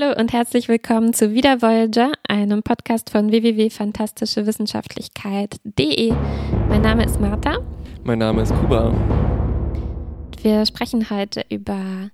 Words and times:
Hallo 0.00 0.14
und 0.18 0.32
herzlich 0.32 0.68
willkommen 0.68 1.12
zu 1.12 1.34
Wieder 1.34 1.60
Voyager, 1.62 2.12
einem 2.28 2.62
Podcast 2.62 3.10
von 3.10 3.30
www.fantastischewissenschaftlichkeit.de. 3.30 6.12
Mein 6.68 6.82
Name 6.82 7.04
ist 7.04 7.20
Martha. 7.20 7.58
Mein 8.04 8.20
Name 8.20 8.42
ist 8.42 8.54
Kuba. 8.54 8.94
Wir 10.42 10.64
sprechen 10.64 11.10
heute 11.10 11.44
über 11.50 12.08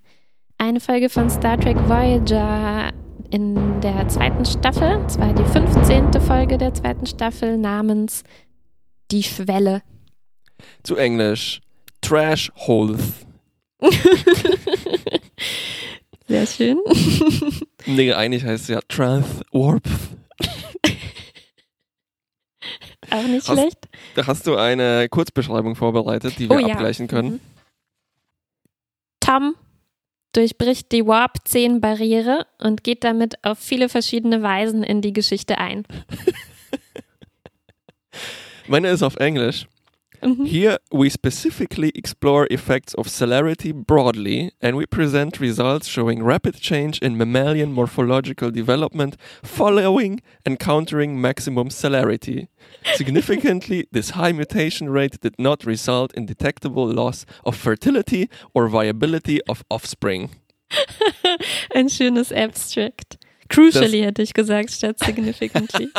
eine 0.59 0.81
Folge 0.81 1.09
von 1.09 1.31
Star 1.31 1.61
Trek 1.61 1.77
Voyager 1.89 2.91
in 3.31 3.81
der 3.81 4.09
zweiten 4.09 4.45
Staffel. 4.45 5.01
Es 5.07 5.17
war 5.19 5.33
die 5.33 5.45
15. 5.45 6.21
Folge 6.23 6.59
der 6.59 6.75
zweiten 6.75 7.07
Staffel 7.07 7.57
namens 7.57 8.25
Die 9.13 9.23
Schwelle. 9.23 9.83
Zu 10.83 10.97
Englisch 10.97 11.61
Trash 12.01 12.51
Holes. 12.57 13.25
Sehr 16.29 16.47
schön. 16.47 16.79
nee, 17.87 18.13
eigentlich 18.13 18.45
heißt 18.45 18.65
es 18.65 18.69
ja 18.69 18.81
Trans 18.89 19.27
Warp. 19.53 19.83
Auch 23.11 23.23
nicht 23.23 23.49
Hast- 23.49 23.59
schlecht. 23.59 23.89
Da 24.17 24.27
hast 24.27 24.47
du 24.47 24.57
eine 24.57 25.09
Kurzbeschreibung 25.09 25.77
vorbereitet, 25.77 26.39
die 26.39 26.49
wir 26.51 26.57
Oh 26.57 26.59
ja. 26.59 26.75
abgleichen 26.75 27.07
können. 27.07 27.35
Mhm. 27.35 27.41
Tom 29.21 29.55
durchbricht 30.33 30.93
die 30.93 31.07
Warp-10-Barriere 31.07 32.47
und 32.59 32.85
geht 32.85 33.05
damit 33.05 33.43
auf 33.45 33.59
viele 33.59 33.89
verschiedene 33.89 34.43
Weisen 34.43 34.83
in 34.83 35.01
die 35.01 35.13
Geschichte 35.13 35.59
ein. 35.59 35.85
Meine 38.67 38.89
ist 38.89 39.03
auf 39.03 39.17
Englisch. 39.17 39.67
Mhm. 40.23 40.47
Here 40.47 40.79
we 40.93 41.09
specifically 41.11 41.93
explore 41.95 42.47
effects 42.51 42.95
of 42.95 43.09
celerity 43.09 43.73
broadly 43.73 44.51
and 44.61 44.77
we 44.77 44.87
present 44.87 45.41
results 45.41 45.87
showing 45.87 46.23
rapid 46.23 46.57
change 46.61 46.99
in 47.01 47.17
mammalian 47.17 47.73
morphological 47.73 48.51
development 48.51 49.17
following 49.43 50.21
encountering 50.45 51.21
maximum 51.21 51.71
celerity. 51.71 52.49
Significantly, 52.95 53.87
this 53.93 54.11
high 54.11 54.33
mutation 54.33 54.91
rate 54.91 55.21
did 55.21 55.35
not 55.39 55.65
result 55.65 56.13
in 56.15 56.27
detectable 56.27 56.87
loss 56.87 57.27
of 57.45 57.57
fertility 57.57 58.29
or 58.55 58.69
viability 58.69 59.41
of 59.49 59.65
offspring. 59.71 60.31
Ein 61.75 61.89
schönes 61.89 62.33
Abstract. 62.33 63.19
Crucially 63.49 64.03
hätte 64.03 64.23
ich 64.23 64.35
gesagt, 64.35 64.71
statt 64.71 64.99
significantly. 64.99 65.89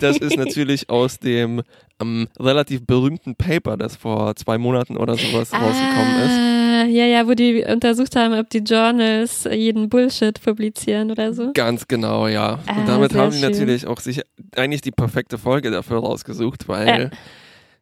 Das 0.00 0.16
ist 0.16 0.36
natürlich 0.36 0.88
aus 0.88 1.18
dem 1.18 1.62
ähm, 2.00 2.26
relativ 2.38 2.86
berühmten 2.86 3.34
Paper, 3.34 3.76
das 3.76 3.96
vor 3.96 4.34
zwei 4.36 4.56
Monaten 4.56 4.96
oder 4.96 5.14
sowas 5.16 5.52
rausgekommen 5.52 6.16
ist. 6.22 6.30
ah, 6.30 6.84
Ja, 6.86 7.04
ja, 7.04 7.26
wo 7.28 7.34
die 7.34 7.62
untersucht 7.68 8.16
haben, 8.16 8.32
ob 8.38 8.48
die 8.48 8.58
Journals 8.60 9.46
jeden 9.52 9.90
Bullshit 9.90 10.40
publizieren 10.40 11.10
oder 11.10 11.34
so. 11.34 11.52
Ganz 11.52 11.86
genau, 11.86 12.28
ja. 12.28 12.60
Ah, 12.66 12.78
Und 12.80 12.88
damit 12.88 13.14
haben 13.14 13.30
sie 13.32 13.40
schön. 13.40 13.50
natürlich 13.50 13.86
auch 13.86 14.00
sich 14.00 14.22
eigentlich 14.56 14.80
die 14.80 14.90
perfekte 14.92 15.36
Folge 15.36 15.70
dafür 15.70 15.98
rausgesucht, 15.98 16.66
weil 16.68 16.86
Ja. 16.88 17.10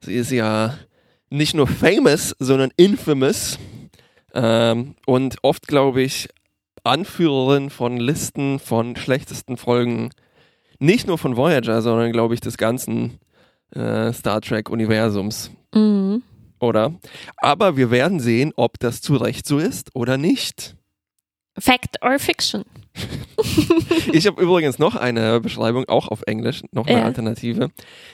sie 0.01 0.15
ist 0.15 0.33
ja 0.33 0.77
nicht 1.31 1.55
nur 1.55 1.69
famous, 1.69 2.35
sondern 2.41 2.71
infamous. 2.77 3.59
Ähm, 4.35 4.95
und 5.07 5.37
oft, 5.43 5.69
glaube 5.69 6.03
ich, 6.03 6.29
Anführerin 6.85 7.71
von 7.71 7.97
Listen 7.97 8.59
von 8.59 8.97
schlechtesten 8.97 9.57
Folgen, 9.57 10.11
nicht 10.79 11.07
nur 11.07 11.19
von 11.19 11.37
Voyager, 11.37 11.83
sondern, 11.83 12.13
glaube 12.13 12.35
ich, 12.35 12.41
des 12.41 12.57
ganzen 12.57 13.19
äh, 13.75 14.13
Star 14.13 14.41
Trek-Universums. 14.41 15.51
Mhm. 15.75 16.23
Oder? 16.61 16.95
Aber 17.37 17.77
wir 17.77 17.91
werden 17.91 18.21
sehen, 18.21 18.53
ob 18.57 18.79
das 18.79 19.01
zu 19.01 19.17
Recht 19.17 19.47
so 19.47 19.59
ist 19.59 19.95
oder 19.95 20.17
nicht. 20.17 20.77
Fact 21.61 21.97
or 22.03 22.19
Fiction? 22.19 22.65
Ich 24.13 24.27
habe 24.27 24.43
übrigens 24.43 24.79
noch 24.81 24.97
eine 24.97 25.41
Beschreibung, 25.41 25.85
auch 25.89 26.09
auf 26.09 26.23
Englisch, 26.27 26.63
noch 26.73 26.87
eine 26.89 26.99
Ja. 26.99 27.05
Alternative. 27.05 27.69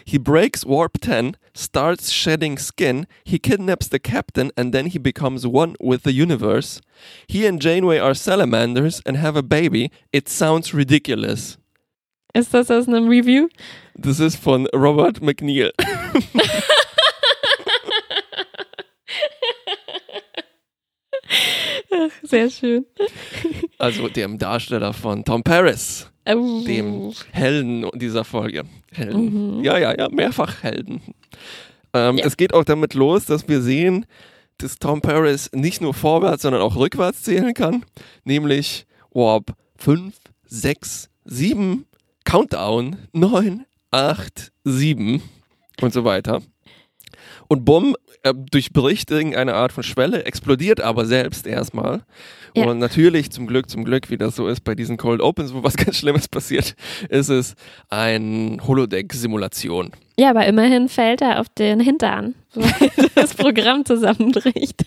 He 0.04 0.18
breaks 0.18 0.66
Warp 0.66 0.98
10, 1.02 1.36
starts 1.56 2.12
shedding 2.12 2.58
skin, 2.58 3.06
he 3.24 3.38
kidnaps 3.38 3.88
the 3.90 3.98
captain, 3.98 4.50
and 4.56 4.74
then 4.74 4.86
he 4.86 4.98
becomes 4.98 5.46
one 5.46 5.74
with 5.80 6.00
the 6.04 6.10
universe. 6.10 6.80
He 7.30 7.46
and 7.46 7.62
Janeway 7.62 7.98
are 8.00 8.14
salamanders 8.14 9.00
and 9.06 9.16
have 9.22 9.38
a 9.38 9.42
baby. 9.42 9.90
It 10.12 10.28
sounds 10.28 10.74
ridiculous. 10.74 11.56
Ist 12.34 12.52
das 12.52 12.70
aus 12.70 12.86
einem 12.88 13.08
Review? 13.08 13.48
Das 13.94 14.20
ist 14.20 14.36
von 14.36 14.66
Robert 14.74 15.22
McNeil. 15.22 15.72
Ach, 21.30 21.83
sehr 22.22 22.50
schön. 22.50 22.84
Also 23.78 24.08
dem 24.08 24.38
Darsteller 24.38 24.92
von 24.92 25.24
Tom 25.24 25.42
Paris, 25.42 26.10
Oh. 26.26 26.62
dem 26.66 27.12
Helden 27.32 27.86
dieser 27.94 28.24
Folge. 28.24 28.64
Helden. 28.92 29.56
Mhm. 29.58 29.64
Ja, 29.64 29.76
ja, 29.78 29.94
ja, 29.96 30.08
mehrfach 30.08 30.62
Helden. 30.62 31.02
Ähm, 31.92 32.16
Ja. 32.18 32.24
Es 32.26 32.36
geht 32.36 32.54
auch 32.54 32.64
damit 32.64 32.94
los, 32.94 33.26
dass 33.26 33.46
wir 33.48 33.60
sehen, 33.60 34.06
dass 34.58 34.78
Tom 34.78 35.00
Paris 35.00 35.50
nicht 35.52 35.80
nur 35.80 35.92
vorwärts, 35.94 36.42
sondern 36.42 36.62
auch 36.62 36.76
rückwärts 36.76 37.22
zählen 37.24 37.52
kann. 37.54 37.84
Nämlich 38.24 38.86
Warp 39.12 39.54
5, 39.76 40.14
6, 40.46 41.10
7, 41.24 41.84
Countdown 42.24 42.96
9, 43.12 43.66
8, 43.90 44.50
7 44.64 45.20
und 45.82 45.92
so 45.92 46.04
weiter. 46.04 46.40
Und 47.48 47.64
bumm, 47.64 47.96
er 48.22 48.32
durchbricht 48.34 49.10
irgendeine 49.10 49.54
Art 49.54 49.72
von 49.72 49.82
Schwelle, 49.82 50.24
explodiert 50.24 50.80
aber 50.80 51.04
selbst 51.06 51.46
erstmal. 51.46 52.02
Ja. 52.56 52.66
Und 52.66 52.78
natürlich, 52.78 53.30
zum 53.30 53.46
Glück, 53.46 53.68
zum 53.68 53.84
Glück, 53.84 54.10
wie 54.10 54.16
das 54.16 54.36
so 54.36 54.46
ist 54.48 54.62
bei 54.62 54.74
diesen 54.74 54.96
Cold 54.96 55.20
Opens, 55.20 55.52
wo 55.52 55.62
was 55.62 55.76
ganz 55.76 55.96
Schlimmes 55.98 56.28
passiert, 56.28 56.74
ist 57.08 57.28
es 57.28 57.54
ein 57.90 58.60
Holodeck-Simulation. 58.66 59.90
Ja, 60.16 60.30
aber 60.30 60.46
immerhin 60.46 60.88
fällt 60.88 61.20
er 61.22 61.40
auf 61.40 61.48
den 61.48 61.80
Hintern, 61.80 62.34
weil 62.54 62.90
das 63.16 63.34
Programm 63.34 63.84
zusammenbricht. 63.84 64.84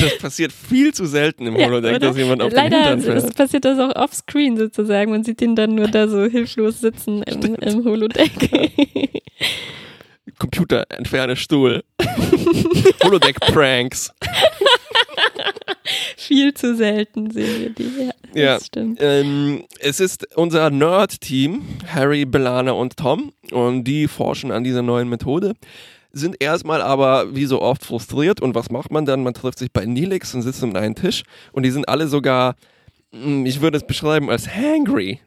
Das 0.00 0.18
passiert 0.18 0.52
viel 0.52 0.94
zu 0.94 1.04
selten 1.04 1.46
im 1.46 1.56
Ja, 1.56 1.66
Holodeck, 1.66 1.96
oder? 1.96 2.08
dass 2.08 2.16
jemand 2.16 2.42
auf 2.42 2.50
Leider 2.52 2.94
den 2.94 3.00
Hintern 3.00 3.20
fällt. 3.20 3.36
passiert 3.36 3.64
das 3.66 3.78
auch 3.78 3.94
offscreen 3.94 4.56
sozusagen. 4.56 5.10
Man 5.10 5.22
sieht 5.22 5.42
ihn 5.42 5.54
dann 5.54 5.74
nur 5.74 5.88
da 5.88 6.08
so 6.08 6.24
hilflos 6.24 6.80
sitzen 6.80 7.22
im, 7.24 7.54
im 7.56 7.84
Holodeck. 7.84 8.32
Computer, 10.38 10.84
entferne 10.90 11.36
Stuhl. 11.36 11.84
Holodeck-Pranks. 13.04 14.12
Viel 16.16 16.54
zu 16.54 16.74
selten 16.76 17.30
sehen 17.30 17.60
wir 17.60 17.70
die. 17.70 17.84
Ja, 17.84 18.10
das 18.32 18.34
Ja. 18.34 18.60
stimmt. 18.60 18.98
Ähm, 19.00 19.64
es 19.78 20.00
ist 20.00 20.36
unser 20.36 20.70
Nerd-Team, 20.70 21.62
Harry, 21.92 22.24
Belana 22.24 22.72
und 22.72 22.96
Tom, 22.96 23.32
und 23.52 23.84
die 23.84 24.08
forschen 24.08 24.50
an 24.50 24.64
dieser 24.64 24.82
neuen 24.82 25.08
Methode. 25.08 25.54
Sind 26.12 26.36
erstmal 26.40 26.82
aber 26.82 27.34
wie 27.36 27.46
so 27.46 27.60
oft 27.60 27.84
frustriert 27.84 28.40
und 28.40 28.54
was 28.54 28.70
macht 28.70 28.90
man 28.90 29.04
dann? 29.04 29.22
Man 29.22 29.34
trifft 29.34 29.58
sich 29.58 29.70
bei 29.72 29.84
Nilix 29.84 30.34
und 30.34 30.42
sitzt 30.42 30.62
um 30.62 30.74
einen 30.74 30.94
Tisch 30.94 31.22
und 31.52 31.62
die 31.62 31.70
sind 31.70 31.88
alle 31.88 32.08
sogar, 32.08 32.56
hm, 33.12 33.44
ich 33.46 33.60
würde 33.60 33.76
es 33.76 33.86
beschreiben 33.86 34.30
als 34.30 34.48
hangry. 34.48 35.20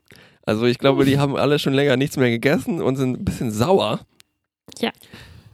Also 0.46 0.66
ich 0.66 0.80
glaube, 0.80 1.06
die 1.06 1.20
haben 1.20 1.36
alle 1.36 1.60
schon 1.60 1.74
länger 1.74 1.96
nichts 1.96 2.18
mehr 2.18 2.32
gegessen 2.32 2.82
und 2.82 2.96
sind 2.96 3.22
ein 3.22 3.26
bisschen 3.26 3.52
sauer. 3.52 4.00
Ja. 4.80 4.92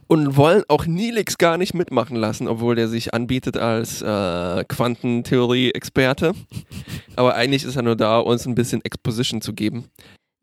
Und 0.08 0.36
wollen 0.36 0.62
auch 0.68 0.86
Nilix 0.86 1.36
gar 1.36 1.58
nicht 1.58 1.74
mitmachen 1.74 2.16
lassen, 2.16 2.46
obwohl 2.46 2.76
der 2.76 2.86
sich 2.86 3.12
anbietet 3.12 3.56
als 3.56 4.02
äh, 4.02 4.64
Quantentheorie-Experte. 4.68 6.32
Aber 7.16 7.34
eigentlich 7.34 7.64
ist 7.64 7.74
er 7.74 7.82
nur 7.82 7.96
da, 7.96 8.18
uns 8.20 8.46
ein 8.46 8.54
bisschen 8.54 8.84
Exposition 8.84 9.40
zu 9.40 9.52
geben. 9.52 9.90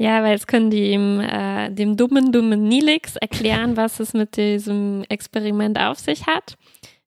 Ja, 0.02 0.22
weil 0.22 0.32
jetzt 0.32 0.48
können 0.48 0.70
die 0.70 0.92
ihm, 0.92 1.22
äh, 1.22 1.70
dem 1.70 1.96
dummen, 1.96 2.34
dummen 2.34 2.68
Nilix 2.68 3.16
erklären, 3.16 3.78
was 3.78 4.02
es 4.02 4.14
mit 4.14 4.36
diesem 4.36 5.06
Experiment 5.08 5.80
auf 5.80 6.00
sich 6.00 6.28
hat. 6.28 6.58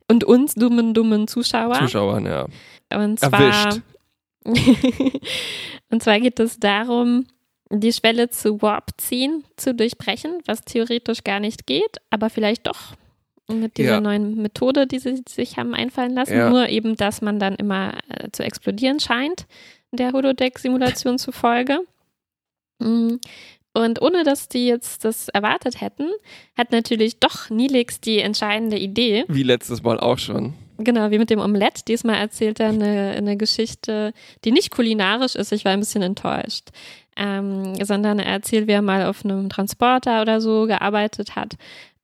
Und 0.09 0.25
uns 0.25 0.54
dummen, 0.54 0.94
dummen 0.94 1.28
Zuschauer. 1.28 1.75
Zuschauern, 1.75 2.25
ja. 2.25 2.47
Und 2.94 3.19
zwar, 3.19 3.43
Erwischt. 3.43 3.83
und 5.91 6.03
zwar 6.03 6.21
geht 6.21 6.38
es 6.38 6.59
darum, 6.60 7.27
die 7.71 7.92
Schwelle 7.92 8.28
zu 8.30 8.63
Warp 8.63 8.91
ziehen, 8.98 9.45
zu 9.57 9.74
durchbrechen, 9.74 10.41
was 10.47 10.63
theoretisch 10.63 11.24
gar 11.24 11.41
nicht 11.41 11.66
geht, 11.66 11.97
aber 12.10 12.30
vielleicht 12.30 12.66
doch 12.66 12.95
mit 13.48 13.77
dieser 13.77 13.95
Ja. 13.95 14.01
neuen 14.01 14.41
Methode, 14.42 14.86
die 14.86 14.98
sie 14.98 15.22
sich 15.28 15.57
haben 15.57 15.74
einfallen 15.74 16.15
lassen. 16.15 16.36
Ja. 16.36 16.51
Nur 16.51 16.68
eben, 16.68 16.97
dass 16.97 17.22
man 17.22 17.39
dann 17.39 17.54
immer 17.57 17.95
äh, 18.09 18.28
zu 18.33 18.42
explodieren 18.42 18.98
scheint, 19.01 19.47
der 19.92 20.13
Holodeck-Simulation 20.13 21.18
zufolge. 21.18 21.80
Mm. 22.78 23.15
Und 23.72 24.01
ohne 24.01 24.24
dass 24.24 24.48
die 24.48 24.66
jetzt 24.66 25.04
das 25.04 25.28
erwartet 25.28 25.80
hätten, 25.80 26.09
hat 26.57 26.72
natürlich 26.72 27.21
doch 27.21 27.51
Nilix 27.51 28.01
die 28.01 28.21
entscheidende 28.21 28.78
Idee. 28.78 29.24
Wie 29.28 29.42
letztes 29.42 29.83
Mal 29.83 30.01
auch 30.01 30.18
schon. 30.18 30.54
Genau, 30.78 31.10
wie 31.10 31.18
mit 31.18 31.30
dem 31.30 31.41
Omelett. 31.41 31.86
Diesmal 31.86 32.16
erzählt 32.16 32.59
er 32.59 32.68
eine, 32.71 33.15
eine 33.16 33.36
Geschichte, 33.36 34.13
die 34.45 34.53
nicht 34.53 34.71
kulinarisch 34.71 35.34
ist. 35.34 35.53
Ich 35.53 35.65
war 35.65 35.72
ein 35.72 35.80
bisschen 35.80 36.03
enttäuscht. 36.03 36.68
Ähm, 37.16 37.83
sondern 37.83 38.18
er 38.18 38.27
erzählt, 38.27 38.66
wie 38.66 38.72
er 38.72 38.83
mal 38.83 39.07
auf 39.07 39.24
einem 39.24 39.48
Transporter 39.48 40.21
oder 40.21 40.41
so 40.41 40.66
gearbeitet 40.66 41.34
hat, 41.34 41.54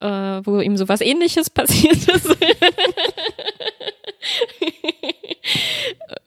äh, 0.01 0.07
wo 0.07 0.61
ihm 0.61 0.77
sowas 0.77 1.01
ähnliches 1.01 1.51
passiert 1.55 2.09
ist. 2.09 2.37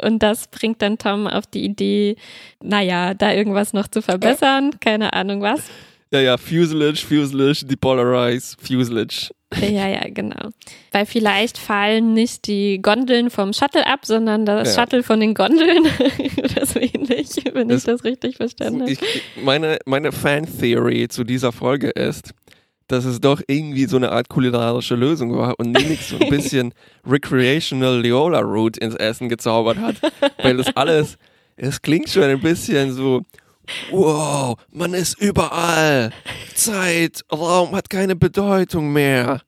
Und 0.02 0.22
das 0.22 0.48
bringt 0.48 0.82
dann 0.82 0.98
Tom 0.98 1.28
auf 1.28 1.48
die 1.48 1.64
Idee, 1.64 2.18
naja, 2.62 3.14
da 3.14 3.32
irgendwas 3.32 3.74
noch 3.74 3.88
zu 3.88 4.02
verbessern, 4.02 4.80
keine 4.80 5.14
Ahnung 5.14 5.42
was. 5.42 5.64
Ja, 6.12 6.20
ja, 6.22 6.38
Fuselage, 6.38 6.98
Fuselage, 7.06 7.66
Depolarize, 7.66 8.56
Fuselage. 8.62 9.32
Ja, 9.62 9.88
ja, 9.88 10.02
genau. 10.10 10.50
Weil 10.92 11.06
vielleicht 11.06 11.58
fallen 11.58 12.14
nicht 12.14 12.48
die 12.48 12.82
Gondeln 12.82 13.30
vom 13.30 13.54
Shuttle 13.54 13.88
ab, 13.88 14.06
sondern 14.06 14.46
das 14.46 14.76
Ja. 14.76 14.82
Shuttle 14.82 15.02
von 15.04 15.20
den 15.20 15.34
Gondeln 15.34 15.86
oder 16.38 16.66
so 16.66 16.80
ähnlich, 16.80 17.30
wenn 17.54 17.70
Das- 17.70 17.80
ich 17.82 17.86
das 17.86 18.04
richtig 18.04 18.38
verstanden 18.38 18.82
habe. 18.82 18.92
Ich, 18.92 19.00
meine 19.42 19.78
meine 19.86 20.12
Fan-Theory 20.12 21.08
zu 21.10 21.24
dieser 21.24 21.52
Folge 21.52 21.90
ist, 21.90 22.32
dass 22.88 23.06
es 23.06 23.20
doch 23.20 23.42
irgendwie 23.48 23.86
so 23.86 23.98
eine 23.98 24.12
Art 24.12 24.30
kulinarische 24.30 24.96
Lösung 24.96 25.36
war 25.36 25.56
und 25.58 25.72
Nelix 25.72 26.10
so 26.10 26.18
ein 26.20 26.30
bisschen 26.30 26.74
recreational 27.10 28.00
Leola 28.02 28.40
Root 28.42 28.78
ins 28.78 28.96
Essen 28.96 29.28
gezaubert 29.30 29.78
hat. 29.80 29.96
Weil 30.42 30.58
das 30.58 30.68
alles, 30.76 31.18
es 31.56 31.82
klingt 31.82 32.10
schon 32.10 32.24
ein 32.24 32.42
bisschen 32.42 32.94
so, 32.94 33.22
wow, 33.92 34.58
man 34.72 34.94
ist 34.94 35.20
überall. 35.20 36.12
Zeit, 36.54 37.24
Raum 37.32 37.76
hat 37.76 37.90
keine 37.90 38.16
Bedeutung 38.16 38.94
mehr. 38.94 39.42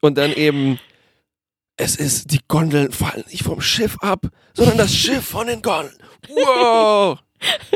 Und 0.00 0.18
dann 0.18 0.32
eben, 0.32 0.78
es 1.76 1.96
ist, 1.96 2.30
die 2.32 2.40
Gondeln 2.48 2.92
fallen 2.92 3.24
nicht 3.30 3.42
vom 3.42 3.60
Schiff 3.60 3.96
ab, 4.00 4.26
sondern 4.52 4.78
das 4.78 4.94
Schiff 4.94 5.24
von 5.24 5.46
den 5.46 5.62
Gondeln. 5.62 5.96
Wow! 6.28 7.18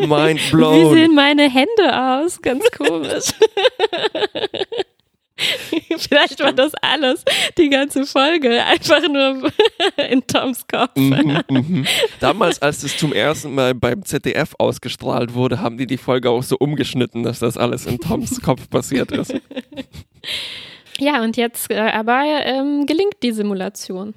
Mind 0.00 0.40
Wie 0.40 0.50
blown. 0.50 0.94
sehen 0.94 1.14
meine 1.14 1.50
Hände 1.50 1.92
aus? 1.92 2.40
Ganz 2.40 2.64
komisch. 2.70 3.26
Vielleicht 5.98 6.42
war 6.42 6.52
das 6.52 6.72
alles, 6.82 7.24
die 7.56 7.68
ganze 7.68 8.04
Folge, 8.06 8.64
einfach 8.64 9.02
nur 9.08 9.50
in 10.10 10.26
Toms 10.26 10.66
Kopf. 10.66 10.96
Mhm, 10.96 11.42
mhm. 11.48 11.86
Damals, 12.20 12.60
als 12.60 12.80
das 12.80 12.96
zum 12.96 13.12
ersten 13.12 13.54
Mal 13.54 13.74
beim 13.74 14.04
ZDF 14.04 14.54
ausgestrahlt 14.58 15.34
wurde, 15.34 15.60
haben 15.60 15.78
die 15.78 15.86
die 15.86 15.98
Folge 15.98 16.30
auch 16.30 16.42
so 16.42 16.56
umgeschnitten, 16.58 17.22
dass 17.22 17.38
das 17.38 17.56
alles 17.56 17.86
in 17.86 17.98
Toms 17.98 18.40
Kopf 18.42 18.68
passiert 18.68 19.12
ist. 19.12 19.34
Ja, 20.98 21.22
und 21.22 21.36
jetzt 21.36 21.70
äh, 21.70 21.78
aber 21.78 22.22
ähm, 22.44 22.86
gelingt 22.86 23.22
die 23.22 23.32
Simulation. 23.32 24.14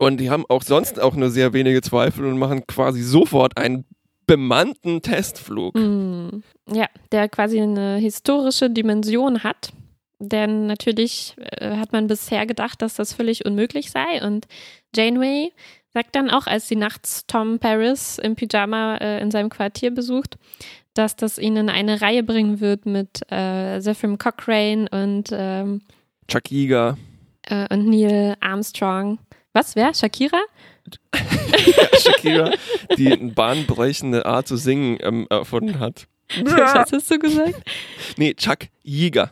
Und 0.00 0.18
die 0.18 0.30
haben 0.30 0.46
auch 0.48 0.62
sonst 0.62 0.98
auch 0.98 1.14
nur 1.14 1.28
sehr 1.28 1.52
wenige 1.52 1.82
Zweifel 1.82 2.24
und 2.24 2.38
machen 2.38 2.66
quasi 2.66 3.02
sofort 3.02 3.58
einen 3.58 3.84
bemannten 4.26 5.02
Testflug. 5.02 5.74
Mm, 5.74 6.42
Ja, 6.72 6.86
der 7.12 7.28
quasi 7.28 7.60
eine 7.60 7.98
historische 7.98 8.70
Dimension 8.70 9.44
hat. 9.44 9.74
Denn 10.20 10.66
natürlich 10.66 11.34
äh, 11.38 11.76
hat 11.76 11.92
man 11.92 12.06
bisher 12.06 12.44
gedacht, 12.46 12.82
dass 12.82 12.94
das 12.94 13.14
völlig 13.14 13.46
unmöglich 13.46 13.90
sei. 13.90 14.22
Und 14.24 14.46
Janeway 14.94 15.50
sagt 15.94 16.14
dann 16.14 16.30
auch, 16.30 16.46
als 16.46 16.68
sie 16.68 16.76
nachts 16.76 17.26
Tom 17.26 17.58
Paris 17.58 18.18
im 18.18 18.36
Pyjama 18.36 18.96
äh, 18.96 19.20
in 19.20 19.30
seinem 19.30 19.48
Quartier 19.48 19.90
besucht, 19.90 20.36
dass 20.94 21.16
das 21.16 21.38
ihnen 21.38 21.70
eine 21.70 22.02
Reihe 22.02 22.22
bringen 22.22 22.60
wird 22.60 22.84
mit 22.84 23.22
äh, 23.30 23.80
Zephram 23.80 24.18
Cochrane 24.18 24.88
und, 24.90 25.30
ähm, 25.32 25.80
Chuck 26.28 26.50
Yeager, 26.50 26.98
äh, 27.44 27.66
und 27.72 27.88
Neil 27.88 28.36
Armstrong. 28.40 29.18
Was, 29.54 29.74
wer? 29.74 29.94
Shakira? 29.94 30.40
Shakira, 31.98 32.52
die 32.96 33.12
eine 33.12 33.32
bahnbrechende 33.32 34.26
Art 34.26 34.46
zu 34.46 34.56
singen 34.56 34.98
ähm, 35.00 35.26
erfunden 35.30 35.78
hat. 35.80 36.06
Was 36.44 36.92
hast 36.92 37.10
du 37.10 37.18
gesagt? 37.18 37.60
Nee, 38.16 38.34
Chuck 38.34 38.68
Yeager. 38.84 39.30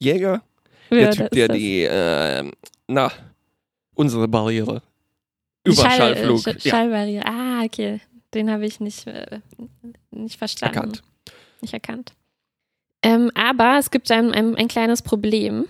Jäger? 0.00 0.42
Wer 0.90 1.10
Der 1.10 1.10
Typ, 1.12 1.30
der 1.30 1.48
die, 1.48 1.82
äh, 1.82 2.50
na, 2.86 3.10
unsere 3.94 4.28
Barriere. 4.28 4.82
Schall- 5.66 5.72
Überschallflug. 6.14 6.46
äh, 6.46 6.60
Sch 6.60 6.64
ja, 6.64 6.70
Schallbarriere. 6.70 7.26
Ah, 7.26 7.62
okay. 7.64 8.00
Den 8.34 8.50
habe 8.50 8.66
ich 8.66 8.78
nicht, 8.80 9.06
äh, 9.06 9.40
nicht 10.10 10.36
verstanden. 10.38 10.74
erkannt. 10.76 11.02
Nicht 11.60 11.72
erkannt. 11.74 12.12
Ähm, 13.02 13.30
aber 13.34 13.78
es 13.78 13.90
gibt 13.90 14.10
ein, 14.10 14.32
ein, 14.32 14.54
ein 14.56 14.68
kleines 14.68 15.02
Problem. 15.02 15.64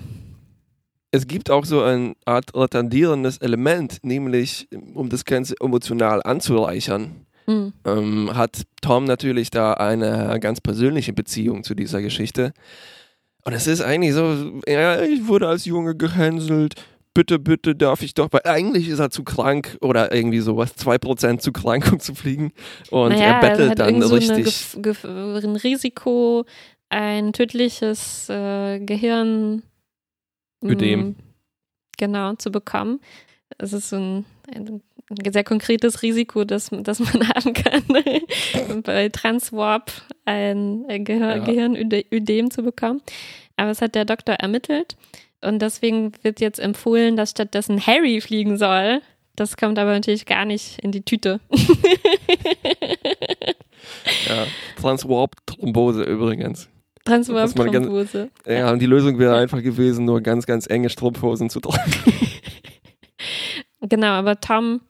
Es 1.12 1.26
gibt 1.26 1.50
auch 1.50 1.64
so 1.64 1.82
eine 1.82 2.14
Art 2.24 2.54
retardierendes 2.54 3.38
Element, 3.38 3.98
nämlich 4.02 4.68
um 4.94 5.08
das 5.08 5.24
Ganze 5.24 5.54
emotional 5.60 6.22
anzureichern, 6.22 7.26
Hm. 7.46 7.72
ähm, 7.84 8.30
hat 8.34 8.62
Tom 8.82 9.04
natürlich 9.04 9.50
da 9.50 9.74
eine 9.74 10.38
ganz 10.40 10.60
persönliche 10.60 11.12
Beziehung 11.12 11.62
zu 11.62 11.74
dieser 11.76 12.02
Geschichte. 12.02 12.52
Und 13.46 13.52
es 13.52 13.68
ist 13.68 13.80
eigentlich 13.80 14.12
so, 14.12 14.60
ja, 14.66 15.00
ich 15.02 15.28
wurde 15.28 15.46
als 15.46 15.66
Junge 15.66 15.94
gehänselt, 15.94 16.74
bitte, 17.14 17.38
bitte 17.38 17.76
darf 17.76 18.02
ich 18.02 18.12
doch, 18.12 18.26
weil 18.32 18.40
eigentlich 18.42 18.88
ist 18.88 18.98
er 18.98 19.10
zu 19.10 19.22
krank 19.22 19.78
oder 19.80 20.12
irgendwie 20.12 20.40
sowas, 20.40 20.76
2% 20.76 21.38
zu 21.38 21.52
krank, 21.52 21.92
um 21.92 22.00
zu 22.00 22.16
fliegen. 22.16 22.52
Und 22.90 23.10
naja, 23.10 23.38
er 23.38 23.40
bettelt 23.40 23.70
hat 23.70 23.78
dann 23.78 24.02
so 24.02 24.16
richtig. 24.16 24.76
Ein 25.04 25.56
Risiko, 25.56 26.44
ein 26.88 27.32
tödliches 27.32 28.28
äh, 28.28 28.80
Gehirn 28.80 29.62
Ödem. 30.64 31.00
mm, 31.00 31.16
genau 31.98 32.34
zu 32.34 32.50
bekommen. 32.50 32.98
Es 33.58 33.72
ist 33.72 33.90
so 33.90 33.96
ein, 33.96 34.24
ein 34.52 34.82
sehr 35.32 35.44
konkretes 35.44 36.02
Risiko, 36.02 36.44
das, 36.44 36.70
das 36.72 36.98
man 36.98 37.28
haben 37.28 37.52
kann, 37.52 38.82
bei 38.82 39.08
Transwarp 39.08 39.92
ein 40.26 40.84
Gehir 41.04 41.36
Ja. 41.36 41.38
Gehirnödem 41.38 42.50
zu 42.50 42.62
bekommen. 42.62 43.00
Aber 43.56 43.70
es 43.70 43.80
hat 43.80 43.94
der 43.94 44.04
Doktor 44.04 44.34
ermittelt 44.34 44.96
und 45.40 45.60
deswegen 45.62 46.12
wird 46.22 46.40
jetzt 46.40 46.60
empfohlen, 46.60 47.16
dass 47.16 47.30
stattdessen 47.30 47.84
Harry 47.86 48.20
fliegen 48.20 48.58
soll. 48.58 49.00
Das 49.34 49.56
kommt 49.56 49.78
aber 49.78 49.92
natürlich 49.92 50.26
gar 50.26 50.44
nicht 50.44 50.78
in 50.82 50.92
die 50.92 51.02
Tüte. 51.02 51.40
Ja, 54.28 54.46
Transwarp-Thrombose 54.80 56.02
übrigens. 56.02 56.68
Transwarp-Thrombose. 57.04 58.30
Ja, 58.46 58.72
und 58.72 58.80
die 58.80 58.86
Lösung 58.86 59.18
wäre 59.18 59.36
einfach 59.36 59.62
gewesen, 59.62 60.04
nur 60.04 60.20
ganz, 60.20 60.46
ganz 60.46 60.66
enge 60.68 60.90
Strumpfhosen 60.90 61.50
zu 61.50 61.60
tragen. 61.60 61.92
Genau, 63.88 64.08
aber 64.08 64.40
Tom, 64.40 64.80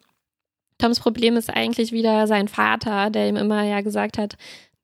Toms 0.78 1.00
Problem 1.00 1.36
ist 1.36 1.50
eigentlich 1.50 1.92
wieder 1.92 2.26
sein 2.26 2.48
Vater, 2.48 3.10
der 3.10 3.28
ihm 3.28 3.36
immer 3.36 3.62
ja 3.64 3.82
gesagt 3.82 4.16
hat, 4.16 4.36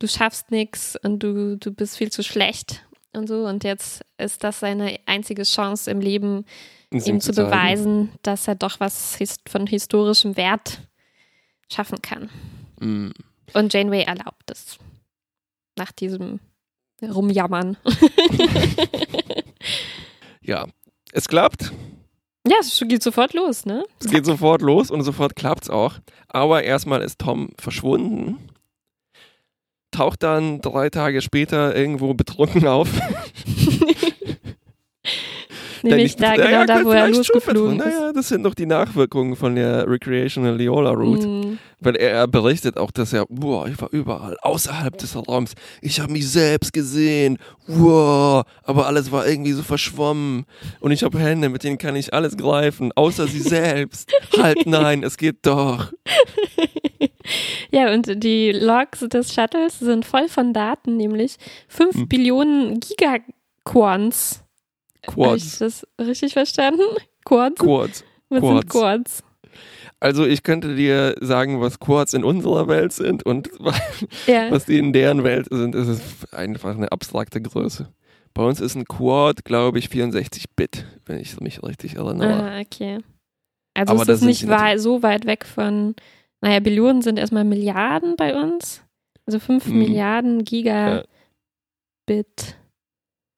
du 0.03 0.09
schaffst 0.09 0.51
nichts 0.51 0.97
und 1.03 1.23
du, 1.23 1.57
du 1.57 1.73
bist 1.73 1.97
viel 1.97 2.11
zu 2.11 2.23
schlecht 2.25 2.85
und 3.13 3.29
so. 3.29 3.47
Und 3.47 3.63
jetzt 3.63 4.05
ist 4.19 4.43
das 4.43 4.61
seine 4.61 4.99
einzige 5.07 5.45
Chance 5.45 5.91
im 5.91 6.01
Leben, 6.01 6.45
ihm 6.91 7.21
zu 7.21 7.33
zeigen. 7.33 7.49
beweisen, 7.49 8.13
dass 8.23 8.49
er 8.49 8.57
doch 8.57 8.81
was 8.81 9.17
von 9.49 9.67
historischem 9.67 10.37
Wert 10.37 10.81
schaffen 11.73 12.03
kann. 12.03 12.31
Mm. 12.81 13.11
Und 13.55 13.73
Janeway 13.73 14.03
erlaubt 14.03 14.51
es. 14.51 14.79
Nach 15.77 15.93
diesem 15.93 16.41
Rumjammern. 17.03 17.77
Ja, 20.45 20.67
es 21.13 21.29
klappt. 21.29 21.71
ja, 22.45 22.57
es 22.59 22.83
geht 22.89 23.05
sofort 23.05 23.33
los, 23.33 23.65
ne? 23.65 23.85
Es 24.01 24.11
geht 24.11 24.27
sofort 24.27 24.61
los 24.61 24.91
und 24.91 25.05
sofort 25.05 25.37
klappt's 25.37 25.71
auch. 25.71 26.01
Aber 26.27 26.65
erstmal 26.65 27.01
ist 27.01 27.21
Tom 27.21 27.51
verschwunden. 27.61 28.39
Taucht 29.93 30.23
dann 30.23 30.61
drei 30.61 30.91
Tage 30.91 31.23
später 31.23 31.77
irgendwo 31.77 32.15
betrunken 32.15 32.67
auf. 32.67 32.89
Nämlich 35.83 36.17
da, 36.17 36.37
genau 36.37 36.65
da, 36.65 36.85
wo 36.85 36.91
er 36.91 37.09
losgeflogen 37.09 37.81
ist. 37.81 37.85
Naja, 37.85 38.13
das 38.13 38.29
sind 38.29 38.43
noch 38.43 38.55
die 38.55 38.67
Nachwirkungen 38.67 39.37
von 39.37 39.57
der 39.57 39.89
Recreational 39.89 40.57
Leola 40.57 40.91
Route. 40.91 41.27
Mm. 41.27 41.59
Weil 41.81 41.97
er, 41.97 42.11
er 42.11 42.29
berichtet 42.29 42.77
auch, 42.77 42.93
dass 42.93 43.13
er, 43.13 43.27
boah, 43.29 43.67
ich 43.67 43.81
war 43.81 43.89
überall, 43.91 44.37
außerhalb 44.43 44.97
des 44.97 45.17
Raums. 45.17 45.55
Ich 45.81 45.99
habe 45.99 46.13
mich 46.13 46.29
selbst 46.29 46.73
gesehen. 46.73 47.39
Wow, 47.67 48.45
aber 48.63 48.87
alles 48.87 49.11
war 49.11 49.27
irgendwie 49.27 49.53
so 49.53 49.63
verschwommen. 49.63 50.45
Und 50.79 50.93
ich 50.93 51.03
habe 51.03 51.19
Hände, 51.19 51.49
mit 51.49 51.65
denen 51.65 51.79
kann 51.79 51.97
ich 51.97 52.15
alles 52.15 52.37
greifen, 52.37 52.93
außer 52.95 53.27
sie 53.27 53.41
selbst. 53.41 54.13
halt, 54.39 54.67
nein, 54.67 55.03
es 55.03 55.17
geht 55.17 55.39
doch. 55.43 55.93
Ja, 57.71 57.93
und 57.93 58.23
die 58.23 58.53
Logs 58.53 59.01
des 59.01 59.33
Shuttles 59.35 59.79
sind 59.79 60.05
voll 60.05 60.29
von 60.29 60.53
Daten, 60.53 60.97
nämlich 60.97 61.37
5 61.69 61.95
Hm. 61.95 62.09
Billionen 62.09 62.81
Gigaquants. 62.81 64.43
Habe 65.17 65.37
ich 65.37 65.59
das 65.59 65.87
richtig 66.01 66.33
verstanden? 66.33 66.83
Quartz? 67.25 67.59
Quartz. 67.59 68.05
Was 68.29 68.41
Quartz. 68.41 68.53
sind 68.61 68.71
Quartz? 68.71 69.23
Also 70.01 70.27
ich 70.27 70.43
könnte 70.43 70.75
dir 70.75 71.15
sagen, 71.21 71.61
was 71.61 71.79
Quartz 71.79 72.13
in 72.13 72.25
unserer 72.25 72.67
Welt 72.69 72.93
sind 72.93 73.25
und 73.25 73.51
Ja. 74.27 74.51
was 74.51 74.65
die 74.67 74.79
in 74.79 74.93
deren 74.93 75.23
Welt 75.25 75.47
sind. 75.51 75.75
Es 75.75 75.87
ist 75.89 76.35
einfach 76.35 76.75
eine 76.77 76.91
abstrakte 76.91 77.41
Größe. 77.41 77.89
Bei 78.35 78.43
uns 78.45 78.61
ist 78.61 78.75
ein 78.75 78.85
Quad, 78.87 79.45
glaube 79.45 79.79
ich, 79.79 79.89
64 79.91 80.47
Bit, 80.57 80.87
wenn 81.07 81.19
ich 81.21 81.39
mich 81.41 81.63
richtig 81.63 81.97
erinnere. 81.97 82.33
Ah, 82.53 82.61
okay. 82.61 82.99
Also 83.75 83.93
Aber 83.93 84.03
es 84.03 84.07
das 84.09 84.21
ist 84.21 84.27
nicht 84.27 84.47
so 84.81 85.03
weit 85.03 85.27
weg 85.27 85.45
von, 85.45 85.95
naja, 86.43 86.61
Billionen 86.61 87.01
sind 87.03 87.19
erstmal 87.19 87.45
Milliarden 87.45 88.17
bei 88.17 88.35
uns. 88.35 88.83
Also 89.27 89.39
5 89.39 89.67
Mhm. 89.67 89.79
Milliarden 89.79 90.45
Gigabit. 90.45 91.07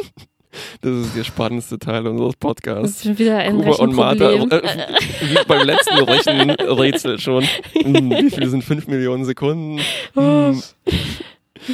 Das 0.81 0.91
ist 0.91 1.15
der 1.15 1.23
spannendste 1.23 1.77
Teil 1.77 2.07
unseres 2.07 2.33
Das 2.33 2.39
Podcasts. 2.39 2.97
ist 2.97 3.03
schon 3.03 3.19
wieder 3.19 3.37
ein 3.37 3.57
Kuba 3.57 3.75
und 3.75 3.93
Martha, 3.95 4.27
Rechenproblem. 4.29 4.79
äh, 4.79 4.87
wie 5.21 5.37
beim 5.47 5.65
letzten 5.67 5.99
Rechenrätsel 6.03 7.19
schon. 7.19 7.43
Hm, 7.73 8.09
wie 8.09 8.31
viel 8.31 8.47
sind 8.49 8.63
5 8.63 8.87
Millionen 8.87 9.23
Sekunden? 9.25 9.79
Hm. 10.15 10.61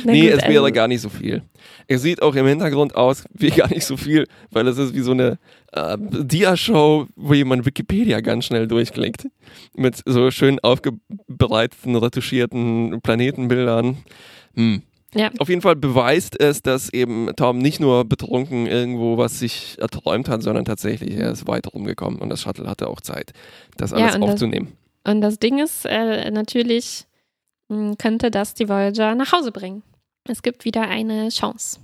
Nee, 0.03 0.27
es 0.29 0.41
wäre 0.47 0.63
also- 0.63 0.73
gar 0.73 0.87
nicht 0.87 1.01
so 1.01 1.09
viel. 1.09 1.41
Es 1.87 2.01
sieht 2.01 2.21
auch 2.21 2.35
im 2.35 2.45
Hintergrund 2.47 2.95
aus 2.95 3.23
wie 3.33 3.49
gar 3.49 3.67
nicht 3.69 3.85
so 3.85 3.97
viel, 3.97 4.27
weil 4.51 4.67
es 4.67 4.77
ist 4.77 4.93
wie 4.95 5.01
so 5.01 5.11
eine 5.11 5.37
äh, 5.73 5.97
Dia-Show, 5.99 7.07
wo 7.15 7.33
jemand 7.33 7.65
Wikipedia 7.65 8.21
ganz 8.21 8.45
schnell 8.45 8.67
durchklickt. 8.67 9.27
Mit 9.75 10.01
so 10.05 10.31
schön 10.31 10.59
aufbereiteten, 10.61 11.95
retuschierten 11.95 13.01
Planetenbildern. 13.01 13.97
Hm. 14.55 14.81
Ja. 15.15 15.29
Auf 15.37 15.49
jeden 15.49 15.61
Fall 15.61 15.75
beweist 15.75 16.39
es, 16.39 16.63
dass 16.63 16.91
eben 16.91 17.29
Tom 17.35 17.59
nicht 17.59 17.79
nur 17.79 18.03
betrunken 18.05 18.65
irgendwo 18.65 19.17
was 19.17 19.37
sich 19.39 19.77
erträumt 19.79 20.27
hat, 20.27 20.41
sondern 20.41 20.65
tatsächlich 20.65 21.15
er 21.15 21.31
ist 21.31 21.47
weit 21.47 21.71
rumgekommen 21.71 22.19
und 22.19 22.29
das 22.29 22.41
Shuttle 22.41 22.67
hatte 22.67 22.87
auch 22.87 22.99
Zeit, 22.99 23.31
das 23.77 23.91
Ja, 23.91 23.97
alles 23.97 24.13
das- 24.13 24.21
aufzunehmen. 24.21 24.69
Und 25.05 25.21
das 25.21 25.37
Ding 25.37 25.59
ist, 25.59 25.85
äh, 25.85 26.31
natürlich 26.31 27.05
könnte 27.97 28.29
das 28.31 28.53
die 28.53 28.69
Voyager 28.69 29.15
nach 29.15 29.31
Hause 29.31 29.51
bringen. 29.51 29.83
Es 30.29 30.41
gibt 30.41 30.63
wieder 30.65 30.83
eine 30.87 31.29
Chance. 31.29 31.79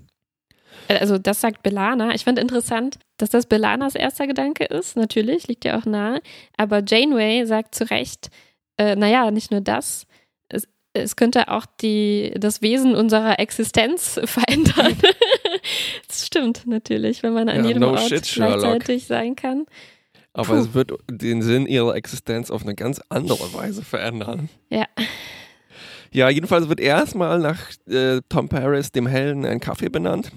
Äh, 0.87 0.99
Also 0.99 1.17
das 1.17 1.41
sagt 1.41 1.63
Belana. 1.63 2.13
Ich 2.13 2.23
finde 2.23 2.41
interessant, 2.41 2.99
dass 3.17 3.29
das 3.29 3.45
Belanas 3.47 3.95
erster 3.95 4.27
Gedanke 4.27 4.65
ist. 4.65 4.95
Natürlich, 4.95 5.47
liegt 5.47 5.65
ja 5.65 5.77
auch 5.77 5.85
nahe. 5.85 6.21
Aber 6.57 6.83
Janeway 6.85 7.45
sagt 7.45 7.75
zu 7.75 7.89
Recht, 7.89 8.29
äh, 8.77 8.95
naja, 8.95 9.29
nicht 9.31 9.51
nur 9.51 9.61
das. 9.61 10.05
Es, 10.47 10.67
es 10.93 11.15
könnte 11.15 11.49
auch 11.49 11.65
die, 11.81 12.33
das 12.37 12.61
Wesen 12.61 12.95
unserer 12.95 13.39
Existenz 13.39 14.19
verändern. 14.25 14.95
das 16.07 16.25
stimmt 16.25 16.65
natürlich, 16.67 17.23
wenn 17.23 17.33
man 17.33 17.49
an 17.49 17.57
Ja, 17.63 17.67
jedem 17.67 17.81
no 17.81 17.89
Ort 17.91 18.01
shit, 18.07 18.23
gleichzeitig 18.33 19.05
sein 19.07 19.35
kann. 19.35 19.65
Aber 20.31 20.53
Puh. 20.53 20.59
es 20.61 20.73
wird 20.73 20.91
den 21.09 21.41
Sinn 21.41 21.65
ihrer 21.65 21.95
Existenz 21.95 22.51
auf 22.51 22.61
eine 22.61 22.75
ganz 22.75 23.01
andere 23.09 23.51
Weise 23.53 23.81
verändern. 23.83 24.47
Ja. 24.69 24.85
Ja, 26.11 26.29
jedenfalls 26.29 26.69
wird 26.69 26.79
erstmal 26.79 27.39
nach 27.39 27.59
äh, 27.87 28.21
Tom 28.29 28.49
Paris, 28.49 28.91
dem 28.91 29.07
Helden, 29.07 29.45
ein 29.45 29.59
Kaffee 29.59 29.89
benannt. 29.89 30.31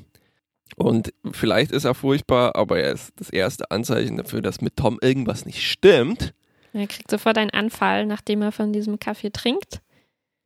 Und 0.77 1.13
vielleicht 1.33 1.71
ist 1.73 1.85
er 1.85 1.95
furchtbar, 1.95 2.57
aber 2.57 2.79
er 2.81 2.93
ist 2.93 3.13
das 3.17 3.31
erste 3.31 3.71
Anzeichen 3.71 4.17
dafür, 4.17 4.41
dass 4.43 4.61
mit 4.61 4.77
Tom 4.77 4.99
irgendwas 5.03 5.45
nicht 5.47 5.63
stimmt. 5.63 6.33
Er 6.73 6.87
kriegt 6.87 7.11
sofort 7.11 7.37
einen 7.37 7.51
Anfall, 7.51 8.07
nachdem 8.07 8.41
er 8.43 8.53
von 8.53 8.73
diesem 8.73 8.99
Kaffee 8.99 9.31
trinkt. 9.31 9.81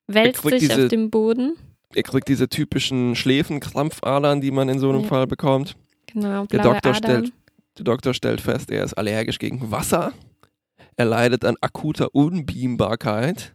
Wälzt 0.08 0.42
sich 0.42 0.58
diese- 0.58 0.84
auf 0.84 0.88
dem 0.88 1.10
Boden. 1.10 1.54
Er 1.94 2.02
kriegt 2.02 2.28
diese 2.28 2.48
typischen 2.48 3.14
Schläfenkrampfadern, 3.14 4.40
die 4.40 4.50
man 4.50 4.68
in 4.68 4.78
so 4.80 4.90
einem 4.90 5.02
Ja. 5.02 5.06
Fall 5.08 5.26
bekommt. 5.28 5.76
Genau, 6.12 6.44
Der 6.46 6.62
Doktor 6.62 6.90
Adern. 6.90 6.94
stellt- 6.94 7.32
Der 7.78 7.84
Doktor 7.84 8.14
stellt 8.14 8.40
fest, 8.40 8.70
er 8.70 8.82
ist 8.84 8.94
allergisch 8.94 9.38
gegen 9.38 9.70
Wasser. 9.70 10.12
Er 10.96 11.04
leidet 11.04 11.44
an 11.44 11.56
akuter 11.60 12.14
Unbeambarkeit. 12.14 13.54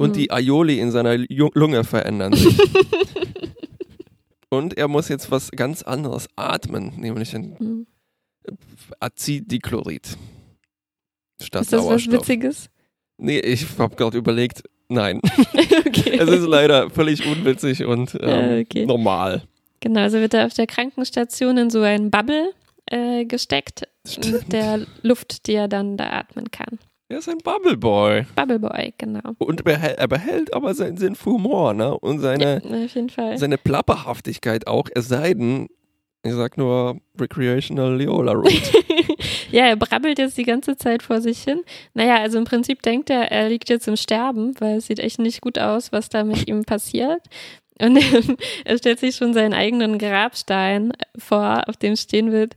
Und 0.00 0.16
Hm. 0.16 0.22
die 0.22 0.30
Aioli 0.30 0.78
in 0.80 0.90
seiner 0.90 1.18
Lunge 1.18 1.84
verändern 1.84 2.32
sich. 2.32 2.58
und 4.48 4.78
er 4.78 4.88
muss 4.88 5.08
jetzt 5.08 5.30
was 5.30 5.50
ganz 5.50 5.82
anderes 5.82 6.26
atmen, 6.36 6.94
nämlich 6.96 7.34
ein 7.36 7.54
Hm. 7.58 7.86
Acetylchlorid. 8.98 10.16
Statt 11.42 11.62
Ist 11.62 11.72
das 11.74 11.80
was 11.80 11.84
Sauerstoff. 11.84 12.14
Witziges? 12.14 12.70
Nee, 13.18 13.40
ich 13.40 13.66
habe 13.78 13.94
gerade 13.94 14.16
überlegt, 14.16 14.62
nein. 14.88 15.20
okay. 15.86 16.16
es 16.18 16.30
ist 16.30 16.46
leider 16.46 16.88
völlig 16.88 17.26
unwitzig 17.26 17.84
und 17.84 18.16
ähm, 18.22 18.62
okay. 18.62 18.86
normal. 18.86 19.42
Genau, 19.80 20.00
also 20.00 20.18
wird 20.18 20.32
er 20.32 20.46
auf 20.46 20.54
der 20.54 20.66
Krankenstation 20.66 21.58
in 21.58 21.68
so 21.68 21.82
einen 21.82 22.10
Bubble 22.10 22.54
äh, 22.86 23.26
gesteckt 23.26 23.86
Stimmt. 24.08 24.32
mit 24.32 24.52
der 24.54 24.86
Luft, 25.02 25.46
die 25.46 25.52
er 25.54 25.68
dann 25.68 25.98
da 25.98 26.10
atmen 26.10 26.50
kann. 26.50 26.78
Er 27.10 27.18
ist 27.18 27.28
ein 27.28 27.38
Bubble 27.38 27.76
Boy. 27.76 28.24
Bubble 28.36 28.60
Boy, 28.60 28.94
genau. 28.96 29.32
Und 29.38 29.64
behält, 29.64 29.98
er 29.98 30.06
behält 30.06 30.54
aber 30.54 30.74
seinen 30.74 30.96
Sinn 30.96 31.16
für 31.16 31.30
Humor, 31.30 31.74
ne? 31.74 31.98
Und 31.98 32.20
seine, 32.20 32.62
Ja, 32.64 32.84
auf 32.84 32.94
jeden 32.94 33.08
Fall. 33.10 33.36
seine 33.36 33.58
Plapperhaftigkeit 33.58 34.68
auch, 34.68 34.88
es 34.94 35.08
sei 35.08 35.34
denn, 35.34 35.66
ich 36.22 36.32
sag 36.34 36.56
nur 36.56 37.00
Recreational 37.20 37.96
Leola 37.96 38.30
Root. 38.30 38.52
ja, 39.50 39.64
er 39.64 39.74
brabbelt 39.74 40.20
jetzt 40.20 40.38
die 40.38 40.44
ganze 40.44 40.76
Zeit 40.76 41.02
vor 41.02 41.20
sich 41.20 41.42
hin. 41.42 41.62
Naja, 41.94 42.18
also 42.18 42.38
im 42.38 42.44
Prinzip 42.44 42.80
denkt 42.82 43.10
er, 43.10 43.32
er 43.32 43.48
liegt 43.48 43.68
jetzt 43.70 43.88
im 43.88 43.96
Sterben, 43.96 44.54
weil 44.60 44.76
es 44.76 44.86
sieht 44.86 45.00
echt 45.00 45.18
nicht 45.18 45.40
gut 45.40 45.58
aus, 45.58 45.90
was 45.90 46.10
da 46.10 46.22
mit 46.22 46.46
ihm 46.46 46.62
passiert. 46.64 47.22
Und 47.80 47.98
er 48.64 48.78
stellt 48.78 49.00
sich 49.00 49.16
schon 49.16 49.34
seinen 49.34 49.54
eigenen 49.54 49.98
Grabstein 49.98 50.92
vor, 51.18 51.64
auf 51.66 51.76
dem 51.76 51.96
stehen 51.96 52.30
wird, 52.30 52.54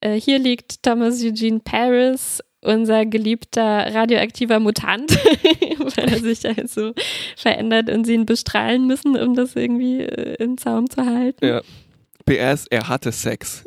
äh, 0.00 0.20
hier 0.20 0.40
liegt 0.40 0.82
Thomas 0.82 1.22
Eugene 1.22 1.60
Paris, 1.60 2.42
unser 2.62 3.04
geliebter 3.06 3.94
radioaktiver 3.94 4.60
Mutant, 4.60 5.10
weil 5.96 6.12
er 6.12 6.18
sich 6.18 6.44
halt 6.44 6.70
so 6.70 6.92
verändert 7.36 7.90
und 7.90 8.04
sie 8.04 8.14
ihn 8.14 8.26
bestrahlen 8.26 8.86
müssen, 8.86 9.16
um 9.16 9.34
das 9.34 9.56
irgendwie 9.56 10.00
äh, 10.00 10.42
in 10.42 10.58
Zaum 10.58 10.88
zu 10.88 11.04
halten. 11.04 11.44
ja. 11.44 11.60
PS, 12.24 12.66
er 12.70 12.88
hatte 12.88 13.10
Sex. 13.10 13.64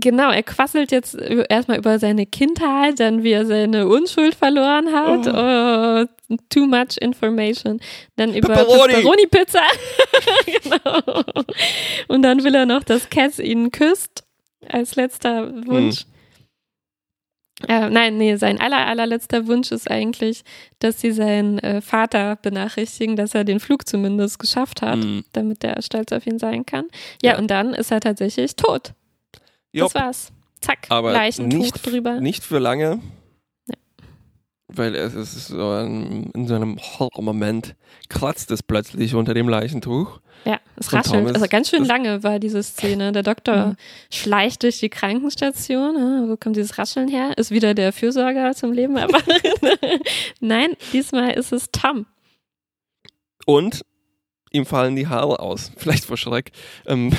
Genau, 0.00 0.30
er 0.30 0.44
quasselt 0.44 0.92
jetzt 0.92 1.16
erstmal 1.16 1.78
über 1.78 1.98
seine 1.98 2.24
Kindheit, 2.24 3.00
dann 3.00 3.24
wie 3.24 3.32
er 3.32 3.46
seine 3.46 3.88
Unschuld 3.88 4.36
verloren 4.36 4.92
hat. 4.92 5.26
Oh. 5.26 6.36
too 6.50 6.66
much 6.66 6.96
information. 7.00 7.80
Dann 8.14 8.32
über 8.32 8.54
Pepperoni. 8.54 8.94
Pepperoni-Pizza. 8.94 9.62
genau. 10.62 11.24
Und 12.06 12.22
dann 12.22 12.44
will 12.44 12.54
er 12.54 12.66
noch, 12.66 12.84
dass 12.84 13.10
Cass 13.10 13.40
ihn 13.40 13.72
küsst, 13.72 14.22
als 14.68 14.94
letzter 14.94 15.52
Wunsch. 15.66 16.04
Äh, 17.66 17.90
nein, 17.90 18.18
nee, 18.18 18.36
sein 18.36 18.60
aller, 18.60 18.86
allerletzter 18.86 19.48
Wunsch 19.48 19.72
ist 19.72 19.90
eigentlich, 19.90 20.42
dass 20.78 21.00
sie 21.00 21.10
seinen 21.10 21.58
äh, 21.58 21.80
Vater 21.80 22.36
benachrichtigen, 22.36 23.16
dass 23.16 23.34
er 23.34 23.42
den 23.42 23.58
Flug 23.58 23.88
zumindest 23.88 24.38
geschafft 24.38 24.80
hat, 24.82 24.98
Mhm. 24.98 25.24
damit 25.32 25.64
er 25.64 25.82
stolz 25.82 26.12
auf 26.12 26.24
ihn 26.26 26.38
sein 26.38 26.64
kann. 26.66 26.84
Ja, 27.20 27.32
Ja. 27.32 27.38
und 27.38 27.48
dann 27.50 27.74
ist 27.74 27.90
er 27.90 28.00
tatsächlich 28.00 28.54
tot. 28.54 28.92
Jopp. 29.72 29.92
Das 29.92 30.02
war's. 30.02 30.32
Zack, 30.60 30.86
Aber 30.88 31.12
Leichentuch 31.12 31.58
nicht, 31.58 31.86
drüber. 31.86 32.20
nicht 32.20 32.44
für 32.44 32.58
lange. 32.58 33.00
Weil 34.70 34.94
es 34.94 35.14
ist 35.14 35.48
so 35.48 35.70
ein, 35.70 36.30
in 36.34 36.46
so 36.46 36.54
einem 36.54 36.78
Horrormoment 36.78 37.74
kratzt 38.10 38.50
es 38.50 38.62
plötzlich 38.62 39.14
unter 39.14 39.32
dem 39.32 39.48
Leichentuch. 39.48 40.20
Ja, 40.44 40.60
es 40.76 40.92
raschelt. 40.92 41.14
Thomas. 41.24 41.34
Also 41.34 41.46
ganz 41.48 41.70
schön 41.70 41.84
lange 41.84 42.22
war 42.22 42.38
diese 42.38 42.62
Szene. 42.62 43.12
Der 43.12 43.22
Doktor 43.22 43.68
Mhm. 43.68 43.76
schleicht 44.12 44.62
durch 44.62 44.78
die 44.78 44.90
Krankenstation. 44.90 45.96
Ah, 45.96 46.24
wo 46.28 46.36
kommt 46.36 46.56
dieses 46.56 46.76
Rascheln 46.78 47.08
her? 47.08 47.32
Ist 47.38 47.50
wieder 47.50 47.72
der 47.74 47.92
Fürsorger 47.94 48.54
zum 48.54 48.72
Leben 48.72 48.96
erwacht? 48.98 49.24
Nein, 50.40 50.74
diesmal 50.92 51.30
ist 51.32 51.52
es 51.52 51.70
Tom. 51.72 52.06
Und 53.46 53.82
ihm 54.52 54.66
fallen 54.66 54.96
die 54.96 55.06
Haare 55.08 55.40
aus. 55.40 55.72
Vielleicht 55.76 56.04
vor 56.04 56.16
Schreck. 56.18 56.52
Ähm, 56.86 57.10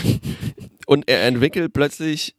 und 0.85 1.09
er 1.09 1.23
entwickelt 1.25 1.73
plötzlich 1.73 2.35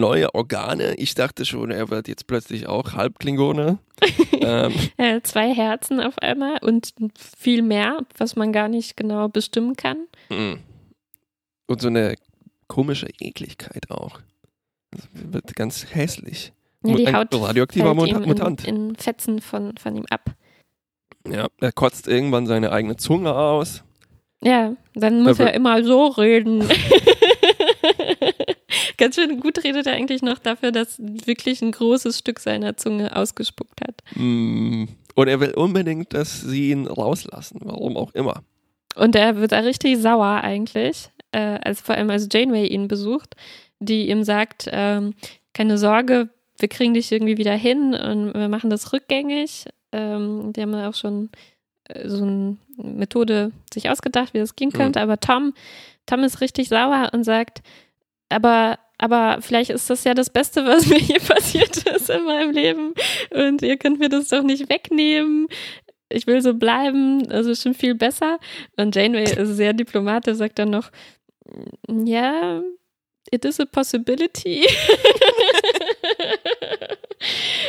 neue 0.00 0.34
Organe. 0.34 0.94
Ich 0.96 1.14
dachte 1.14 1.44
schon, 1.44 1.70
er 1.70 1.90
wird 1.90 2.08
jetzt 2.08 2.26
plötzlich 2.26 2.66
auch 2.66 2.92
Halbklingone. 2.94 3.78
ähm, 4.40 4.72
Er 4.96 5.16
hat 5.16 5.26
zwei 5.26 5.54
Herzen 5.54 6.00
auf 6.00 6.18
einmal 6.18 6.58
und 6.62 6.92
viel 7.16 7.62
mehr, 7.62 7.98
was 8.18 8.36
man 8.36 8.52
gar 8.52 8.68
nicht 8.68 8.96
genau 8.96 9.28
bestimmen 9.28 9.76
kann. 9.76 10.06
mm. 10.30 10.54
und 11.66 11.80
so 11.80 11.88
eine 11.88 12.16
komische 12.68 13.08
Ekligkeit 13.20 13.90
auch. 13.90 14.20
Das 14.90 15.08
wird 15.12 15.54
ganz 15.56 15.86
hässlich. 15.94 16.52
Ja, 16.84 16.94
die 16.96 17.06
Ein 17.06 17.16
Haut 17.16 17.28
radioaktiver 17.32 17.94
fällt 17.94 18.26
Mutant. 18.26 18.66
In, 18.66 18.90
in 18.90 18.96
Fetzen 18.96 19.40
von, 19.40 19.76
von 19.78 19.96
ihm 19.96 20.06
ab. 20.10 20.34
Ja, 21.28 21.46
er 21.60 21.72
kotzt 21.72 22.08
irgendwann 22.08 22.46
seine 22.46 22.72
eigene 22.72 22.96
Zunge 22.96 23.34
aus. 23.34 23.84
Ja, 24.42 24.74
dann 24.94 25.22
muss 25.22 25.38
Aber- 25.38 25.50
er 25.50 25.54
immer 25.54 25.84
so 25.84 26.06
reden. 26.08 26.68
Ganz 28.98 29.14
schön 29.14 29.40
gut 29.40 29.62
redet 29.64 29.86
er 29.86 29.94
eigentlich 29.94 30.22
noch 30.22 30.38
dafür, 30.38 30.72
dass 30.72 30.98
wirklich 30.98 31.62
ein 31.62 31.72
großes 31.72 32.18
Stück 32.18 32.40
seiner 32.40 32.76
Zunge 32.76 33.14
ausgespuckt 33.16 33.80
hat. 33.80 34.02
Mm. 34.14 34.84
Und 35.14 35.28
er 35.28 35.40
will 35.40 35.52
unbedingt, 35.52 36.14
dass 36.14 36.40
sie 36.40 36.70
ihn 36.70 36.86
rauslassen. 36.86 37.60
Warum 37.62 37.96
auch 37.96 38.12
immer. 38.14 38.42
Und 38.94 39.14
er 39.14 39.36
wird 39.36 39.52
da 39.52 39.58
richtig 39.60 39.98
sauer 39.98 40.40
eigentlich, 40.42 41.10
äh, 41.32 41.58
als 41.62 41.80
vor 41.80 41.94
allem 41.94 42.10
als 42.10 42.28
Janeway 42.32 42.66
ihn 42.66 42.88
besucht, 42.88 43.34
die 43.78 44.08
ihm 44.08 44.24
sagt, 44.24 44.68
ähm, 44.70 45.14
keine 45.54 45.76
Sorge, 45.78 46.28
wir 46.58 46.68
kriegen 46.68 46.94
dich 46.94 47.10
irgendwie 47.12 47.38
wieder 47.38 47.54
hin 47.54 47.94
und 47.94 48.34
wir 48.34 48.48
machen 48.48 48.70
das 48.70 48.92
rückgängig. 48.92 49.66
Ähm, 49.92 50.52
die 50.54 50.62
haben 50.62 50.74
auch 50.74 50.94
schon 50.94 51.30
äh, 51.88 52.08
so 52.08 52.22
eine 52.24 52.56
Methode 52.76 53.52
sich 53.72 53.90
ausgedacht, 53.90 54.32
wie 54.34 54.38
das 54.38 54.56
gehen 54.56 54.70
Mhm. 54.72 54.78
könnte. 54.78 55.00
Aber 55.00 55.18
Tom, 55.20 55.52
Tom 56.06 56.20
ist 56.20 56.40
richtig 56.40 56.68
sauer 56.68 57.10
und 57.12 57.24
sagt, 57.24 57.62
aber, 58.32 58.78
aber 58.98 59.38
vielleicht 59.40 59.70
ist 59.70 59.88
das 59.90 60.04
ja 60.04 60.14
das 60.14 60.30
Beste, 60.30 60.64
was 60.64 60.86
mir 60.88 60.98
hier 60.98 61.20
passiert 61.20 61.76
ist 61.76 62.10
in 62.10 62.24
meinem 62.24 62.50
Leben. 62.50 62.94
Und 63.30 63.62
ihr 63.62 63.76
könnt 63.76 63.98
mir 63.98 64.08
das 64.08 64.28
doch 64.28 64.42
nicht 64.42 64.68
wegnehmen. 64.68 65.48
Ich 66.08 66.26
will 66.26 66.42
so 66.42 66.54
bleiben, 66.54 67.30
also 67.30 67.50
ist 67.50 67.62
schon 67.62 67.74
viel 67.74 67.94
besser. 67.94 68.38
Und 68.76 68.94
Janeway 68.94 69.24
ist 69.24 69.56
sehr 69.56 69.72
diplomatisch, 69.72 70.36
sagt 70.36 70.58
dann 70.58 70.70
noch, 70.70 70.90
ja, 71.88 72.62
it 73.30 73.44
is 73.44 73.60
a 73.60 73.64
possibility. 73.64 74.66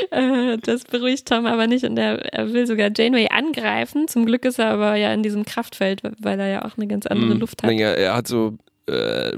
Äh, 0.10 0.58
das 0.58 0.84
beruhigt 0.84 1.28
Tom 1.28 1.46
aber 1.46 1.68
nicht 1.68 1.84
und 1.86 1.98
er, 1.98 2.34
er, 2.34 2.54
will 2.54 2.68
sogar 2.68 2.90
Janeway 2.96 3.28
angreifen. 3.30 4.08
Zum 4.08 4.26
Glück 4.26 4.46
ist 4.46 4.60
er 4.60 4.68
aber 4.68 4.96
ja 4.96 5.14
in 5.14 5.24
diesem 5.24 5.46
Kraftfeld, 5.46 6.02
weil 6.20 6.40
er 6.40 6.48
ja 6.48 6.66
auch 6.66 6.78
eine 6.78 6.88
ganz 6.88 7.06
andere 7.06 7.36
mm, 7.36 7.40
Luft 7.40 7.64
hat. 7.64 7.72
Ja, 7.72 7.92
er 7.92 8.16
hat 8.16 8.28
so, 8.28 8.58
äh, 8.88 9.38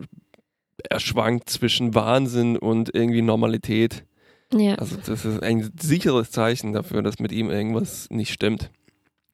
er 0.90 1.00
schwankt 1.00 1.50
zwischen 1.50 1.96
Wahnsinn 1.96 2.58
und 2.58 2.94
irgendwie 2.94 3.22
Normalität. 3.22 4.06
Ja. 4.54 4.76
Also 4.76 4.98
das 4.98 5.26
ist 5.26 5.42
ein 5.44 5.72
sicheres 5.80 6.32
Zeichen 6.32 6.74
dafür, 6.74 7.02
dass 7.02 7.20
mit 7.20 7.32
ihm 7.32 7.50
irgendwas 7.50 8.10
nicht 8.10 8.32
stimmt. 8.32 8.72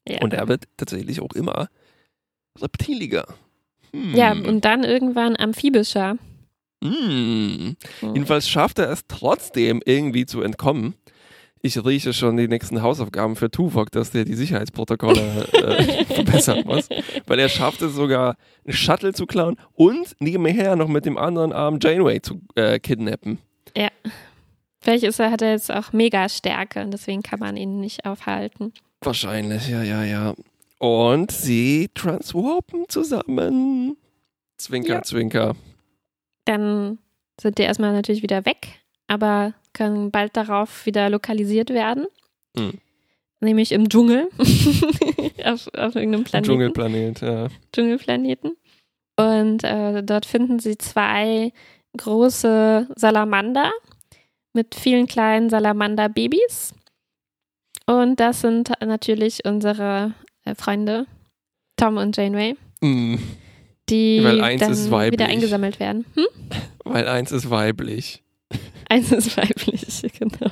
Ja. 0.08 0.22
Und 0.22 0.34
er 0.34 0.48
wird 0.48 0.65
tatsächlich 0.77 1.22
auch 1.22 1.34
immer 1.34 1.70
reptiliger. 2.60 3.25
Hm. 3.93 4.15
Ja, 4.15 4.31
und 4.31 4.65
dann 4.65 4.84
irgendwann 4.84 5.36
amphibischer. 5.38 6.17
Hm. 6.84 7.75
Jedenfalls 8.01 8.50
schafft 8.50 8.79
er 8.79 8.89
es 8.89 9.03
trotzdem 9.08 9.81
irgendwie 9.86 10.25
zu 10.25 10.41
entkommen. 10.41 10.96
Ich 11.63 11.84
rieche 11.84 12.12
schon 12.13 12.38
die 12.38 12.48
nächsten 12.48 12.82
Hausaufgaben 12.82 13.36
für 13.36 13.51
Tuvok, 13.51 13.91
dass 13.91 14.10
der 14.10 14.25
die 14.25 14.34
Sicherheitsprotokolle 14.34 15.48
äh, 15.53 16.06
verbessern 16.13 16.63
muss. 16.65 16.89
Weil 17.27 17.39
er 17.39 17.50
schafft 17.50 17.84
es 17.84 17.94
sogar, 17.94 18.36
einen 18.65 18.74
Shuttle 18.74 19.13
zu 19.13 19.27
klauen 19.27 19.58
und 19.74 20.15
nebenher 20.20 20.75
noch 20.75 20.88
mit 20.88 21.06
dem 21.06 21.18
anderen 21.18 21.53
Arm 21.53 21.77
Janeway 21.80 22.22
zu 22.22 22.41
äh, 22.56 22.80
kidnappen. 22.80 23.38
Ja. 23.77 23.89
Vielleicht 24.82 25.03
ist 25.03 25.20
er, 25.20 25.30
hat 25.30 25.44
er 25.44 25.51
jetzt 25.51 25.72
auch 25.72 25.94
mega 25.94 26.27
Stärke 26.27 26.82
und 26.82 26.91
deswegen 26.91 27.22
kann 27.22 27.39
man 27.39 27.56
ihn 27.56 27.80
nicht 27.80 28.06
aufhalten. 28.06 28.74
Wahrscheinlich, 29.01 29.68
ja, 29.68 29.84
ja, 29.84 30.03
ja. 30.03 30.34
Und 30.80 31.32
sie 31.32 31.89
transwarpen 31.94 32.86
zusammen. 32.88 33.98
Zwinker, 34.58 34.94
ja. 34.96 35.01
zwinker. 35.03 35.56
Dann 36.46 36.98
sind 37.39 37.60
die 37.60 37.63
erstmal 37.63 37.94
natürlich 37.94 38.24
wieder 38.24 38.46
weg, 38.46 38.80
aber 39.12 39.53
können 39.74 40.10
bald 40.10 40.38
darauf 40.38 40.86
wieder 40.86 41.10
lokalisiert 41.10 41.70
werden. 41.70 42.08
Mhm. 42.56 42.75
Nämlich 43.41 43.74
im 43.74 43.89
Dschungel. 43.89 44.30
auf, 45.44 45.68
auf 45.75 45.96
irgendeinem 45.96 46.24
Planeten. 46.24 46.44
Dschungelplanet, 46.44 47.22
ja. 47.22 47.48
Dschungelplaneten. 47.74 48.56
Und 49.18 49.65
äh, 49.65 50.01
dort 50.01 50.25
finden 50.25 50.60
sie 50.60 50.77
zwei 50.77 51.51
große 51.98 52.88
Salamander 52.96 53.72
mit 54.53 54.75
vielen 54.75 55.08
kleinen 55.08 55.50
Salamander-Babys. 55.50 56.74
Und 57.86 58.18
das 58.22 58.39
sind 58.39 58.72
natürlich 58.80 59.44
unsere 59.44 60.13
äh, 60.46 60.56
Freunde, 60.56 61.06
Tom 61.75 61.98
und 61.98 62.15
Janeway. 62.15 62.56
Mm. 62.80 63.15
Die 63.89 64.22
dann 64.22 65.12
wieder 65.12 65.25
eingesammelt 65.25 65.82
werden. 65.82 66.06
Hm? 66.15 66.27
Weil 66.86 67.10
eins 67.10 67.34
ist 67.34 67.50
weiblich. 67.50 68.24
Eins 68.91 69.10
ist 69.13 69.38
weiblich, 69.38 70.01
genau. 70.19 70.51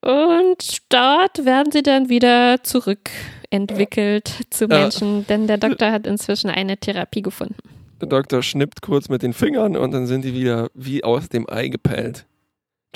Und 0.00 0.78
dort 0.88 1.44
werden 1.44 1.70
sie 1.70 1.82
dann 1.82 2.08
wieder 2.08 2.62
zurückentwickelt 2.62 4.32
zu 4.48 4.66
Menschen, 4.66 5.18
ja. 5.18 5.24
denn 5.28 5.46
der 5.46 5.58
Doktor 5.58 5.92
hat 5.92 6.06
inzwischen 6.06 6.48
eine 6.48 6.78
Therapie 6.78 7.20
gefunden. 7.20 7.56
Der 8.00 8.08
Doktor 8.08 8.42
schnippt 8.42 8.80
kurz 8.80 9.10
mit 9.10 9.20
den 9.20 9.34
Fingern 9.34 9.76
und 9.76 9.90
dann 9.90 10.06
sind 10.06 10.24
die 10.24 10.32
wieder 10.32 10.70
wie 10.72 11.04
aus 11.04 11.28
dem 11.28 11.46
Ei 11.50 11.68
gepellt. 11.68 12.24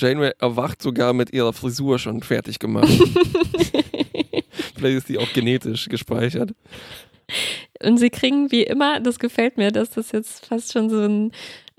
Janeway 0.01 0.31
erwacht 0.39 0.81
sogar 0.81 1.13
mit 1.13 1.31
ihrer 1.31 1.53
Frisur 1.53 1.99
schon 1.99 2.23
fertig 2.23 2.57
gemacht. 2.57 2.89
Vielleicht 4.75 4.97
ist 4.97 5.09
die 5.09 5.19
auch 5.19 5.31
genetisch 5.33 5.89
gespeichert. 5.89 6.55
Und 7.83 7.97
sie 7.97 8.09
kriegen 8.09 8.51
wie 8.51 8.63
immer, 8.63 8.99
das 8.99 9.19
gefällt 9.19 9.57
mir, 9.57 9.71
dass 9.71 9.91
das 9.91 10.11
jetzt 10.11 10.47
fast 10.47 10.73
schon 10.73 10.89
so 10.89 11.01
ein 11.01 11.31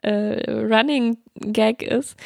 äh, 0.02 0.50
Running 0.50 1.18
Gag 1.34 1.82
ist. 1.82 2.16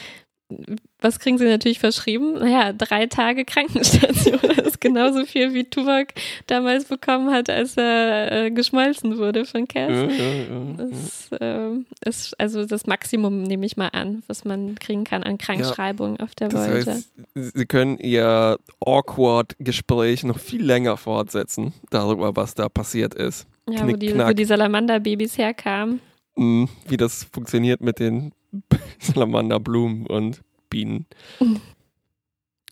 Was 1.00 1.19
kriegen 1.19 1.38
sie 1.38 1.45
natürlich 1.47 1.78
verschrieben? 1.78 2.35
Naja, 2.35 2.73
drei 2.73 3.07
Tage 3.07 3.45
Krankenstation. 3.45 4.38
Das 4.57 4.75
ist 4.75 4.81
genauso 4.81 5.25
viel, 5.25 5.52
wie 5.52 5.64
Tuvok 5.64 6.09
damals 6.47 6.87
bekommen 6.87 7.31
hat, 7.31 7.50
als 7.50 7.76
er 7.76 8.47
äh, 8.47 8.50
geschmolzen 8.50 9.19
wurde 9.19 9.45
von 9.45 9.69
Cass. 9.69 9.90
Ja, 9.90 10.07
ja, 10.07 10.33
ja, 10.33 10.75
das 10.76 11.31
äh, 11.40 12.09
ist 12.09 12.40
also 12.40 12.64
das 12.64 12.87
Maximum, 12.87 13.42
nehme 13.42 13.66
ich 13.66 13.77
mal 13.77 13.88
an, 13.88 14.22
was 14.27 14.44
man 14.44 14.77
kriegen 14.77 15.05
kann 15.05 15.22
an 15.22 15.37
Krankschreibung 15.38 16.18
auf 16.20 16.35
der 16.35 16.48
das 16.48 16.68
Voyager. 16.68 16.92
Heißt, 16.92 17.11
sie 17.35 17.66
können 17.66 17.98
ihr 17.98 18.59
awkward 18.81 19.55
Gespräch 19.59 20.25
noch 20.25 20.38
viel 20.38 20.64
länger 20.64 20.96
fortsetzen, 20.96 21.75
darüber, 21.90 22.35
was 22.37 22.55
da 22.55 22.68
passiert 22.68 23.14
ist. 23.14 23.46
Ja, 23.68 23.83
Knick, 23.83 23.96
wo, 23.96 23.98
die, 23.98 24.18
wo 24.18 24.33
die 24.33 24.44
Salamander-Babys 24.44 25.37
herkamen. 25.37 26.01
Mhm, 26.37 26.68
wie 26.87 26.97
das 26.97 27.25
funktioniert 27.33 27.81
mit 27.81 27.99
den 27.99 28.33
Salamanderblumen 28.99 30.07
und 30.07 30.40
Bienen. 30.70 31.07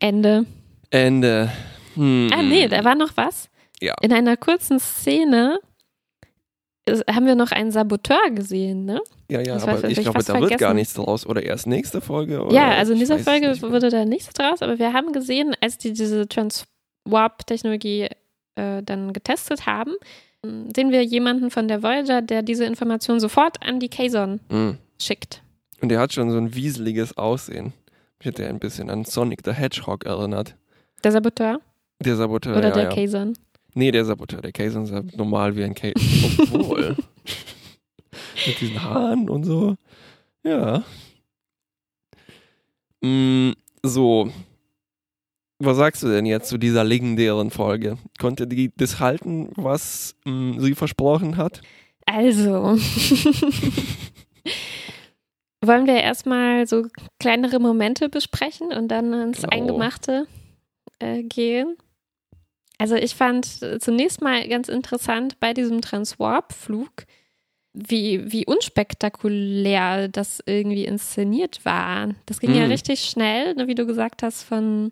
Ende. 0.00 0.46
Ende. 0.90 1.52
Hm. 1.94 2.30
Ah, 2.32 2.42
nee, 2.42 2.66
da 2.68 2.84
war 2.84 2.94
noch 2.94 3.16
was. 3.16 3.48
Ja. 3.80 3.94
In 4.00 4.12
einer 4.12 4.36
kurzen 4.36 4.80
Szene 4.80 5.60
haben 7.08 7.26
wir 7.26 7.36
noch 7.36 7.52
einen 7.52 7.70
Saboteur 7.70 8.30
gesehen, 8.30 8.84
ne? 8.84 9.00
Ja, 9.30 9.40
ja, 9.40 9.54
das 9.54 9.68
aber 9.68 9.88
ich 9.88 10.00
glaube, 10.00 10.22
da 10.24 10.40
wird 10.40 10.58
gar 10.58 10.74
nichts 10.74 10.94
draus. 10.94 11.26
Oder 11.26 11.42
erst 11.42 11.66
nächste 11.66 12.00
Folge? 12.00 12.44
Ja, 12.50 12.72
also 12.72 12.92
in 12.92 12.98
dieser 12.98 13.18
Folge 13.18 13.60
wurde 13.62 13.88
da 13.88 14.04
nichts 14.04 14.32
draus, 14.32 14.62
aber 14.62 14.78
wir 14.78 14.92
haben 14.92 15.12
gesehen, 15.12 15.54
als 15.60 15.78
die 15.78 15.92
diese 15.92 16.26
Transwarp-Technologie 16.28 18.08
äh, 18.56 18.82
dann 18.82 19.12
getestet 19.12 19.66
haben, 19.66 19.94
sehen 20.44 20.90
wir 20.90 21.04
jemanden 21.04 21.50
von 21.50 21.68
der 21.68 21.82
Voyager, 21.82 22.20
der 22.20 22.42
diese 22.42 22.64
Information 22.64 23.20
sofort 23.20 23.62
an 23.62 23.78
die 23.78 23.88
Kazon 23.88 24.40
mhm. 24.50 24.78
schickt. 25.00 25.42
Und 25.80 25.88
der 25.88 26.00
hat 26.00 26.12
schon 26.12 26.30
so 26.30 26.36
ein 26.36 26.54
wieseliges 26.54 27.16
Aussehen. 27.16 27.72
Mich 28.18 28.28
hat 28.28 28.38
der 28.38 28.48
ein 28.48 28.58
bisschen 28.58 28.90
an 28.90 29.04
Sonic 29.04 29.40
the 29.44 29.52
Hedgehog 29.52 30.04
erinnert. 30.04 30.56
Der 31.04 31.12
Saboteur? 31.12 31.60
Der 32.00 32.16
Saboteur, 32.16 32.56
Oder 32.56 32.68
ja, 32.68 32.74
der 32.74 32.82
ja. 32.84 32.94
Kazon? 32.94 33.34
Nee, 33.74 33.90
der 33.90 34.04
Saboteur. 34.04 34.42
Der 34.42 34.52
Kazon 34.52 34.84
ist 34.84 34.90
ja 34.90 35.02
normal 35.16 35.56
wie 35.56 35.64
ein 35.64 35.74
Kazon. 35.74 36.48
Obwohl. 36.52 36.96
Mit 38.46 38.60
diesen 38.60 38.82
Haaren 38.82 39.28
und 39.28 39.44
so. 39.44 39.76
Ja. 40.44 40.84
Mm, 43.00 43.52
so, 43.82 44.30
was 45.64 45.76
sagst 45.76 46.02
du 46.02 46.08
denn 46.08 46.26
jetzt 46.26 46.48
zu 46.48 46.58
dieser 46.58 46.84
legendären 46.84 47.50
Folge? 47.50 47.96
Konnte 48.18 48.46
die 48.46 48.72
das 48.76 49.00
halten, 49.00 49.50
was 49.56 50.16
mh, 50.24 50.32
mm, 50.32 50.60
sie 50.60 50.74
versprochen 50.74 51.36
hat? 51.36 51.60
Also, 52.06 52.76
wollen 55.64 55.86
wir 55.86 56.00
erstmal 56.00 56.66
so 56.66 56.86
kleinere 57.18 57.60
Momente 57.60 58.08
besprechen 58.08 58.72
und 58.72 58.88
dann 58.88 59.12
ins 59.12 59.42
genau. 59.42 59.56
Eingemachte 59.56 60.26
äh, 60.98 61.22
gehen? 61.22 61.76
Also 62.78 62.96
ich 62.96 63.14
fand 63.14 63.46
zunächst 63.80 64.22
mal 64.22 64.48
ganz 64.48 64.68
interessant 64.68 65.38
bei 65.38 65.54
diesem 65.54 65.82
Transwarp-Flug, 65.82 67.04
wie, 67.74 68.32
wie 68.32 68.44
unspektakulär 68.44 70.08
das 70.08 70.42
irgendwie 70.44 70.84
inszeniert 70.84 71.64
war. 71.64 72.08
Das 72.26 72.40
ging 72.40 72.50
hm. 72.50 72.56
ja 72.56 72.64
richtig 72.64 73.04
schnell, 73.04 73.54
ne, 73.54 73.68
wie 73.68 73.76
du 73.76 73.86
gesagt 73.86 74.24
hast, 74.24 74.42
von 74.42 74.90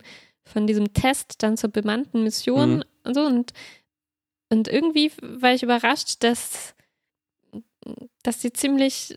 von 0.50 0.66
diesem 0.66 0.92
Test 0.92 1.42
dann 1.42 1.56
zur 1.56 1.70
bemannten 1.70 2.22
Mission 2.22 2.76
mhm. 2.76 2.84
und 3.04 3.14
so. 3.14 3.22
Und, 3.22 3.52
und 4.50 4.68
irgendwie 4.68 5.12
war 5.20 5.54
ich 5.54 5.62
überrascht, 5.62 6.22
dass, 6.22 6.74
dass 8.22 8.42
sie 8.42 8.52
ziemlich 8.52 9.14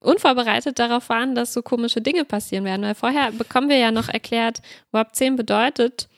unvorbereitet 0.00 0.78
darauf 0.78 1.08
waren, 1.08 1.34
dass 1.34 1.52
so 1.52 1.62
komische 1.62 2.00
Dinge 2.00 2.24
passieren 2.24 2.64
werden. 2.64 2.82
Weil 2.82 2.94
vorher 2.94 3.32
bekommen 3.32 3.68
wir 3.68 3.78
ja 3.78 3.90
noch 3.90 4.08
erklärt, 4.08 4.60
Warp 4.90 5.14
10 5.14 5.36
bedeutet, 5.36 6.08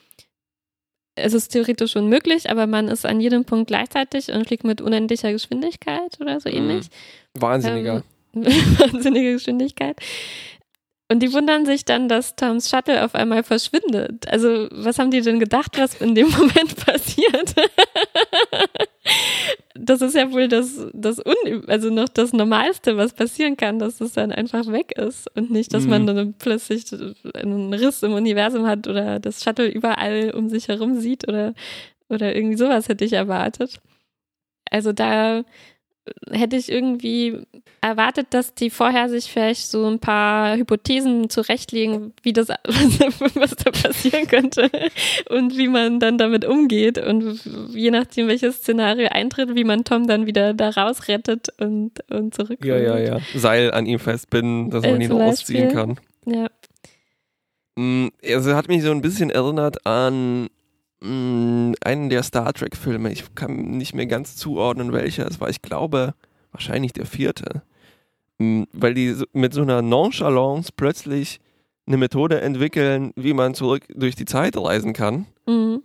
es 1.17 1.33
ist 1.33 1.49
theoretisch 1.49 1.95
unmöglich, 1.97 2.51
aber 2.51 2.67
man 2.67 2.89
ist 2.89 3.07
an 3.07 3.21
jedem 3.21 3.45
Punkt 3.45 3.69
gleichzeitig 3.69 4.33
und 4.33 4.47
fliegt 4.47 4.65
mit 4.65 4.81
unendlicher 4.81 5.33
Geschwindigkeit 5.33 6.21
oder 6.21 6.41
so 6.41 6.49
mhm. 6.49 6.57
ähnlich. 6.57 6.87
Wahnsinniger. 7.35 8.03
Ähm, 8.35 8.45
wahnsinnige 8.79 9.35
Geschwindigkeit. 9.35 9.97
Und 11.11 11.21
die 11.21 11.33
wundern 11.35 11.67
sich 11.67 11.85
dann, 11.85 12.09
dass 12.09 12.35
Toms 12.35 12.71
Shuttle 12.71 13.05
auf 13.05 13.15
einmal 13.15 13.43
verschwindet. 13.43 14.27
Also, 14.29 14.69
was 14.71 14.99
haben 14.99 15.11
die 15.11 15.21
denn 15.21 15.39
gedacht, 15.39 15.79
was 15.79 16.01
in 16.01 16.15
dem 16.15 16.31
Moment 16.39 16.77
passiert? 16.85 17.55
das 19.75 20.01
ist 20.01 20.15
ja 20.15 20.33
wohl 20.33 20.49
das, 20.49 20.87
das 20.95 21.19
Un 21.19 21.65
also 21.67 21.91
noch 21.91 22.09
das 22.09 22.33
Normalste, 22.33 22.97
was 22.97 23.13
passieren 23.13 23.57
kann, 23.57 23.79
dass 23.79 24.01
es 24.01 24.13
dann 24.13 24.33
einfach 24.33 24.67
weg 24.73 24.97
ist 24.97 25.29
und 25.37 25.51
nicht, 25.51 25.75
dass 25.75 25.85
mhm. 25.85 25.91
man 25.91 26.07
dann 26.07 26.35
plötzlich 26.35 26.87
einen 27.35 27.75
Riss 27.75 28.03
im 28.03 28.15
Universum 28.15 28.67
hat 28.67 28.89
oder 28.89 29.21
das 29.21 29.43
Shuttle 29.43 29.67
überall 29.67 30.31
um 30.31 30.49
sich 30.49 30.69
herum 30.69 31.01
sieht 31.01 31.29
oder, 31.29 31.55
oder 32.09 32.35
irgendwie 32.35 32.57
sowas 32.57 32.89
hätte 32.89 33.05
ich 33.05 33.13
erwartet. 33.13 33.79
Also 34.71 34.93
da 34.93 35.45
hätte 36.31 36.57
ich 36.57 36.71
irgendwie 36.71 37.39
erwartet, 37.81 38.29
dass 38.31 38.55
die 38.55 38.71
vorher 38.71 39.09
sich 39.09 39.31
vielleicht 39.31 39.67
so 39.69 39.87
ein 39.87 39.99
paar 40.01 40.57
Hypothesen 40.57 41.31
zurechtlegen, 41.31 42.13
wie 42.23 42.33
das, 42.33 42.49
was 43.35 43.57
da 43.57 43.71
passieren 43.71 44.27
könnte 44.27 44.71
und 45.31 45.57
wie 45.57 45.69
man 45.69 46.01
dann 46.01 46.19
damit 46.19 46.45
umgeht 46.45 46.99
und 46.99 47.41
je 47.75 47.91
nachdem, 47.91 48.29
welches 48.29 48.57
Szenario 48.57 49.09
eintritt, 49.11 49.55
wie 49.55 49.65
man 49.65 49.85
Tom 49.85 50.07
dann 50.07 50.27
wieder 50.27 50.55
da 50.55 50.71
rausrettet 50.71 51.49
und, 51.59 51.93
und 52.11 52.35
zurückkommt. 52.35 52.65
Ja, 52.65 52.77
ja, 52.79 52.99
ja. 52.99 53.19
Seil 53.35 53.71
an 53.73 53.87
ihm 53.87 53.99
festbinden, 53.99 54.71
dass 54.71 54.83
man 54.83 55.01
Äh, 55.01 55.05
ihn 55.05 55.11
zum 55.11 55.21
rausziehen 55.21 55.69
kann. 55.73 56.01
Ja. 56.27 56.47
Mm, 57.77 58.09
Also 58.27 58.55
hat 58.55 58.69
mich 58.69 58.83
so 58.83 58.91
ein 58.91 59.01
bisschen 59.03 59.31
erinnert 59.31 59.87
an 59.87 60.49
mm, 61.01 61.73
einen 61.83 62.09
der 62.09 62.23
Star 62.23 62.53
Trek 62.53 62.77
Filme. 62.77 63.13
Ich 63.13 63.35
kann 63.35 63.77
nicht 63.77 63.95
mehr 63.95 64.07
ganz 64.07 64.37
zuordnen, 64.37 64.93
welcher 64.93 65.27
es 65.27 65.41
war. 65.41 65.49
Ich 65.49 65.63
glaube, 65.63 66.15
wahrscheinlich 66.53 66.93
der 66.93 67.07
vierte. 67.07 67.63
Mm, 68.39 68.65
Weil 68.73 68.95
die 68.95 69.15
mit 69.33 69.55
so 69.55 69.63
einer 69.63 69.83
Nonchalance 69.83 70.73
plötzlich 70.77 71.41
eine 71.87 71.97
Methode 71.97 72.41
entwickeln, 72.41 73.13
wie 73.17 73.35
man 73.35 73.55
zurück 73.55 73.85
durch 73.95 74.15
die 74.17 74.25
Zeit 74.25 74.57
reisen 74.57 74.93
kann. 74.93 75.27
Mhm. 75.47 75.83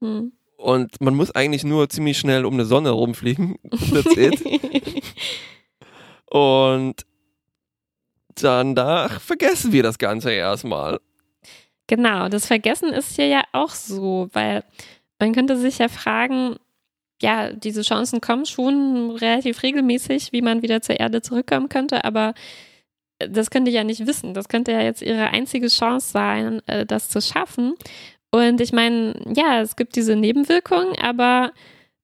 Mhm. 0.00 0.32
Und 0.56 1.00
man 1.00 1.14
muss 1.14 1.30
eigentlich 1.30 1.64
nur 1.64 1.88
ziemlich 1.88 2.18
schnell 2.18 2.44
um 2.44 2.54
eine 2.54 2.66
Sonne 2.66 2.90
rumfliegen. 2.90 3.56
That's 3.70 4.16
it. 4.16 4.42
Und 6.30 7.06
danach 8.34 9.20
vergessen 9.20 9.72
wir 9.72 9.82
das 9.82 9.98
Ganze 9.98 10.30
erstmal. 10.30 11.00
Genau, 11.90 12.28
das 12.28 12.46
Vergessen 12.46 12.92
ist 12.92 13.16
hier 13.16 13.26
ja 13.26 13.42
auch 13.50 13.70
so, 13.70 14.28
weil 14.32 14.62
man 15.18 15.32
könnte 15.32 15.56
sich 15.56 15.78
ja 15.78 15.88
fragen, 15.88 16.54
ja, 17.20 17.52
diese 17.52 17.82
Chancen 17.82 18.20
kommen 18.20 18.46
schon 18.46 19.10
relativ 19.10 19.64
regelmäßig, 19.64 20.30
wie 20.30 20.40
man 20.40 20.62
wieder 20.62 20.82
zur 20.82 21.00
Erde 21.00 21.20
zurückkommen 21.20 21.68
könnte, 21.68 22.04
aber 22.04 22.34
das 23.18 23.50
könnt 23.50 23.66
ihr 23.66 23.74
ja 23.74 23.82
nicht 23.82 24.06
wissen. 24.06 24.34
Das 24.34 24.48
könnte 24.48 24.70
ja 24.70 24.82
jetzt 24.82 25.02
ihre 25.02 25.30
einzige 25.30 25.66
Chance 25.66 26.12
sein, 26.12 26.62
äh, 26.68 26.86
das 26.86 27.08
zu 27.08 27.20
schaffen. 27.20 27.74
Und 28.30 28.60
ich 28.60 28.72
meine, 28.72 29.20
ja, 29.34 29.60
es 29.60 29.74
gibt 29.74 29.96
diese 29.96 30.14
Nebenwirkungen, 30.14 30.96
aber 30.96 31.50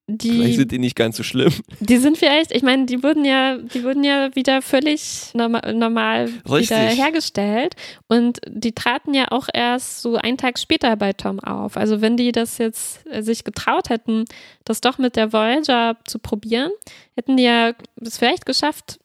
Vielleicht 0.09 0.23
die, 0.23 0.53
sind 0.55 0.71
die 0.71 0.79
nicht 0.79 0.95
ganz 0.95 1.17
so 1.17 1.25
schlimm. 1.25 1.53
die 1.81 1.97
sind 1.97 2.17
vielleicht, 2.17 2.53
ich 2.53 2.63
meine, 2.63 2.87
die 2.87 3.03
wurden 3.03 3.25
ja, 3.25 3.59
die 3.59 3.83
wurden 3.83 4.05
ja 4.05 4.33
wieder 4.37 4.63
völlig 4.63 5.33
norma 5.35 5.61
normal 5.73 6.31
Richtig. 6.49 6.71
wieder 6.71 6.79
hergestellt 6.91 7.75
und 8.07 8.39
die 8.49 8.71
traten 8.73 9.15
ja 9.15 9.33
auch 9.33 9.49
erst 9.53 10.03
so 10.03 10.15
einen 10.17 10.37
Tag 10.39 10.61
später 10.61 10.95
bei 10.95 11.13
Tom 11.13 11.41
auf. 11.41 11.77
Also 11.77 12.01
wenn 12.03 12.17
die 12.17 12.31
das 12.31 12.59
jetzt 12.59 13.05
äh, 13.09 13.23
sich 13.23 13.43
getraut 13.43 13.89
hätten, 13.91 14.27
das 14.65 14.81
doch 14.81 14.99
mit 14.99 15.17
der 15.17 15.33
Voyager 15.33 15.97
zu 16.05 16.21
probieren, 16.21 16.71
hätten 17.17 17.37
die 17.37 17.43
ja 17.43 17.73
es 18.01 18.17
vielleicht 18.19 18.47
geschafft. 18.47 19.01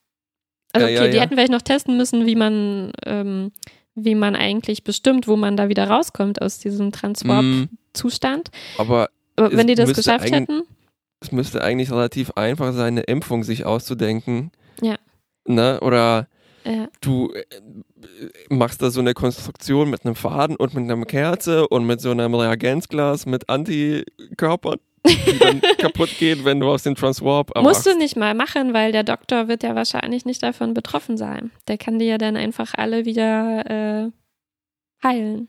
Also 0.72 0.86
Ja, 0.88 0.94
okay, 0.94 1.06
ja, 1.06 1.12
die 1.12 1.18
ja. 1.18 1.24
hätten 1.24 1.34
vielleicht 1.34 1.52
noch 1.52 1.64
testen 1.64 1.98
müssen, 1.98 2.28
wie 2.28 2.36
man 2.36 2.92
ähm, 3.08 3.52
wie 3.96 4.16
man 4.16 4.36
eigentlich 4.36 4.84
bestimmt, 4.84 5.28
wo 5.28 5.36
man 5.36 5.58
da 5.58 5.68
wieder 5.68 5.86
rauskommt 5.90 6.42
aus 6.44 6.60
diesem 6.60 6.88
Mm, 6.88 6.92
Transwarp-Zustand. 6.92 8.50
aber 8.78 9.10
wenn 9.36 9.68
die 9.68 9.76
das 9.76 9.94
geschafft 9.94 10.32
hätten, 10.32 10.62
es 11.22 11.32
müsste 11.32 11.64
eigentlich 11.64 11.92
relativ 11.92 12.32
einfach 12.32 12.74
sein, 12.74 12.94
eine 12.94 13.02
Impfung 13.02 13.44
sich 13.44 13.66
auszudenken. 13.66 14.52
Ja. 14.82 14.96
Ne? 15.46 15.80
Oder 15.82 16.28
ja. 16.66 16.88
du 17.00 17.32
äh, 17.34 17.44
machst 18.50 18.82
da 18.82 18.90
so 18.90 19.00
eine 19.00 19.14
Konstruktion 19.14 19.90
mit 19.90 20.06
einem 20.06 20.16
Faden 20.16 20.56
und 20.56 20.74
mit 20.74 20.90
einer 20.90 21.06
Kerze 21.06 21.68
und 21.68 21.86
mit 21.86 22.02
so 22.02 22.12
einem 22.12 22.34
Reagenzglas 22.34 23.26
mit 23.28 23.50
Antikörpern, 23.50 24.80
die 25.06 25.40
dann 25.40 25.62
kaputt 25.78 26.10
gehen, 26.18 26.44
wenn 26.44 26.60
du 26.60 26.70
aus 26.70 26.84
dem 26.84 26.96
Transwarp 26.96 27.52
Musst 27.62 27.86
du 27.86 27.96
nicht 27.96 28.16
mal 28.16 28.34
machen, 28.34 28.74
weil 28.74 28.92
der 28.92 29.04
Doktor 29.04 29.48
wird 29.48 29.64
ja 29.64 29.76
wahrscheinlich 29.76 30.26
nicht 30.26 30.42
davon 30.42 30.74
betroffen 30.74 31.18
sein. 31.18 31.52
Der 31.68 31.78
kann 31.78 32.00
die 32.00 32.06
ja 32.06 32.18
dann 32.18 32.36
einfach 32.36 32.74
alle 32.76 33.06
wieder 33.06 34.10
äh, 34.10 34.12
heilen. 35.04 35.48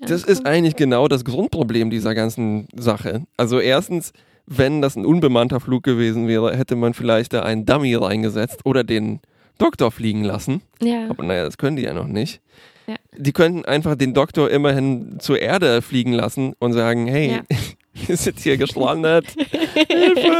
Das 0.00 0.24
ist 0.24 0.44
eigentlich 0.46 0.74
genau 0.74 1.06
das 1.06 1.24
Grundproblem 1.24 1.90
dieser 1.90 2.14
ganzen 2.16 2.66
Sache. 2.74 3.22
Also 3.36 3.60
erstens, 3.60 4.12
wenn 4.52 4.82
das 4.82 4.96
ein 4.96 5.06
unbemannter 5.06 5.60
Flug 5.60 5.84
gewesen 5.84 6.26
wäre, 6.26 6.56
hätte 6.56 6.74
man 6.74 6.92
vielleicht 6.92 7.32
da 7.32 7.42
einen 7.42 7.64
Dummy 7.66 7.94
reingesetzt 7.94 8.60
oder 8.64 8.82
den 8.82 9.20
Doktor 9.58 9.92
fliegen 9.92 10.24
lassen. 10.24 10.60
ja. 10.82 11.08
Aber 11.08 11.22
naja, 11.22 11.44
das 11.44 11.56
können 11.56 11.76
die 11.76 11.84
ja 11.84 11.94
noch 11.94 12.08
nicht. 12.08 12.40
Ja. 12.88 12.96
Die 13.16 13.32
könnten 13.32 13.64
einfach 13.64 13.94
den 13.94 14.12
Doktor 14.12 14.50
immerhin 14.50 15.20
zur 15.20 15.38
Erde 15.40 15.82
fliegen 15.82 16.12
lassen 16.12 16.54
und 16.58 16.72
sagen, 16.72 17.06
hey, 17.06 17.30
Ja. 17.30 17.40
wir 18.06 18.16
sind 18.16 18.40
hier 18.40 18.56
gestrandet. 18.56 19.26
Hilfe! 19.88 20.36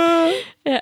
Ja. 0.67 0.81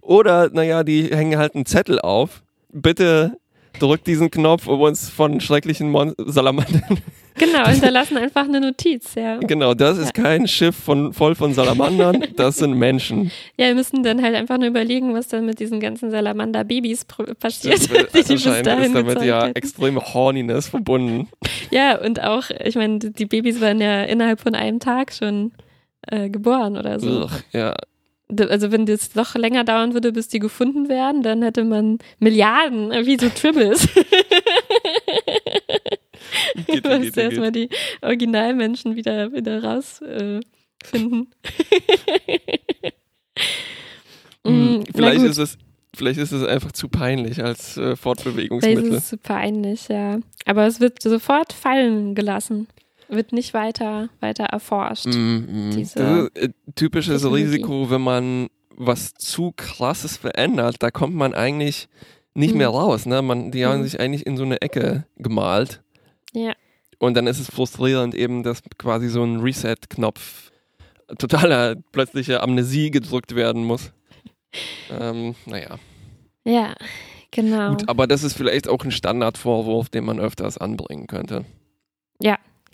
Oder, 0.00 0.48
naja, 0.52 0.84
die 0.84 1.08
hängen 1.08 1.38
halt 1.38 1.56
einen 1.56 1.66
Zettel 1.66 1.98
auf. 2.00 2.42
Bitte 2.70 3.38
drückt 3.80 4.06
diesen 4.06 4.30
Knopf, 4.30 4.68
um 4.68 4.80
uns 4.80 5.08
von 5.08 5.40
schrecklichen 5.40 5.90
Mon 5.90 6.14
Salamandern. 6.18 6.98
Genau, 7.38 7.66
hinterlassen 7.66 8.16
einfach 8.18 8.44
eine 8.44 8.60
Notiz, 8.60 9.14
ja. 9.14 9.38
genau, 9.38 9.74
das 9.74 9.98
ist 9.98 10.14
kein 10.14 10.46
Schiff 10.46 10.76
von, 10.76 11.12
voll 11.12 11.34
von 11.34 11.54
Salamandern, 11.54 12.24
das 12.36 12.56
sind 12.58 12.74
Menschen. 12.74 13.30
Ja, 13.56 13.68
wir 13.68 13.74
müssen 13.74 14.02
dann 14.02 14.22
halt 14.22 14.34
einfach 14.34 14.58
nur 14.58 14.68
überlegen, 14.68 15.14
was 15.14 15.28
dann 15.28 15.46
mit 15.46 15.58
diesen 15.58 15.80
ganzen 15.80 16.10
Salamander-Babys 16.10 17.06
passiert, 17.40 17.80
die 18.14 18.22
die 18.22 18.34
bis 18.34 18.46
Anscheinend 18.46 18.66
dahin 18.66 18.82
ist 18.84 18.94
damit 18.94 19.22
ja 19.22 19.44
hätten. 19.44 19.56
extreme 19.56 20.00
Horniness 20.14 20.68
verbunden. 20.68 21.28
Ja, 21.70 21.98
und 22.00 22.22
auch, 22.22 22.50
ich 22.62 22.76
meine, 22.76 22.98
die 22.98 23.26
Babys 23.26 23.60
waren 23.60 23.80
ja 23.80 24.02
innerhalb 24.02 24.40
von 24.40 24.54
einem 24.54 24.78
Tag 24.80 25.12
schon 25.12 25.52
äh, 26.06 26.28
geboren 26.28 26.76
oder 26.76 27.00
so. 27.00 27.24
Ugh, 27.24 27.30
ja, 27.52 27.74
Also 28.48 28.72
wenn 28.72 28.86
das 28.86 29.14
noch 29.14 29.34
länger 29.34 29.64
dauern 29.64 29.94
würde, 29.94 30.12
bis 30.12 30.28
die 30.28 30.38
gefunden 30.38 30.88
werden, 30.88 31.22
dann 31.22 31.42
hätte 31.42 31.64
man 31.64 31.98
Milliarden, 32.18 32.90
äh, 32.92 33.06
wie 33.06 33.18
so 33.18 33.28
Tribbles. 33.28 33.88
geht, 36.66 36.84
müsste 36.84 37.00
geht. 37.02 37.16
erstmal 37.18 37.52
die 37.52 37.68
Originalmenschen 38.02 38.96
wieder, 38.96 39.32
wieder 39.32 39.62
rausfinden. 39.62 40.40
Äh. 40.92 42.90
Hm, 44.44 44.80
Mm, 44.80 44.84
vielleicht 44.92 45.22
ist 45.22 45.38
es 45.38 45.56
vielleicht 45.94 46.18
ist 46.18 46.32
es 46.32 46.42
einfach 46.44 46.72
zu 46.72 46.88
peinlich 46.88 47.42
als 47.44 47.76
äh, 47.76 47.80
Vielleicht 47.82 48.02
Fortbewegungsmittel. 48.02 48.84
ist 48.86 48.94
es 48.94 49.08
zu 49.10 49.18
peinlich, 49.18 49.86
ja. 49.88 50.18
Aber 50.46 50.66
es 50.66 50.80
wird 50.80 51.00
sofort 51.00 51.52
fallen 51.52 52.14
gelassen. 52.16 52.66
Wird 53.08 53.32
nicht 53.32 53.54
weiter, 53.54 54.08
weiter 54.20 54.44
erforscht. 54.44 55.06
Mm, 55.06 55.68
mm. 55.68 55.70
das 55.70 55.76
ist 55.76 55.96
äh, 55.96 56.48
typisches. 56.74 57.24
Risiko, 57.30 57.88
wenn 57.90 58.00
man 58.00 58.48
was 58.76 59.14
zu 59.14 59.52
krasses 59.54 60.16
verändert, 60.16 60.76
da 60.80 60.90
kommt 60.90 61.14
man 61.14 61.34
eigentlich 61.34 61.88
nicht 62.34 62.52
Mhm. 62.52 62.58
mehr 62.58 62.68
raus. 62.70 63.06
Ne? 63.06 63.20
Man, 63.22 63.50
die 63.52 63.64
haben 63.66 63.80
Mhm. 63.80 63.84
sich 63.84 64.00
eigentlich 64.00 64.26
in 64.26 64.36
so 64.36 64.42
eine 64.44 64.60
Ecke 64.62 65.04
gemalt. 65.18 65.82
Ja. 66.32 66.54
Und 66.98 67.14
dann 67.14 67.26
ist 67.26 67.40
es 67.40 67.50
frustrierend 67.50 68.14
eben, 68.14 68.42
dass 68.42 68.62
quasi 68.78 69.08
so 69.08 69.22
ein 69.24 69.40
Reset-Knopf 69.40 70.50
totaler 71.18 71.76
plötzliche 71.92 72.42
Amnesie 72.42 72.90
gedrückt 72.90 73.34
werden 73.34 73.64
muss. 73.64 73.92
Ähm, 74.90 75.34
naja, 75.46 75.78
Ja, 76.44 76.74
genau. 77.30 77.70
gut, 77.70 77.88
aber 77.88 78.06
das 78.06 78.22
ist 78.22 78.36
vielleicht 78.36 78.68
auch 78.68 78.84
ein 78.84 78.90
Standardvorwurf, 78.90 79.88
den 79.88 80.04
man 80.04 80.20
öfters 80.20 80.58
anbringen 80.58 81.06
könnte. 81.06 81.46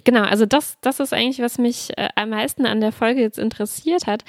Genau, 0.09 0.23
also 0.23 0.47
das, 0.47 0.79
das 0.81 1.01
ist 1.01 1.13
eigentlich, 1.13 1.41
was 1.41 1.59
mich 1.59 1.91
äh, 1.99 2.09
am 2.15 2.31
meisten 2.31 2.65
an 2.65 2.81
der 2.81 2.93
Folge 2.93 3.21
jetzt 3.21 3.39
interessiert 3.39 4.07
hat. 4.07 4.25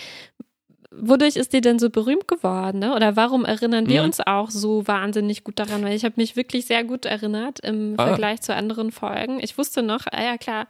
Wodurch 0.92 1.36
ist 1.36 1.54
die 1.54 1.62
denn 1.62 1.78
so 1.78 1.90
berühmt 1.92 2.28
geworden? 2.28 2.80
Ne? 2.80 2.96
Oder 2.96 3.16
warum 3.16 3.46
erinnern 3.46 3.88
wir 3.88 4.00
Mhm. 4.02 4.06
uns 4.08 4.20
auch 4.26 4.50
so 4.50 4.88
wahnsinnig 4.88 5.44
gut 5.44 5.60
daran? 5.60 5.84
Weil 5.84 5.96
ich 5.96 6.04
habe 6.04 6.16
mich 6.18 6.36
wirklich 6.36 6.66
sehr 6.66 6.84
gut 6.84 7.06
erinnert 7.06 7.60
im 7.60 7.94
Ah. 7.98 8.08
Vergleich 8.08 8.42
zu 8.42 8.56
anderen 8.56 8.92
Folgen. 8.92 9.40
Ich 9.40 9.58
wusste 9.58 9.84
noch, 9.84 10.08
ah 10.12 10.24
ja 10.24 10.38
klar, 10.38 10.68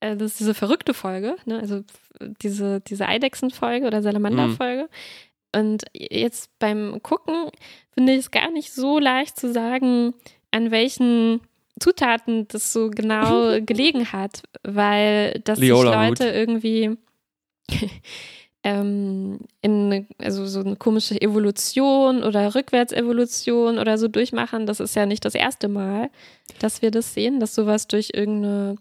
äh, 0.00 0.16
das 0.16 0.32
ist 0.32 0.40
diese 0.40 0.54
verrückte 0.54 0.94
Folge, 0.94 1.36
ne? 1.44 1.58
also 1.60 1.82
diese, 2.42 2.80
diese 2.80 3.06
Eidechsenfolge 3.06 3.86
oder 3.86 4.00
Salamander-Folge. 4.02 4.88
Und 5.54 5.84
jetzt 5.92 6.50
beim 6.58 7.02
Gucken 7.02 7.50
finde 7.92 8.12
ich 8.12 8.20
es 8.20 8.30
gar 8.30 8.50
nicht 8.50 8.72
so 8.72 8.98
leicht 8.98 9.36
zu 9.38 9.52
sagen, 9.52 10.14
an 10.52 10.70
welchen 10.70 11.40
Zutaten 11.78 12.46
das 12.48 12.72
so 12.72 12.88
genau 12.88 13.58
gelegen 13.66 14.12
hat, 14.12 14.42
weil 14.62 15.40
dass 15.44 15.58
sich 15.58 15.68
Leute 15.68 16.28
irgendwie 16.30 16.96
ähm, 18.62 19.38
in 19.62 19.86
eine, 19.92 20.06
also 20.18 20.46
so 20.46 20.60
eine 20.60 20.76
komische 20.76 21.20
Evolution 21.20 22.22
oder 22.22 22.54
Rückwärtsevolution 22.54 23.78
oder 23.78 23.96
so 23.98 24.08
durchmachen, 24.08 24.66
das 24.66 24.80
ist 24.80 24.94
ja 24.96 25.06
nicht 25.06 25.24
das 25.24 25.34
erste 25.34 25.68
Mal, 25.68 26.10
dass 26.58 26.82
wir 26.82 26.90
das 26.90 27.14
sehen, 27.14 27.40
dass 27.40 27.54
sowas 27.54 27.88
durch 27.88 28.10
irgendeine 28.12 28.76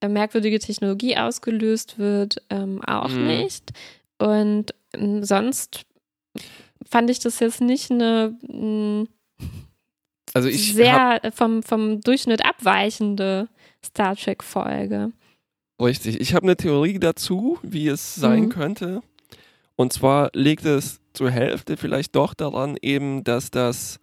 äh, 0.00 0.08
merkwürdige 0.08 0.58
Technologie 0.58 1.16
ausgelöst 1.16 1.98
wird, 1.98 2.42
ähm, 2.50 2.82
auch 2.84 3.08
Mhm. 3.10 3.26
nicht. 3.26 3.70
Und 4.18 4.74
ähm, 4.94 5.22
sonst 5.24 5.82
fand 6.88 7.08
ich 7.10 7.20
das 7.20 7.38
jetzt 7.40 7.60
nicht 7.60 7.90
eine 7.90 8.36
mh, 8.42 9.06
Also 10.34 10.48
ich 10.48 10.74
sehr 10.74 11.20
vom, 11.34 11.62
vom 11.62 12.00
Durchschnitt 12.00 12.44
abweichende 12.44 13.48
Star 13.84 14.16
Trek-Folge. 14.16 15.12
richtig, 15.80 16.20
ich 16.20 16.34
habe 16.34 16.44
eine 16.44 16.56
Theorie 16.56 16.98
dazu, 16.98 17.58
wie 17.62 17.88
es 17.88 18.14
sein 18.16 18.44
Mhm. 18.44 18.48
könnte. 18.50 19.02
Und 19.80 19.94
zwar 19.94 20.28
liegt 20.34 20.66
es 20.66 21.00
zur 21.14 21.30
Hälfte 21.30 21.78
vielleicht 21.78 22.14
doch 22.14 22.34
daran 22.34 22.76
eben, 22.82 23.24
dass 23.24 23.50
das, 23.50 23.98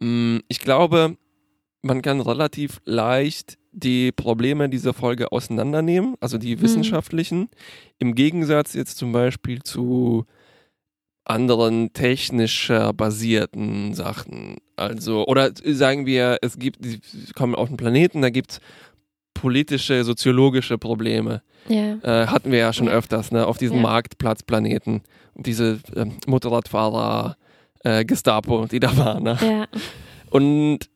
mh, 0.00 0.40
ich 0.48 0.60
glaube, 0.60 1.16
man 1.80 2.02
kann 2.02 2.20
relativ 2.20 2.82
leicht 2.84 3.56
die 3.72 4.12
Probleme 4.12 4.68
dieser 4.68 4.92
Folge 4.92 5.32
auseinandernehmen, 5.32 6.16
also 6.20 6.36
die 6.36 6.60
wissenschaftlichen, 6.60 7.38
mhm. 7.38 7.48
im 8.00 8.14
Gegensatz 8.16 8.74
jetzt 8.74 8.98
zum 8.98 9.12
Beispiel 9.12 9.62
zu 9.62 10.26
anderen 11.24 11.94
technischer 11.94 12.92
basierten 12.92 13.94
Sachen. 13.94 14.58
Also, 14.76 15.26
oder 15.26 15.52
sagen 15.64 16.04
wir, 16.04 16.36
es 16.42 16.58
gibt, 16.58 16.84
die 16.84 17.00
kommen 17.34 17.54
auf 17.54 17.68
den 17.68 17.78
Planeten, 17.78 18.20
da 18.20 18.28
gibt 18.28 18.50
es 18.52 18.60
politische, 19.40 20.04
soziologische 20.04 20.78
Probleme. 20.78 21.42
Ja. 21.68 21.96
Äh, 22.02 22.26
hatten 22.26 22.50
wir 22.50 22.58
ja 22.58 22.72
schon 22.72 22.88
öfters, 22.88 23.30
ne, 23.30 23.46
auf 23.46 23.58
diesen 23.58 23.76
ja. 23.76 23.82
Marktplatzplaneten. 23.82 25.02
Diese 25.34 25.78
äh, 25.94 26.06
Motorradfahrer, 26.26 27.36
äh, 27.84 28.04
Gestapo, 28.04 28.66
die 28.66 28.80
da 28.80 28.96
waren. 28.96 29.22
Ne? 29.22 29.38
Ja. 29.40 29.66
Und 30.30 30.90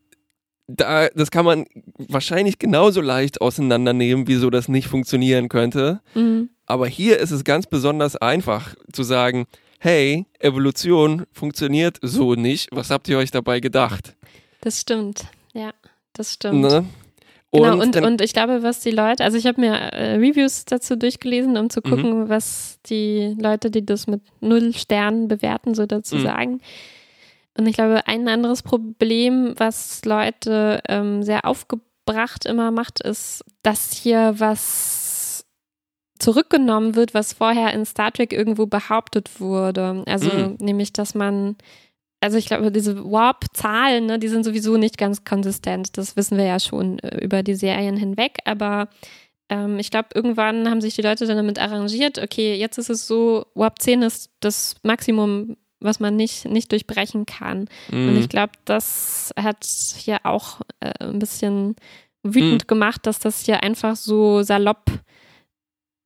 da, 0.66 1.08
das 1.08 1.30
kann 1.30 1.44
man 1.44 1.66
wahrscheinlich 1.98 2.58
genauso 2.58 3.00
leicht 3.00 3.40
auseinandernehmen, 3.40 4.26
wieso 4.26 4.50
das 4.50 4.68
nicht 4.68 4.88
funktionieren 4.88 5.48
könnte. 5.48 6.00
Mhm. 6.14 6.50
Aber 6.66 6.86
hier 6.86 7.18
ist 7.18 7.30
es 7.30 7.44
ganz 7.44 7.66
besonders 7.66 8.16
einfach 8.16 8.74
zu 8.92 9.02
sagen, 9.02 9.46
hey, 9.78 10.26
Evolution 10.38 11.26
funktioniert 11.32 11.98
so 12.02 12.34
nicht. 12.34 12.68
Was 12.72 12.90
habt 12.90 13.08
ihr 13.08 13.18
euch 13.18 13.30
dabei 13.30 13.60
gedacht? 13.60 14.16
Das 14.60 14.80
stimmt, 14.80 15.26
ja, 15.52 15.72
das 16.12 16.34
stimmt. 16.34 16.60
Ne? 16.60 16.84
Genau, 17.54 17.74
und, 17.74 17.96
und, 17.96 18.04
und, 18.04 18.20
ich 18.22 18.32
glaube, 18.32 18.62
was 18.62 18.80
die 18.80 18.90
Leute, 18.90 19.22
also 19.24 19.36
ich 19.36 19.46
habe 19.46 19.60
mir 19.60 19.74
äh, 19.74 20.14
Reviews 20.14 20.64
dazu 20.64 20.96
durchgelesen, 20.96 21.58
um 21.58 21.68
zu 21.68 21.80
mhm. 21.84 21.90
gucken, 21.90 22.20
mhm. 22.20 22.28
was 22.30 22.78
die 22.86 23.36
Leute, 23.38 23.70
die 23.70 23.84
das 23.84 24.06
mit 24.06 24.22
null 24.40 24.72
Sternen 24.72 25.28
bewerten, 25.28 25.74
so 25.74 25.84
dazu 25.84 26.16
mhm. 26.16 26.22
sagen. 26.22 26.60
Und 27.58 27.66
ich 27.66 27.74
glaube, 27.74 28.06
ein 28.06 28.26
anderes 28.28 28.62
Problem, 28.62 29.54
was 29.58 30.02
Leute 30.06 30.80
ähm, 30.88 31.22
sehr 31.22 31.44
aufgebracht 31.44 32.46
immer 32.46 32.70
macht, 32.70 33.02
ist, 33.02 33.44
dass 33.62 33.92
hier 33.92 34.34
was 34.38 35.44
zurückgenommen 36.18 36.94
wird, 36.94 37.12
was 37.12 37.34
vorher 37.34 37.74
in 37.74 37.84
Star 37.84 38.12
Trek 38.12 38.32
irgendwo 38.32 38.64
behauptet 38.64 39.40
wurde. 39.40 40.04
Also 40.06 40.30
mhm. 40.32 40.56
nämlich, 40.58 40.94
dass 40.94 41.14
man 41.14 41.56
also 42.22 42.38
ich 42.38 42.46
glaube, 42.46 42.70
diese 42.70 43.04
Warp-Zahlen, 43.04 44.06
ne, 44.06 44.18
die 44.18 44.28
sind 44.28 44.44
sowieso 44.44 44.76
nicht 44.76 44.96
ganz 44.96 45.24
konsistent. 45.24 45.98
Das 45.98 46.16
wissen 46.16 46.38
wir 46.38 46.44
ja 46.44 46.60
schon 46.60 47.00
äh, 47.00 47.18
über 47.22 47.42
die 47.42 47.56
Serien 47.56 47.96
hinweg. 47.96 48.38
Aber 48.44 48.88
ähm, 49.48 49.80
ich 49.80 49.90
glaube, 49.90 50.10
irgendwann 50.14 50.70
haben 50.70 50.80
sich 50.80 50.94
die 50.94 51.02
Leute 51.02 51.26
dann 51.26 51.36
damit 51.36 51.58
arrangiert, 51.58 52.18
okay, 52.18 52.54
jetzt 52.54 52.78
ist 52.78 52.90
es 52.90 53.08
so, 53.08 53.46
Warp 53.54 53.82
10 53.82 54.02
ist 54.02 54.30
das 54.38 54.76
Maximum, 54.84 55.56
was 55.80 55.98
man 55.98 56.14
nicht, 56.14 56.44
nicht 56.44 56.70
durchbrechen 56.70 57.26
kann. 57.26 57.66
Mhm. 57.90 58.10
Und 58.10 58.16
ich 58.18 58.28
glaube, 58.28 58.52
das 58.64 59.34
hat 59.36 59.64
hier 59.64 60.20
auch 60.22 60.60
äh, 60.78 60.92
ein 61.04 61.18
bisschen 61.18 61.74
wütend 62.22 62.62
mhm. 62.62 62.66
gemacht, 62.68 63.04
dass 63.04 63.18
das 63.18 63.44
hier 63.44 63.64
einfach 63.64 63.96
so 63.96 64.42
salopp 64.42 64.92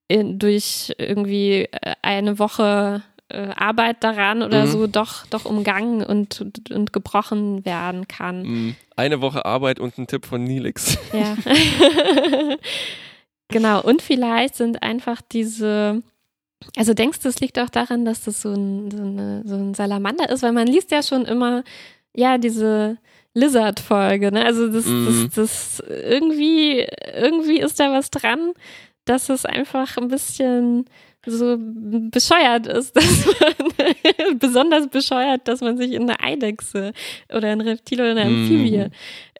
in, 0.08 0.38
durch 0.38 0.94
irgendwie 0.96 1.68
äh, 1.70 1.94
eine 2.00 2.38
Woche 2.38 3.02
äh, 3.28 3.48
Arbeit 3.56 4.02
daran 4.04 4.42
oder 4.42 4.66
mhm. 4.66 4.70
so 4.70 4.86
doch, 4.86 5.26
doch 5.26 5.44
umgangen 5.44 6.04
und, 6.04 6.44
und, 6.70 6.92
gebrochen 6.92 7.64
werden 7.64 8.08
kann. 8.08 8.42
Mhm. 8.42 8.76
Eine 8.96 9.20
Woche 9.20 9.44
Arbeit 9.44 9.80
und 9.80 9.98
ein 9.98 10.06
Tipp 10.06 10.26
von 10.26 10.44
Nilix. 10.44 10.98
Ja. 11.12 11.36
genau, 13.48 13.82
und 13.82 14.02
vielleicht 14.02 14.54
sind 14.54 14.82
einfach 14.82 15.20
diese 15.20 16.02
also 16.76 16.94
denkst 16.94 17.20
du, 17.20 17.28
es 17.28 17.40
liegt 17.40 17.58
auch 17.58 17.68
daran, 17.68 18.04
dass 18.04 18.24
das 18.24 18.42
so 18.42 18.52
ein, 18.52 18.90
so, 18.90 19.02
eine, 19.02 19.42
so 19.44 19.54
ein 19.54 19.74
Salamander 19.74 20.30
ist, 20.30 20.42
weil 20.42 20.52
man 20.52 20.66
liest 20.66 20.90
ja 20.90 21.02
schon 21.02 21.24
immer, 21.24 21.62
ja, 22.14 22.38
diese 22.38 22.96
Lizard-Folge, 23.34 24.32
ne? 24.32 24.44
Also 24.44 24.68
das, 24.68 24.86
mhm. 24.86 25.30
das, 25.34 25.78
das 25.78 25.82
irgendwie, 25.88 26.86
irgendwie 27.14 27.60
ist 27.60 27.78
da 27.78 27.92
was 27.92 28.10
dran, 28.10 28.52
dass 29.04 29.28
es 29.28 29.44
einfach 29.44 29.98
ein 29.98 30.08
bisschen 30.08 30.86
so 31.26 31.56
bescheuert 31.58 32.66
ist, 32.66 32.96
dass 32.96 33.26
man 33.26 34.38
besonders 34.38 34.88
bescheuert, 34.88 35.46
dass 35.48 35.60
man 35.60 35.76
sich 35.76 35.92
in 35.92 36.02
eine 36.02 36.20
Eidechse 36.20 36.92
oder 37.32 37.48
ein 37.48 37.60
Reptil 37.60 38.00
oder 38.00 38.12
eine 38.12 38.22
Amphibie 38.22 38.86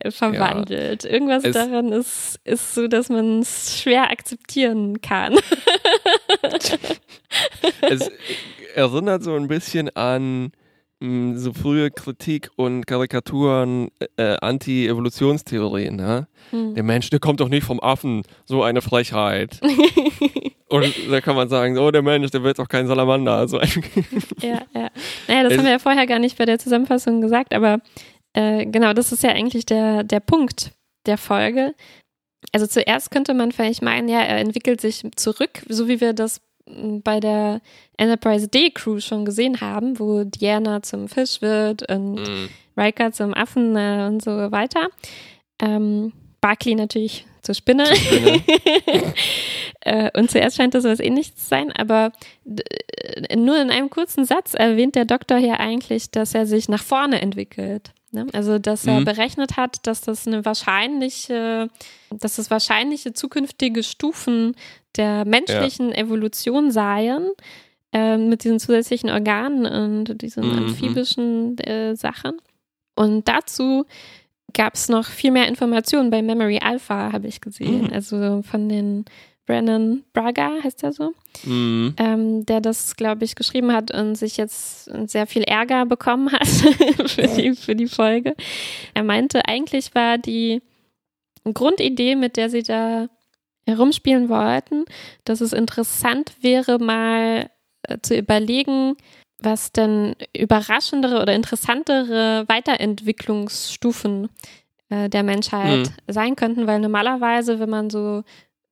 mm, 0.05 0.11
verwandelt. 0.11 1.05
Ja. 1.05 1.11
Irgendwas 1.11 1.45
es 1.45 1.55
daran 1.55 1.93
ist, 1.93 2.41
ist 2.45 2.75
so, 2.75 2.89
dass 2.89 3.09
man 3.09 3.41
es 3.41 3.81
schwer 3.81 4.11
akzeptieren 4.11 5.01
kann. 5.01 5.39
es 7.83 8.11
erinnert 8.75 9.23
so 9.23 9.35
ein 9.35 9.49
bisschen 9.49 9.89
an 9.97 10.53
hm, 11.01 11.37
so 11.37 11.53
frühe 11.53 11.91
Kritik 11.91 12.51
und 12.57 12.87
Karikaturen 12.87 13.91
äh, 14.17 14.37
Anti-Evolutionstheorien. 14.41 15.95
Ne? 15.95 16.27
Hm. 16.51 16.75
Der 16.75 16.83
Mensch, 16.83 17.11
der 17.11 17.21
kommt 17.21 17.41
doch 17.41 17.51
nicht 17.51 17.65
vom 17.65 17.81
Affen, 17.81 18.23
so 18.47 18.63
eine 18.63 18.81
Frechheit. 18.81 19.61
und 20.69 20.95
da 21.11 21.21
kann 21.21 21.37
man 21.37 21.49
sagen, 21.49 21.79
oh, 21.79 21.91
der 21.91 22.03
Mensch, 22.03 22.31
der 22.31 22.43
wird 22.43 22.59
doch 22.59 22.69
kein 22.69 22.87
Salamander. 22.87 23.37
Also 23.37 23.59
ja, 23.61 24.63
ja. 24.75 24.91
Naja, 25.29 25.43
das 25.45 25.53
es 25.53 25.59
haben 25.59 25.65
wir 25.65 25.73
ja 25.73 25.79
vorher 25.79 26.07
gar 26.07 26.19
nicht 26.19 26.37
bei 26.37 26.45
der 26.45 26.59
Zusammenfassung 26.59 27.21
gesagt, 27.21 27.55
aber 27.55 27.81
äh, 28.33 28.67
genau, 28.67 28.93
das 28.93 29.13
ist 29.13 29.23
ja 29.23 29.31
eigentlich 29.31 29.67
der, 29.67 30.03
der 30.05 30.21
Punkt 30.21 30.73
der 31.07 31.19
Folge. 31.19 31.75
Also 32.53 32.67
zuerst 32.67 33.11
könnte 33.11 33.35
man 33.35 33.53
vielleicht 33.53 33.83
meinen, 33.83 34.09
ja, 34.09 34.21
er 34.21 34.39
entwickelt 34.39 34.81
sich 34.81 35.03
zurück, 35.17 35.63
so 35.69 35.89
wie 35.89 36.01
wir 36.01 36.13
das 36.13 36.41
bei 36.67 37.21
der 37.21 37.61
Enterprise 37.97 38.49
D 38.49 38.71
Crew 38.71 38.99
schon 38.99 39.25
gesehen 39.25 39.61
haben, 39.61 39.99
wo 40.01 40.25
Diana 40.25 40.83
zum 40.83 41.09
Fisch 41.09 41.41
wird 41.41 41.89
und 41.91 42.15
mhm. 42.17 42.49
Riker 42.77 43.13
zum 43.13 43.35
Affen 43.35 43.77
äh, 43.77 44.07
und 44.09 44.23
so 44.23 44.31
weiter. 44.51 44.89
Ähm, 45.63 46.13
Barclay 46.41 46.75
natürlich 46.75 47.25
zur 47.47 47.55
Spinne. 47.55 47.87
Spinne. 47.95 48.43
äh, 49.81 50.11
und 50.19 50.31
zuerst 50.31 50.57
scheint 50.57 50.75
das 50.75 50.85
was 50.85 51.01
ähnliches 51.01 51.37
zu 51.37 51.47
sein, 51.47 51.73
aber 51.73 52.13
äh, 52.45 53.37
nur 53.37 53.61
in 53.61 53.71
einem 53.71 53.89
kurzen 53.89 54.25
Satz 54.25 54.55
erwähnt 54.55 54.97
der 54.97 55.05
Doktor 55.05 55.39
hier 55.39 55.61
eigentlich, 55.61 56.11
dass 56.11 56.35
er 56.35 56.47
sich 56.47 56.69
nach 56.69 56.83
vorne 56.83 57.23
entwickelt. 57.23 57.93
Ne? 58.13 58.27
Also, 58.33 58.59
dass 58.59 58.87
er 58.87 59.01
mhm. 59.01 59.05
berechnet 59.05 59.57
hat, 59.57 59.87
dass 59.87 60.01
das 60.01 60.27
eine 60.27 60.45
wahrscheinliche, 60.45 61.69
dass 62.11 62.37
das 62.37 62.51
wahrscheinliche 62.51 63.13
zukünftige 63.13 63.83
Stufen 63.83 64.55
der 64.97 65.25
menschlichen 65.25 65.91
ja. 65.91 65.99
Evolution 65.99 66.71
seien, 66.71 67.31
äh, 67.93 68.17
mit 68.17 68.45
diesen 68.45 68.59
zusätzlichen 68.59 69.11
Organen 69.11 69.67
und 69.67 70.21
diesen 70.23 70.51
mhm. 70.51 70.59
amphibischen 70.59 71.59
äh, 71.59 71.95
Sachen. 71.95 72.39
Und 72.95 73.29
dazu 73.29 73.85
gab 74.57 74.75
es 74.75 74.89
noch 74.89 75.07
viel 75.07 75.31
mehr 75.31 75.49
Informationen 75.49 76.11
bei 76.11 76.23
Memory 76.23 76.59
Alpha, 76.63 77.13
habe 77.13 77.29
ich 77.29 77.41
gesehen. 77.41 77.85
Mhm. 77.85 77.93
Also 77.93 78.43
von 78.43 78.69
den 78.69 79.05
Brennan 79.45 80.03
Braga, 80.13 80.51
heißt 80.65 80.83
er 80.83 80.93
so, 80.93 81.13
mhm. 81.45 81.95
ähm, 81.99 82.47
der 82.47 82.61
das, 82.61 82.97
glaube 82.97 83.25
ich, 83.25 83.37
geschrieben 83.37 83.73
hat 83.73 83.93
und 83.93 84.17
sich 84.17 84.39
jetzt 84.39 84.91
sehr 85.09 85.27
viel 85.27 85.43
Ärger 85.43 85.85
bekommen 85.87 86.33
hat 86.33 86.47
für, 87.07 87.29
die, 87.29 87.55
für 87.55 87.77
die 87.77 87.87
Folge. 87.87 88.35
Er 88.95 89.05
meinte, 89.05 89.47
eigentlich 89.47 89.95
war 89.95 90.19
die 90.19 90.63
Grundidee, 91.45 92.17
mit 92.17 92.37
der 92.39 92.49
sie 92.49 92.63
da 92.63 93.09
herumspielen 93.67 94.29
wollten, 94.31 94.85
dass 95.25 95.41
es 95.43 95.53
interessant 95.53 96.33
wäre, 96.41 96.79
mal 96.79 97.51
äh, 97.83 97.99
zu 98.03 98.17
überlegen, 98.17 98.97
was 99.41 99.73
denn 99.73 100.17
überraschendere 100.37 101.21
oder 101.21 101.35
interessantere 101.35 102.45
Weiterentwicklungsstufen 102.49 104.29
äh, 104.89 105.09
der 105.09 105.23
Menschheit 105.23 105.89
mhm. 105.89 106.13
sein 106.13 106.37
könnten, 106.37 106.67
weil 106.67 106.81
normalerweise, 106.81 107.59
wenn 107.59 107.71
man 107.71 107.91
so 107.91 108.23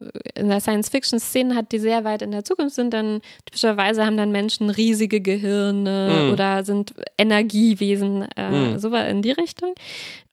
äh, 0.00 0.40
in 0.40 0.48
der 0.48 0.60
Science-Fiction-Szene 0.60 1.54
hat, 1.54 1.72
die 1.72 1.78
sehr 1.78 2.04
weit 2.04 2.22
in 2.22 2.30
der 2.30 2.44
Zukunft 2.44 2.76
sind, 2.76 2.94
dann 2.94 3.20
typischerweise 3.44 4.06
haben 4.06 4.16
dann 4.16 4.32
Menschen 4.32 4.70
riesige 4.70 5.20
Gehirne 5.20 6.28
mm. 6.28 6.32
oder 6.32 6.64
sind 6.64 6.94
Energiewesen, 7.18 8.26
äh, 8.36 8.74
mm. 8.74 8.78
so 8.78 8.94
in 8.94 9.22
die 9.22 9.32
Richtung. 9.32 9.74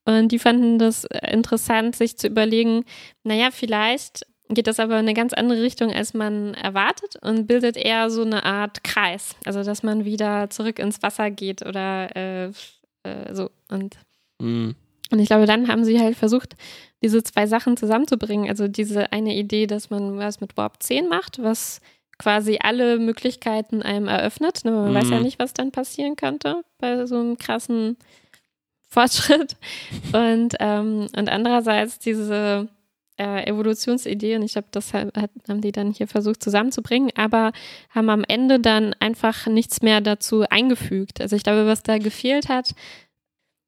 Und 0.06 0.32
die 0.32 0.40
fanden 0.40 0.80
das 0.80 1.06
interessant, 1.30 1.96
sich 1.96 2.18
zu 2.18 2.28
überlegen, 2.28 2.86
naja, 3.24 3.50
vielleicht 3.52 4.26
geht 4.54 4.68
das 4.68 4.80
aber 4.80 4.94
in 4.94 5.00
eine 5.00 5.14
ganz 5.14 5.34
andere 5.34 5.62
Richtung, 5.62 5.92
als 5.92 6.14
man 6.14 6.54
erwartet 6.54 7.16
und 7.22 7.48
bildet 7.48 7.78
eher 7.78 8.10
so 8.10 8.22
eine 8.22 8.44
Art 8.44 8.84
Kreis. 8.84 9.36
Also, 9.46 9.64
dass 9.64 9.84
man 9.84 10.06
wieder 10.06 10.50
zurück 10.50 10.80
ins 10.80 11.02
Wasser 11.04 11.32
geht 11.32 11.66
oder 11.66 12.16
äh, 12.16 12.52
äh, 13.04 13.34
so. 13.34 13.50
Und, 13.70 13.98
mm. 14.40 14.72
und 15.12 15.20
ich 15.20 15.28
glaube, 15.28 15.46
dann 15.46 15.68
haben 15.68 15.84
sie 15.84 16.00
halt 16.00 16.16
versucht, 16.16 16.56
diese 17.02 17.24
zwei 17.24 17.48
Sachen 17.48 17.78
zusammenzubringen. 17.78 18.50
Also 18.50 18.68
diese 18.68 19.12
eine 19.12 19.36
Idee, 19.36 19.68
dass 19.68 19.90
man 19.90 20.18
was 20.18 20.42
mit 20.42 20.58
Warp 20.58 20.82
10 20.84 21.08
macht, 21.08 21.42
was 21.42 21.82
quasi 22.18 22.60
alle 22.62 23.00
Möglichkeiten 23.00 23.82
einem 23.82 24.08
eröffnet. 24.08 24.64
Ne? 24.64 24.72
Man 24.72 24.94
mm. 24.94 24.96
weiß 24.96 25.10
ja 25.10 25.18
mhm. 25.18 25.24
nicht, 25.24 25.40
was 25.40 25.54
dann 25.54 25.72
passieren 25.72 26.16
könnte 26.16 26.62
bei 26.78 27.06
so 27.06 27.16
einem 27.16 27.38
krassen 27.38 27.98
Fortschritt. 28.88 29.56
Und, 30.14 30.56
ähm, 30.60 31.08
und 31.16 31.30
andererseits 31.30 31.98
diese 31.98 32.70
äh, 33.22 33.48
Evolutionsidee 33.48 34.36
und 34.36 34.42
ich 34.42 34.54
glaube, 34.54 34.70
das 34.72 34.94
hat, 34.94 35.16
haben 35.48 35.62
die 35.62 35.72
dann 35.72 35.92
hier 35.92 36.08
versucht 36.08 36.42
zusammenzubringen, 36.42 37.12
aber 37.16 37.52
haben 37.90 38.10
am 38.10 38.24
Ende 38.28 38.60
dann 38.60 38.96
einfach 39.00 39.46
nichts 39.46 39.82
mehr 39.82 40.02
dazu 40.02 40.44
eingefügt. 40.50 41.22
Also 41.22 41.36
ich 41.36 41.44
glaube, 41.44 41.68
was 41.68 41.84
da 41.84 42.00
gefehlt 42.00 42.50
hat, 42.50 42.74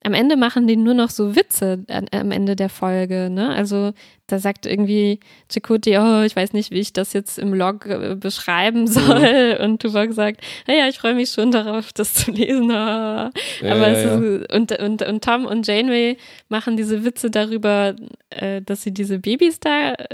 am 0.04 0.14
Ende 0.14 0.36
machen 0.36 0.68
die 0.68 0.76
nur 0.76 0.94
noch 0.94 1.10
so 1.10 1.36
Witze 1.36 1.86
an, 1.88 2.08
am 2.12 2.32
Ende 2.32 2.56
der 2.56 2.70
Folge, 2.70 3.30
ne? 3.30 3.50
Also 3.50 3.94
da 4.28 4.40
sagt 4.40 4.66
irgendwie 4.66 5.20
Chakoti, 5.52 5.98
oh, 5.98 6.22
ich 6.24 6.36
weiß 6.36 6.54
nicht, 6.54 6.72
wie 6.72 6.80
ich 6.80 6.94
das 6.94 7.14
jetzt 7.14 7.40
im 7.40 7.54
Log 7.54 7.86
äh, 7.86 8.16
beschreiben 8.16 8.82
mhm. 8.82 8.88
soll. 8.88 9.56
Mhm. 9.56 9.64
Und 9.64 9.82
Tuvok 9.82 10.14
sagt, 10.14 10.42
naja, 10.68 10.88
ich 10.88 11.00
freue 11.00 11.14
mich 11.14 11.30
schon 11.30 11.52
darauf, 11.52 11.94
das 11.94 12.14
zu 12.14 12.32
lesen. 12.32 12.64
Ja, 12.74 13.30
Aber 13.64 13.90
ja, 13.90 14.00
ja. 14.00 14.18
Ist, 14.20 14.52
und, 14.52 14.72
und, 14.80 15.02
und 15.02 15.24
Tom 15.24 15.46
und 15.46 15.68
Janeway 15.68 16.18
machen 16.50 16.78
diese 16.78 17.04
Witze 17.06 17.30
darüber, 17.30 17.96
äh, 18.30 18.62
dass 18.62 18.82
sie 18.82 18.94
diese 18.94 19.20
Babys 19.20 19.60
da 19.60 19.94
äh, 19.94 20.06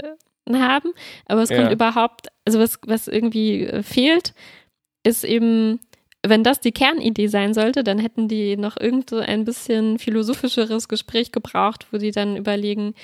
haben. 0.52 0.92
Aber 1.26 1.42
es 1.42 1.50
kommt 1.50 1.70
überhaupt, 1.70 2.28
also 2.44 2.58
was, 2.58 2.78
was 2.86 3.08
irgendwie 3.08 3.64
äh, 3.64 3.82
fehlt, 3.82 4.34
ist 5.02 5.24
eben 5.24 5.80
wenn 6.26 6.44
das 6.44 6.60
die 6.60 6.72
Kernidee 6.72 7.28
sein 7.28 7.54
sollte, 7.54 7.82
dann 7.82 7.98
hätten 7.98 8.28
die 8.28 8.56
noch 8.56 8.76
irgend 8.78 9.12
ein 9.12 9.44
bisschen 9.44 9.98
philosophischeres 9.98 10.88
Gespräch 10.88 11.32
gebraucht, 11.32 11.86
wo 11.90 11.98
die 11.98 12.10
dann 12.10 12.36
überlegen, 12.36 12.94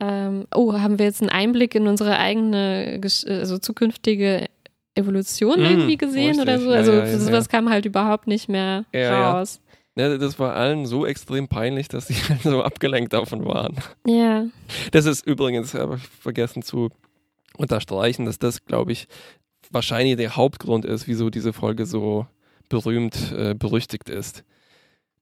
ähm, 0.00 0.46
oh, 0.54 0.72
haben 0.72 0.98
wir 0.98 1.06
jetzt 1.06 1.20
einen 1.20 1.30
Einblick 1.30 1.74
in 1.74 1.86
unsere 1.86 2.18
eigene, 2.18 3.00
also 3.02 3.58
zukünftige 3.58 4.46
Evolution 4.94 5.60
mm, 5.60 5.64
irgendwie 5.64 5.96
gesehen 5.96 6.38
richtig. 6.38 6.42
oder 6.42 6.58
so? 6.58 6.70
Also 6.70 6.92
ja, 6.92 7.06
ja, 7.06 7.18
sowas 7.18 7.46
ja. 7.46 7.50
kam 7.50 7.68
halt 7.68 7.84
überhaupt 7.84 8.26
nicht 8.26 8.48
mehr 8.48 8.84
raus. 8.94 9.60
Ja, 9.96 10.16
das 10.16 10.38
war 10.40 10.56
allen 10.56 10.86
so 10.86 11.06
extrem 11.06 11.46
peinlich, 11.48 11.88
dass 11.88 12.08
sie 12.08 12.14
halt 12.28 12.42
so 12.42 12.62
abgelenkt 12.62 13.12
davon 13.12 13.44
waren. 13.44 13.76
Ja. 14.06 14.46
Das 14.90 15.06
ist 15.06 15.26
übrigens, 15.26 15.74
habe 15.74 15.96
ich 15.96 16.02
vergessen 16.02 16.62
zu 16.62 16.90
unterstreichen, 17.56 18.24
dass 18.24 18.38
das, 18.38 18.64
glaube 18.64 18.92
ich, 18.92 19.06
wahrscheinlich 19.70 20.16
der 20.16 20.36
Hauptgrund 20.36 20.84
ist, 20.84 21.06
wieso 21.06 21.30
diese 21.30 21.52
Folge 21.52 21.86
so 21.86 22.26
berühmt, 22.68 23.32
äh, 23.36 23.54
berüchtigt 23.54 24.08
ist. 24.08 24.44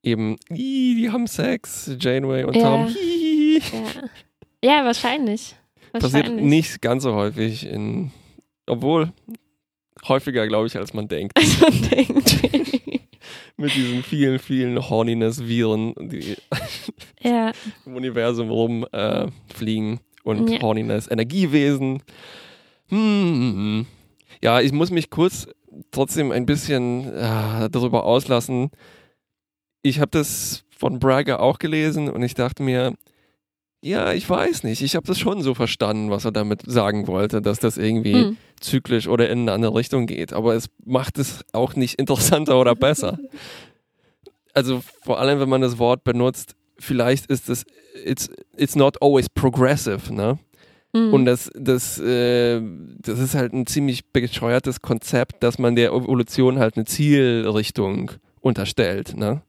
Eben, 0.02 0.36
die 0.48 1.08
haben 1.10 1.26
Sex, 1.26 1.90
Janeway 1.98 2.44
und 2.44 2.56
ja. 2.56 2.62
Tom. 2.62 2.88
Ja. 4.62 4.78
ja, 4.78 4.84
wahrscheinlich. 4.84 5.54
wahrscheinlich. 5.92 6.12
Passiert 6.22 6.32
nicht 6.40 6.82
ganz 6.82 7.04
so 7.04 7.14
häufig 7.14 7.66
in, 7.66 8.10
obwohl 8.66 9.12
häufiger, 10.08 10.46
glaube 10.46 10.66
ich, 10.66 10.76
als 10.76 10.94
man 10.94 11.08
denkt. 11.08 11.36
Als 11.36 11.60
man 11.60 11.82
denkt. 11.90 12.42
Mit 13.56 13.74
diesen 13.74 14.02
vielen, 14.02 14.38
vielen 14.38 14.88
Horniness-Viren, 14.88 15.94
die 16.08 16.36
ja. 17.20 17.52
im 17.86 17.94
Universum 17.94 18.50
rumfliegen 18.50 19.94
äh, 19.94 19.98
und 20.24 20.50
ja. 20.50 20.60
Horniness-Energiewesen. 20.60 22.02
Hm, 22.88 22.98
hm, 22.98 23.54
hm. 23.54 23.86
Ja, 24.42 24.60
ich 24.60 24.72
muss 24.72 24.90
mich 24.90 25.10
kurz 25.10 25.46
trotzdem 25.90 26.32
ein 26.32 26.46
bisschen 26.46 27.12
äh, 27.12 27.70
darüber 27.70 28.04
auslassen. 28.04 28.70
Ich 29.82 30.00
habe 30.00 30.10
das 30.10 30.64
von 30.76 30.98
Braga 30.98 31.38
auch 31.38 31.58
gelesen 31.58 32.08
und 32.08 32.22
ich 32.22 32.34
dachte 32.34 32.62
mir, 32.62 32.94
ja, 33.84 34.12
ich 34.12 34.28
weiß 34.28 34.62
nicht. 34.62 34.80
Ich 34.80 34.94
habe 34.94 35.06
das 35.06 35.18
schon 35.18 35.42
so 35.42 35.54
verstanden, 35.54 36.10
was 36.10 36.24
er 36.24 36.30
damit 36.30 36.62
sagen 36.64 37.08
wollte, 37.08 37.42
dass 37.42 37.58
das 37.58 37.78
irgendwie 37.78 38.14
hm. 38.14 38.36
zyklisch 38.60 39.08
oder 39.08 39.28
in 39.28 39.40
eine 39.40 39.52
andere 39.52 39.74
Richtung 39.74 40.06
geht. 40.06 40.32
Aber 40.32 40.54
es 40.54 40.70
macht 40.84 41.18
es 41.18 41.44
auch 41.52 41.74
nicht 41.74 41.94
interessanter 41.98 42.60
oder 42.60 42.76
besser. 42.76 43.18
Also 44.54 44.82
vor 45.02 45.18
allem, 45.18 45.40
wenn 45.40 45.48
man 45.48 45.62
das 45.62 45.78
Wort 45.78 46.04
benutzt, 46.04 46.54
vielleicht 46.78 47.26
ist 47.26 47.48
es, 47.48 47.64
it's, 48.04 48.30
it's 48.56 48.76
not 48.76 49.02
always 49.02 49.28
progressive, 49.28 50.12
ne? 50.14 50.38
Mhm. 50.92 51.14
Und 51.14 51.24
das, 51.24 51.50
das, 51.54 51.98
äh, 51.98 52.60
das 52.98 53.18
ist 53.18 53.34
halt 53.34 53.52
ein 53.52 53.66
ziemlich 53.66 54.12
bescheuertes 54.12 54.82
Konzept, 54.82 55.42
dass 55.42 55.58
man 55.58 55.74
der 55.74 55.90
Evolution 55.90 56.58
halt 56.58 56.76
eine 56.76 56.84
Zielrichtung 56.84 58.12
unterstellt. 58.40 59.16
Ne? 59.16 59.42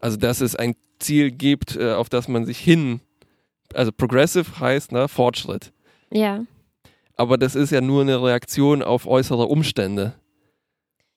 Also, 0.00 0.16
dass 0.16 0.40
es 0.40 0.56
ein 0.56 0.74
Ziel 0.98 1.30
gibt, 1.30 1.76
äh, 1.76 1.92
auf 1.92 2.08
das 2.08 2.28
man 2.28 2.46
sich 2.46 2.58
hin, 2.58 3.00
also 3.74 3.92
progressive 3.92 4.60
heißt 4.60 4.92
ne, 4.92 5.08
Fortschritt. 5.08 5.72
Ja. 6.10 6.44
Aber 7.16 7.38
das 7.38 7.54
ist 7.54 7.72
ja 7.72 7.80
nur 7.80 8.02
eine 8.02 8.22
Reaktion 8.22 8.82
auf 8.82 9.06
äußere 9.06 9.46
Umstände. 9.46 10.14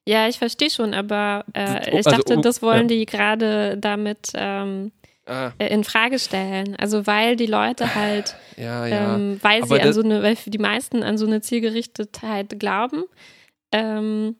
Ja, 0.06 0.28
ich 0.28 0.38
verstehe 0.38 0.70
schon, 0.70 0.94
aber 0.94 1.44
äh, 1.54 1.90
ich 1.90 2.06
also, 2.06 2.10
dachte, 2.10 2.38
das 2.38 2.62
wollen 2.62 2.88
ja. 2.88 2.96
die 2.96 3.06
gerade 3.06 3.76
damit 3.78 4.32
ähm, 4.34 4.92
ah. 5.30 5.52
In 5.58 5.84
Frage 5.84 6.18
stellen. 6.18 6.76
Also 6.76 7.06
weil 7.06 7.36
die 7.36 7.46
Leute 7.46 7.94
halt, 7.94 8.36
ja, 8.56 8.86
ja. 8.86 9.14
Ähm, 9.14 9.38
weil 9.42 9.62
Aber 9.62 9.76
sie 9.76 9.80
an 9.80 9.92
so 9.92 10.02
eine, 10.02 10.22
weil 10.22 10.36
für 10.36 10.50
die 10.50 10.58
meisten 10.58 11.02
an 11.02 11.16
so 11.18 11.26
eine 11.26 11.40
Zielgerichtetheit 11.40 12.58
glauben, 12.58 13.04
ähm, 13.72 14.36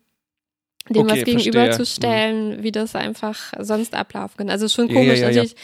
dem 0.89 1.07
okay, 1.07 1.19
was 1.19 1.25
gegenüberzustellen, 1.25 2.59
mhm. 2.59 2.63
wie 2.63 2.73
das 2.73 2.97
einfach 2.97 3.53
sonst 3.59 3.95
ablaufen 3.95 4.39
kann. 4.39 4.51
Also 4.51 4.69
schon 4.69 4.89
komisch, 4.89 5.21
ja, 5.21 5.29
natürlich 5.29 5.55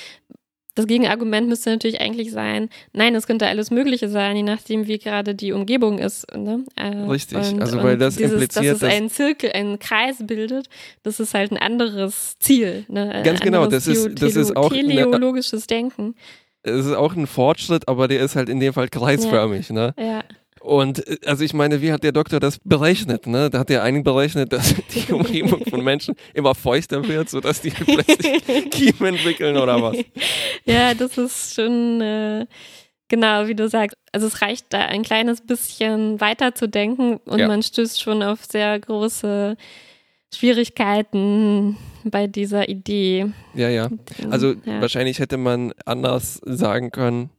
das 0.76 0.86
Gegenargument 0.86 1.48
müsste 1.48 1.70
natürlich 1.70 2.00
eigentlich 2.00 2.30
sein, 2.30 2.68
nein, 2.92 3.14
es 3.14 3.26
könnte 3.26 3.46
alles 3.46 3.70
Mögliche 3.70 4.08
sein, 4.08 4.36
je 4.36 4.42
nachdem, 4.42 4.86
wie 4.86 4.98
gerade 4.98 5.34
die 5.34 5.52
Umgebung 5.52 5.98
ist. 5.98 6.26
Ne? 6.36 6.64
Äh, 6.76 6.88
Richtig, 7.08 7.38
und, 7.38 7.60
also 7.60 7.82
weil 7.82 7.96
das 7.96 8.16
dieses, 8.16 8.34
impliziert, 8.34 8.74
dass 8.74 8.82
es 8.82 8.94
einen 8.94 9.10
Zirkel, 9.10 9.52
einen 9.52 9.78
Kreis 9.78 10.18
bildet, 10.20 10.68
das 11.02 11.18
ist 11.18 11.34
halt 11.34 11.50
ein 11.50 11.56
anderes 11.56 12.38
Ziel. 12.38 12.84
Ne? 12.88 13.22
Ganz 13.24 13.40
genau, 13.40 13.66
das 13.66 13.86
ist, 13.88 14.22
das 14.22 14.36
ist 14.36 14.54
auch 14.54 14.70
teleologisches 14.70 15.66
Denken. 15.66 16.14
Es 16.62 16.84
ist 16.84 16.94
auch 16.94 17.14
ein 17.14 17.26
Fortschritt, 17.26 17.88
aber 17.88 18.06
der 18.06 18.20
ist 18.20 18.36
halt 18.36 18.48
in 18.48 18.60
dem 18.60 18.74
Fall 18.74 18.88
kreisförmig. 18.88 19.68
Ja. 19.68 19.74
Ne? 19.74 19.94
Ja. 19.98 20.24
Und 20.66 21.06
äh, 21.06 21.18
also 21.24 21.44
ich 21.44 21.54
meine, 21.54 21.80
wie 21.80 21.92
hat 21.92 22.02
der 22.02 22.12
Doktor 22.12 22.40
das 22.40 22.58
berechnet? 22.64 23.26
Ne? 23.26 23.50
Da 23.50 23.60
hat 23.60 23.70
er 23.70 23.84
eigentlich 23.84 24.04
berechnet, 24.04 24.52
dass 24.52 24.74
die 24.94 25.12
Umgebung 25.12 25.64
von 25.66 25.82
Menschen 25.82 26.16
immer 26.34 26.54
feuchter 26.54 27.06
wird, 27.06 27.30
sodass 27.30 27.60
die 27.60 27.70
plötzlich 27.70 28.70
Kiemen 28.70 29.14
entwickeln 29.14 29.56
oder 29.56 29.80
was? 29.80 29.96
Ja, 30.64 30.94
das 30.94 31.16
ist 31.16 31.54
schon 31.54 32.00
äh, 32.00 32.46
genau, 33.08 33.46
wie 33.46 33.54
du 33.54 33.68
sagst. 33.68 33.96
Also 34.10 34.26
es 34.26 34.42
reicht 34.42 34.66
da 34.70 34.80
ein 34.80 35.04
kleines 35.04 35.40
bisschen 35.40 36.20
weiter 36.20 36.54
zu 36.54 36.68
denken 36.68 37.18
und 37.26 37.38
ja. 37.38 37.46
man 37.46 37.62
stößt 37.62 38.02
schon 38.02 38.24
auf 38.24 38.44
sehr 38.44 38.80
große 38.80 39.56
Schwierigkeiten 40.34 41.76
bei 42.02 42.26
dieser 42.26 42.68
Idee. 42.68 43.26
Ja, 43.54 43.68
ja. 43.68 43.88
Also 44.30 44.54
ja. 44.64 44.80
wahrscheinlich 44.80 45.20
hätte 45.20 45.36
man 45.36 45.72
anders 45.84 46.40
sagen 46.44 46.90
können, 46.90 47.30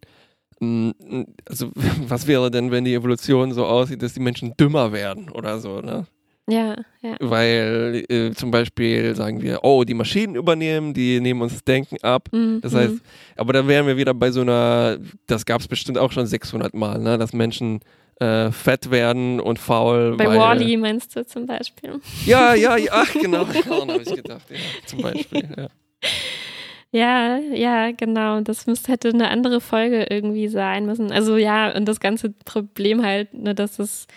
also 0.59 1.71
was 2.07 2.27
wäre 2.27 2.49
denn, 2.49 2.71
wenn 2.71 2.85
die 2.85 2.93
Evolution 2.93 3.53
so 3.53 3.65
aussieht, 3.65 4.01
dass 4.01 4.13
die 4.13 4.19
Menschen 4.19 4.55
dümmer 4.57 4.91
werden 4.91 5.29
oder 5.29 5.59
so, 5.59 5.81
ne? 5.81 6.05
Ja, 6.49 6.77
ja. 7.01 7.17
Weil 7.19 8.05
äh, 8.07 8.31
zum 8.31 8.51
Beispiel 8.51 9.13
sagen 9.15 9.41
wir, 9.41 9.59
oh, 9.63 9.83
die 9.83 9.93
Maschinen 9.93 10.35
übernehmen, 10.35 10.93
die 10.93 11.19
nehmen 11.19 11.41
uns 11.41 11.51
das 11.51 11.63
Denken 11.65 11.97
ab. 12.03 12.29
Mhm. 12.31 12.61
Das 12.61 12.73
heißt, 12.73 12.95
aber 13.35 13.51
da 13.51 13.67
wären 13.67 13.85
wir 13.85 13.97
wieder 13.97 14.13
bei 14.13 14.31
so 14.31 14.41
einer, 14.41 14.97
das 15.27 15.45
gab 15.45 15.59
es 15.59 15.67
bestimmt 15.67 15.97
auch 15.97 16.13
schon 16.13 16.25
600 16.25 16.73
Mal, 16.73 16.99
ne, 16.99 17.17
dass 17.17 17.33
Menschen 17.33 17.81
äh, 18.21 18.49
fett 18.51 18.89
werden 18.91 19.41
und 19.41 19.59
faul. 19.59 20.15
Bei 20.15 20.27
Wally 20.27 20.77
meinst 20.77 21.15
du 21.17 21.25
zum 21.25 21.45
Beispiel? 21.45 21.99
Ja, 22.25 22.53
ja, 22.53 22.77
ja, 22.77 22.91
ach, 22.93 23.13
genau, 23.13 23.43
daran 23.43 23.91
habe 23.91 24.03
ich 24.03 24.15
gedacht, 24.15 24.45
ja, 24.49 24.57
zum 24.85 25.01
Beispiel, 25.01 25.49
ja. 25.55 25.67
Ja, 26.91 27.37
ja, 27.37 27.91
genau. 27.91 28.41
Das 28.41 28.65
müsste, 28.65 28.91
hätte 28.91 29.09
eine 29.09 29.29
andere 29.29 29.61
Folge 29.61 30.07
irgendwie 30.09 30.47
sein 30.47 30.85
müssen. 30.85 31.11
Also 31.11 31.37
ja, 31.37 31.75
und 31.75 31.85
das 31.85 31.99
ganze 31.99 32.29
Problem 32.29 33.03
halt, 33.03 33.33
ne, 33.33 33.53
dass 33.53 33.79
es 33.79 34.07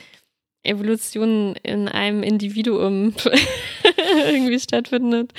Evolution 0.63 1.57
in 1.63 1.89
einem 1.89 2.23
Individuum 2.23 3.15
irgendwie 4.29 4.61
stattfindet. 4.61 5.33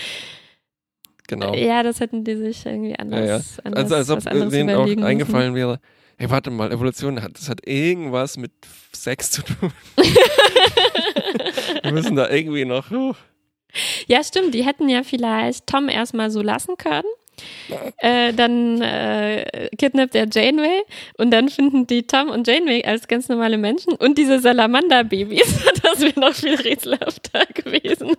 Genau. 1.27 1.53
Ja, 1.55 1.83
das 1.83 1.99
hätten 1.99 2.23
die 2.23 2.35
sich 2.35 2.65
irgendwie 2.65 2.97
anders. 2.97 3.27
Ja, 3.27 3.37
ja. 3.37 3.41
anders 3.63 3.91
also 3.91 4.15
als 4.15 4.27
ob 4.27 4.49
denen 4.49 4.75
auch 4.75 5.03
eingefallen 5.03 5.55
wäre, 5.55 5.79
hey, 6.17 6.29
warte 6.29 6.51
mal, 6.51 6.71
Evolution 6.71 7.21
hat, 7.21 7.37
das 7.37 7.47
hat 7.47 7.65
irgendwas 7.65 8.35
mit 8.37 8.51
Sex 8.91 9.31
zu 9.31 9.41
tun. 9.43 9.71
Wir 11.83 11.91
müssen 11.93 12.15
da 12.15 12.29
irgendwie 12.29 12.65
noch. 12.65 12.91
Oh. 12.91 13.15
Ja, 14.07 14.23
stimmt. 14.23 14.53
Die 14.53 14.65
hätten 14.65 14.89
ja 14.89 15.03
vielleicht 15.03 15.67
Tom 15.67 15.87
erstmal 15.87 16.29
so 16.29 16.41
lassen 16.41 16.75
können. 16.77 17.07
Äh, 17.97 18.33
dann 18.33 18.81
äh, 18.81 19.69
kidnappt 19.77 20.15
er 20.15 20.27
Janeway 20.31 20.81
und 21.17 21.31
dann 21.31 21.49
finden 21.49 21.87
die 21.87 22.03
Tom 22.03 22.29
und 22.29 22.47
Janeway 22.47 22.83
als 22.83 23.07
ganz 23.07 23.29
normale 23.29 23.57
Menschen 23.57 23.93
und 23.93 24.17
diese 24.17 24.39
Salamander-Babys. 24.39 25.65
Das 25.83 25.99
wäre 25.99 26.19
noch 26.19 26.33
viel 26.33 26.55
rätselhafter 26.55 27.45
gewesen. 27.53 28.11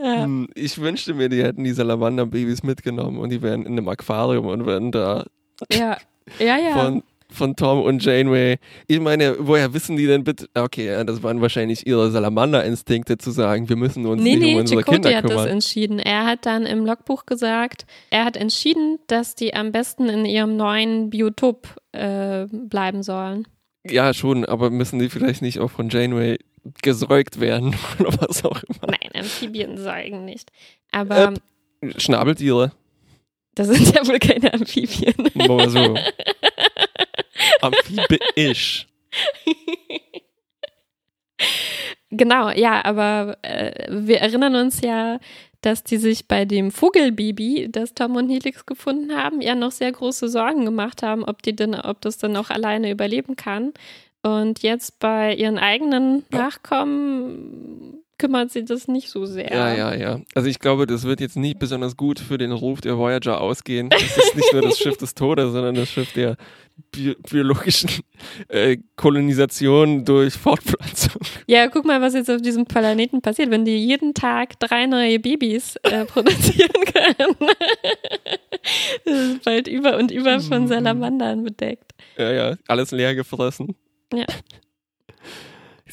ja. 0.00 0.22
Hm, 0.22 0.48
ich 0.54 0.78
wünschte 0.78 1.12
mir, 1.14 1.28
die 1.28 1.42
hätten 1.42 1.64
die 1.64 1.72
Salamander-Babys 1.72 2.62
mitgenommen 2.62 3.18
und 3.18 3.30
die 3.30 3.42
wären 3.42 3.66
in 3.66 3.72
einem 3.72 3.88
Aquarium 3.88 4.46
und 4.46 4.64
wären 4.64 4.92
da 4.92 5.24
ja. 5.70 5.98
Ja, 6.38 6.56
ja. 6.56 6.72
von 6.72 7.02
von 7.32 7.56
Tom 7.56 7.82
und 7.82 8.04
Janeway. 8.04 8.58
Ich 8.86 9.00
meine, 9.00 9.36
woher 9.38 9.72
wissen 9.74 9.96
die 9.96 10.06
denn 10.06 10.24
bitte? 10.24 10.48
Okay, 10.54 11.04
das 11.04 11.22
waren 11.22 11.40
wahrscheinlich 11.40 11.86
ihre 11.86 12.10
Salamander-Instinkte 12.10 13.18
zu 13.18 13.30
sagen, 13.30 13.68
wir 13.68 13.76
müssen 13.76 14.06
uns 14.06 14.22
Nee, 14.22 14.36
nicht 14.36 14.40
nee, 14.40 14.54
um 14.54 14.60
unsere 14.60 14.80
Chakotay 14.80 15.00
Kinder 15.00 15.16
hat 15.16 15.24
das 15.24 15.30
kümmern. 15.30 15.48
entschieden. 15.48 15.98
Er 15.98 16.26
hat 16.26 16.46
dann 16.46 16.66
im 16.66 16.84
Logbuch 16.86 17.26
gesagt, 17.26 17.86
er 18.10 18.24
hat 18.24 18.36
entschieden, 18.36 18.98
dass 19.06 19.34
die 19.34 19.54
am 19.54 19.72
besten 19.72 20.08
in 20.08 20.24
ihrem 20.24 20.56
neuen 20.56 21.10
Biotop 21.10 21.68
äh, 21.92 22.46
bleiben 22.50 23.02
sollen. 23.02 23.46
Ja, 23.88 24.14
schon, 24.14 24.44
aber 24.44 24.70
müssen 24.70 24.98
die 25.00 25.08
vielleicht 25.08 25.42
nicht 25.42 25.58
auch 25.58 25.70
von 25.70 25.88
Janeway 25.88 26.38
gesäugt 26.82 27.40
werden 27.40 27.74
oder 27.98 28.12
was 28.20 28.44
auch 28.44 28.62
immer? 28.62 28.86
Nein, 28.86 29.10
Amphibien 29.14 29.76
säugen 29.78 30.24
nicht. 30.24 30.50
Aber 30.92 31.34
Schnabeltiere, 31.96 32.70
das 33.54 33.68
sind 33.68 33.94
ja 33.94 34.06
wohl 34.06 34.18
keine 34.20 34.54
Amphibien. 34.54 35.14
mal 35.34 35.68
so. 35.68 35.94
Amphibisch. 37.62 38.86
Genau, 42.14 42.50
ja, 42.50 42.84
aber 42.84 43.38
äh, 43.40 43.86
wir 43.88 44.20
erinnern 44.20 44.54
uns 44.54 44.82
ja, 44.82 45.18
dass 45.62 45.82
die 45.82 45.96
sich 45.96 46.28
bei 46.28 46.44
dem 46.44 46.70
Vogelbaby, 46.70 47.68
das 47.70 47.94
Tom 47.94 48.16
und 48.16 48.28
Helix 48.28 48.66
gefunden 48.66 49.16
haben, 49.16 49.40
ja 49.40 49.54
noch 49.54 49.70
sehr 49.70 49.90
große 49.92 50.28
Sorgen 50.28 50.66
gemacht 50.66 51.02
haben, 51.02 51.24
ob 51.24 51.42
die 51.42 51.56
denn, 51.56 51.74
ob 51.74 52.02
das 52.02 52.18
dann 52.18 52.36
auch 52.36 52.50
alleine 52.50 52.90
überleben 52.90 53.36
kann. 53.36 53.72
Und 54.22 54.62
jetzt 54.62 54.98
bei 54.98 55.34
ihren 55.34 55.58
eigenen 55.58 56.24
Nachkommen 56.30 58.01
kümmert 58.22 58.52
sie 58.52 58.64
das 58.64 58.86
nicht 58.86 59.10
so 59.10 59.26
sehr. 59.26 59.50
Ja, 59.50 59.74
ja, 59.74 59.94
ja. 59.94 60.20
Also 60.36 60.48
ich 60.48 60.60
glaube, 60.60 60.86
das 60.86 61.02
wird 61.02 61.20
jetzt 61.20 61.36
nicht 61.36 61.58
besonders 61.58 61.96
gut 61.96 62.20
für 62.20 62.38
den 62.38 62.52
Ruf 62.52 62.80
der 62.80 62.96
Voyager 62.96 63.40
ausgehen. 63.40 63.90
Das 63.90 64.00
ist 64.00 64.36
nicht 64.36 64.52
nur 64.52 64.62
das 64.62 64.78
Schiff 64.78 64.96
des 64.96 65.16
Todes, 65.16 65.50
sondern 65.50 65.74
das 65.74 65.90
Schiff 65.90 66.12
der 66.12 66.36
bi 66.92 67.16
biologischen 67.28 67.90
äh, 68.46 68.78
Kolonisation 68.94 70.04
durch 70.04 70.34
Fortpflanzung. 70.34 71.20
Ja, 71.48 71.66
guck 71.66 71.84
mal, 71.84 72.00
was 72.00 72.14
jetzt 72.14 72.30
auf 72.30 72.40
diesem 72.40 72.64
Planeten 72.64 73.22
passiert, 73.22 73.50
wenn 73.50 73.64
die 73.64 73.76
jeden 73.76 74.14
Tag 74.14 74.60
drei 74.60 74.86
neue 74.86 75.18
Babys 75.18 75.74
äh, 75.82 76.04
produzieren 76.06 76.70
können. 76.94 77.36
das 79.04 79.18
ist 79.18 79.44
bald 79.44 79.66
über 79.66 79.96
und 79.96 80.12
über 80.12 80.38
von 80.38 80.68
Salamandern 80.68 81.42
bedeckt. 81.42 81.90
Ja, 82.16 82.30
ja, 82.30 82.56
alles 82.68 82.92
leer 82.92 83.16
gefressen. 83.16 83.74
Ja. 84.14 84.26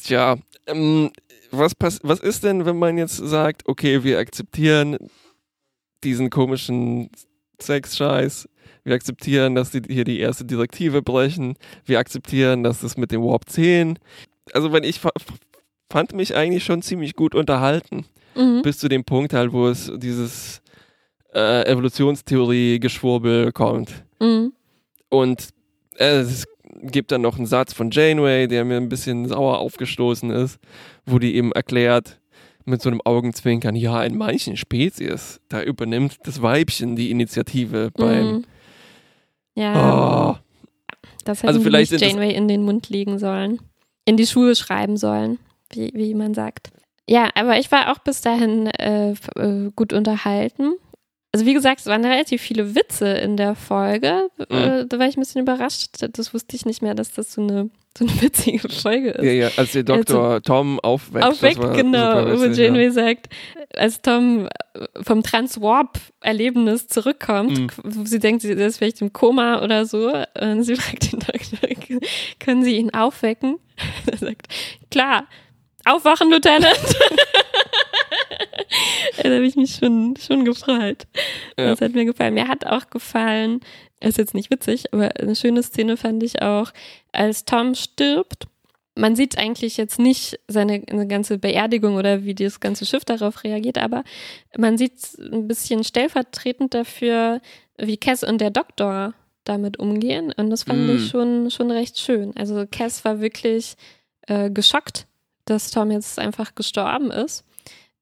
Tja, 0.00 0.36
ähm, 0.68 1.10
was, 1.50 1.74
pass 1.74 2.00
was 2.02 2.20
ist 2.20 2.44
denn, 2.44 2.64
wenn 2.66 2.78
man 2.78 2.98
jetzt 2.98 3.16
sagt, 3.16 3.66
okay, 3.68 4.02
wir 4.04 4.18
akzeptieren 4.18 4.96
diesen 6.04 6.30
komischen 6.30 7.10
Sexscheiß, 7.60 8.48
wir 8.84 8.94
akzeptieren, 8.94 9.54
dass 9.54 9.70
die 9.70 9.82
hier 9.88 10.04
die 10.04 10.18
erste 10.20 10.44
Direktive 10.44 11.02
brechen, 11.02 11.56
wir 11.84 11.98
akzeptieren, 11.98 12.62
dass 12.62 12.80
das 12.80 12.96
mit 12.96 13.10
dem 13.12 13.22
Warp 13.22 13.48
10, 13.48 13.98
also 14.54 14.72
wenn 14.72 14.84
ich 14.84 14.98
fa- 15.00 15.12
fand 15.90 16.12
mich 16.14 16.34
eigentlich 16.36 16.64
schon 16.64 16.82
ziemlich 16.82 17.14
gut 17.14 17.34
unterhalten, 17.34 18.06
Mhm. 18.36 18.62
bis 18.62 18.78
zu 18.78 18.88
dem 18.88 19.04
Punkt 19.04 19.32
halt, 19.34 19.52
wo 19.52 19.66
es 19.68 19.90
dieses 19.96 20.62
äh, 21.34 21.64
Evolutionstheorie-Geschwurbel 21.70 23.52
kommt. 23.52 24.04
Mhm. 24.20 24.52
Und 25.08 25.48
äh, 25.96 26.18
es 26.20 26.46
gibt 26.82 27.12
dann 27.12 27.22
noch 27.22 27.36
einen 27.36 27.46
Satz 27.46 27.72
von 27.72 27.90
Janeway, 27.90 28.48
der 28.48 28.64
mir 28.64 28.76
ein 28.76 28.88
bisschen 28.88 29.26
sauer 29.28 29.58
aufgestoßen 29.58 30.30
ist, 30.30 30.58
wo 31.06 31.18
die 31.18 31.34
eben 31.34 31.52
erklärt, 31.52 32.20
mit 32.64 32.82
so 32.82 32.90
einem 32.90 33.00
Augenzwinkern, 33.04 33.74
ja, 33.74 34.02
in 34.04 34.16
manchen 34.16 34.56
Spezies, 34.56 35.40
da 35.48 35.62
übernimmt 35.62 36.18
das 36.24 36.42
Weibchen 36.42 36.96
die 36.96 37.10
Initiative 37.10 37.90
beim. 37.94 38.32
Mhm. 38.32 38.44
Ja, 39.54 40.30
Oh, 40.30 40.36
das 41.24 41.38
hätten 41.38 41.48
also 41.48 41.60
vielleicht 41.60 41.92
nicht 41.92 42.02
Janeway 42.02 42.32
in 42.34 42.48
den 42.48 42.62
Mund 42.62 42.88
legen 42.88 43.18
sollen. 43.18 43.60
In 44.04 44.16
die 44.16 44.26
Schuhe 44.26 44.54
schreiben 44.54 44.96
sollen, 44.96 45.38
wie, 45.72 45.90
wie 45.94 46.14
man 46.14 46.34
sagt. 46.34 46.70
Ja, 47.08 47.28
aber 47.34 47.58
ich 47.58 47.70
war 47.72 47.90
auch 47.90 47.98
bis 47.98 48.20
dahin 48.20 48.66
äh, 48.68 49.12
äh, 49.36 49.70
gut 49.74 49.92
unterhalten. 49.92 50.74
Also 51.32 51.46
wie 51.46 51.54
gesagt, 51.54 51.78
es 51.80 51.86
waren 51.86 52.04
relativ 52.04 52.42
viele 52.42 52.74
Witze 52.74 53.06
in 53.08 53.36
der 53.36 53.54
Folge. 53.54 54.28
Mhm. 54.50 54.56
Äh, 54.56 54.86
da 54.86 54.98
war 54.98 55.06
ich 55.06 55.16
ein 55.16 55.20
bisschen 55.20 55.42
überrascht. 55.42 55.90
Das 56.12 56.34
wusste 56.34 56.56
ich 56.56 56.66
nicht 56.66 56.82
mehr, 56.82 56.94
dass 56.96 57.12
das 57.12 57.32
so 57.32 57.40
eine, 57.42 57.70
so 57.96 58.04
eine 58.04 58.20
witzige 58.20 58.68
Folge 58.68 59.10
ist. 59.10 59.24
ja, 59.24 59.30
ja, 59.32 59.50
als 59.56 59.70
der 59.72 59.84
Dr. 59.84 60.42
Tom 60.42 60.80
aufweckt. 60.80 61.24
das 61.24 61.34
Aufweckt, 61.34 61.58
war 61.58 61.72
genau, 61.76 62.24
wo 62.26 62.40
witzig, 62.42 62.58
ja. 62.58 62.64
Janeway 62.64 62.90
sagt, 62.90 63.28
als 63.76 64.02
Tom 64.02 64.48
äh, 64.74 64.86
vom 65.02 65.22
Transwarp-Erlebnis 65.22 66.88
zurückkommt, 66.88 67.58
Mhm. 67.58 67.68
wo 67.84 68.04
sie 68.04 68.18
denkt, 68.18 68.42
sie 68.42 68.50
ist 68.50 68.78
vielleicht 68.78 69.00
im 69.00 69.12
Koma 69.12 69.62
oder 69.62 69.86
so, 69.86 70.12
und 70.40 70.64
sie 70.64 70.74
fragt 70.76 71.12
den 71.12 71.20
Doktor, 71.20 72.00
können 72.40 72.64
Sie 72.64 72.76
ihn 72.76 72.92
aufwecken? 72.92 73.58
Er 74.10 74.18
sagt, 74.18 74.48
klar, 74.90 75.24
aufwachen, 75.84 76.28
Lieutenant. 76.30 76.76
Da 79.30 79.36
habe 79.36 79.46
ich 79.46 79.56
mich 79.56 79.74
schon, 79.76 80.14
schon 80.16 80.44
gefreut. 80.44 81.06
Ja. 81.58 81.68
Das 81.70 81.80
hat 81.80 81.92
mir 81.94 82.04
gefallen. 82.04 82.34
Mir 82.34 82.48
hat 82.48 82.66
auch 82.66 82.90
gefallen, 82.90 83.60
ist 84.00 84.18
jetzt 84.18 84.34
nicht 84.34 84.50
witzig, 84.50 84.92
aber 84.92 85.16
eine 85.16 85.36
schöne 85.36 85.62
Szene 85.62 85.96
fand 85.96 86.22
ich 86.22 86.42
auch, 86.42 86.72
als 87.12 87.44
Tom 87.44 87.74
stirbt. 87.74 88.46
Man 88.96 89.16
sieht 89.16 89.38
eigentlich 89.38 89.76
jetzt 89.76 89.98
nicht 89.98 90.38
seine, 90.48 90.82
seine 90.90 91.06
ganze 91.06 91.38
Beerdigung 91.38 91.94
oder 91.96 92.24
wie 92.24 92.34
das 92.34 92.60
ganze 92.60 92.84
Schiff 92.84 93.04
darauf 93.04 93.44
reagiert, 93.44 93.78
aber 93.78 94.04
man 94.58 94.76
sieht 94.76 94.94
ein 95.18 95.46
bisschen 95.48 95.84
stellvertretend 95.84 96.74
dafür, 96.74 97.40
wie 97.78 97.96
Cass 97.96 98.24
und 98.24 98.40
der 98.40 98.50
Doktor 98.50 99.14
damit 99.44 99.78
umgehen. 99.78 100.32
Und 100.36 100.50
das 100.50 100.64
fand 100.64 100.86
Mm. 100.86 100.96
ich 100.96 101.08
schon, 101.08 101.50
schon 101.50 101.70
recht 101.70 101.98
schön. 101.98 102.36
Also 102.36 102.66
Cass 102.70 103.04
war 103.04 103.20
wirklich 103.20 103.74
äh, 104.26 104.50
geschockt, 104.50 105.06
dass 105.46 105.70
Tom 105.70 105.90
jetzt 105.90 106.18
einfach 106.18 106.54
gestorben 106.54 107.10
ist. 107.10 107.44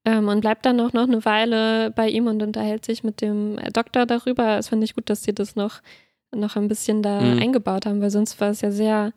Ähm, 0.05 0.29
und 0.29 0.41
bleibt 0.41 0.65
dann 0.65 0.81
auch 0.81 0.93
noch 0.93 1.03
eine 1.09 1.25
Weile 1.25 1.91
bei 1.91 2.09
ihm 2.09 2.27
und 2.29 2.43
unterhält 2.43 2.85
sich 2.85 3.03
mit 3.05 3.21
dem 3.21 3.59
Doktor 3.73 4.07
darüber. 4.07 4.57
Das 4.57 4.69
fand 4.69 4.83
ich 4.85 4.95
gut, 4.95 5.11
dass 5.11 5.23
sie 5.23 5.35
das 5.35 5.57
noch, 5.57 5.81
noch 6.35 6.57
ein 6.57 6.69
bisschen 6.69 7.03
da 7.03 7.21
Mhm. 7.21 7.39
eingebaut 7.43 7.85
haben, 7.87 8.01
weil 8.01 8.11
sonst 8.11 8.41
war 8.41 8.51
es 8.51 8.61
ja 8.61 8.71
sehr 8.71 9.13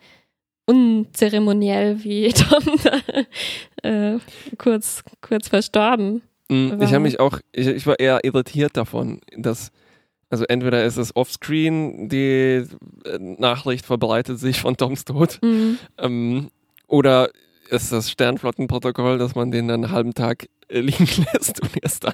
unzeremoniell, 0.66 2.04
wie 2.04 2.30
Tom 2.34 2.64
da 2.84 3.88
äh, 3.90 4.20
kurz, 4.58 5.04
kurz 5.22 5.48
verstorben. 5.48 6.22
Mm, 6.50 6.54
Ich 6.74 6.80
war- 6.80 6.88
habe 6.88 7.00
mich 7.00 7.20
auch, 7.20 7.40
ich, 7.52 7.68
ich 7.68 7.88
war 7.88 8.00
eher 8.00 8.24
irritiert 8.24 8.76
davon, 8.78 9.20
dass, 9.38 9.72
also 10.30 10.46
entweder 10.46 10.84
ist 10.86 10.98
es 10.98 11.16
offscreen, 11.16 12.10
die 12.10 12.66
äh, 13.06 13.18
Nachricht 13.20 13.86
verbreitet 13.86 14.40
sich 14.40 14.60
von 14.62 14.78
Toms 14.78 15.06
Tod, 15.06 15.40
Mhm. 15.42 15.78
ähm, 15.98 16.52
oder 16.88 17.30
ist 17.70 17.92
das 17.92 18.12
Sternflottenprotokoll, 18.12 19.18
dass 19.18 19.34
man 19.36 19.50
den 19.52 19.68
dann 19.70 19.86
einen 19.86 19.94
halben 19.94 20.14
Tag 20.14 20.48
liegen 20.80 21.08
lässt 21.34 21.62
und 21.62 21.72
erst 21.84 22.04
dann 22.06 22.14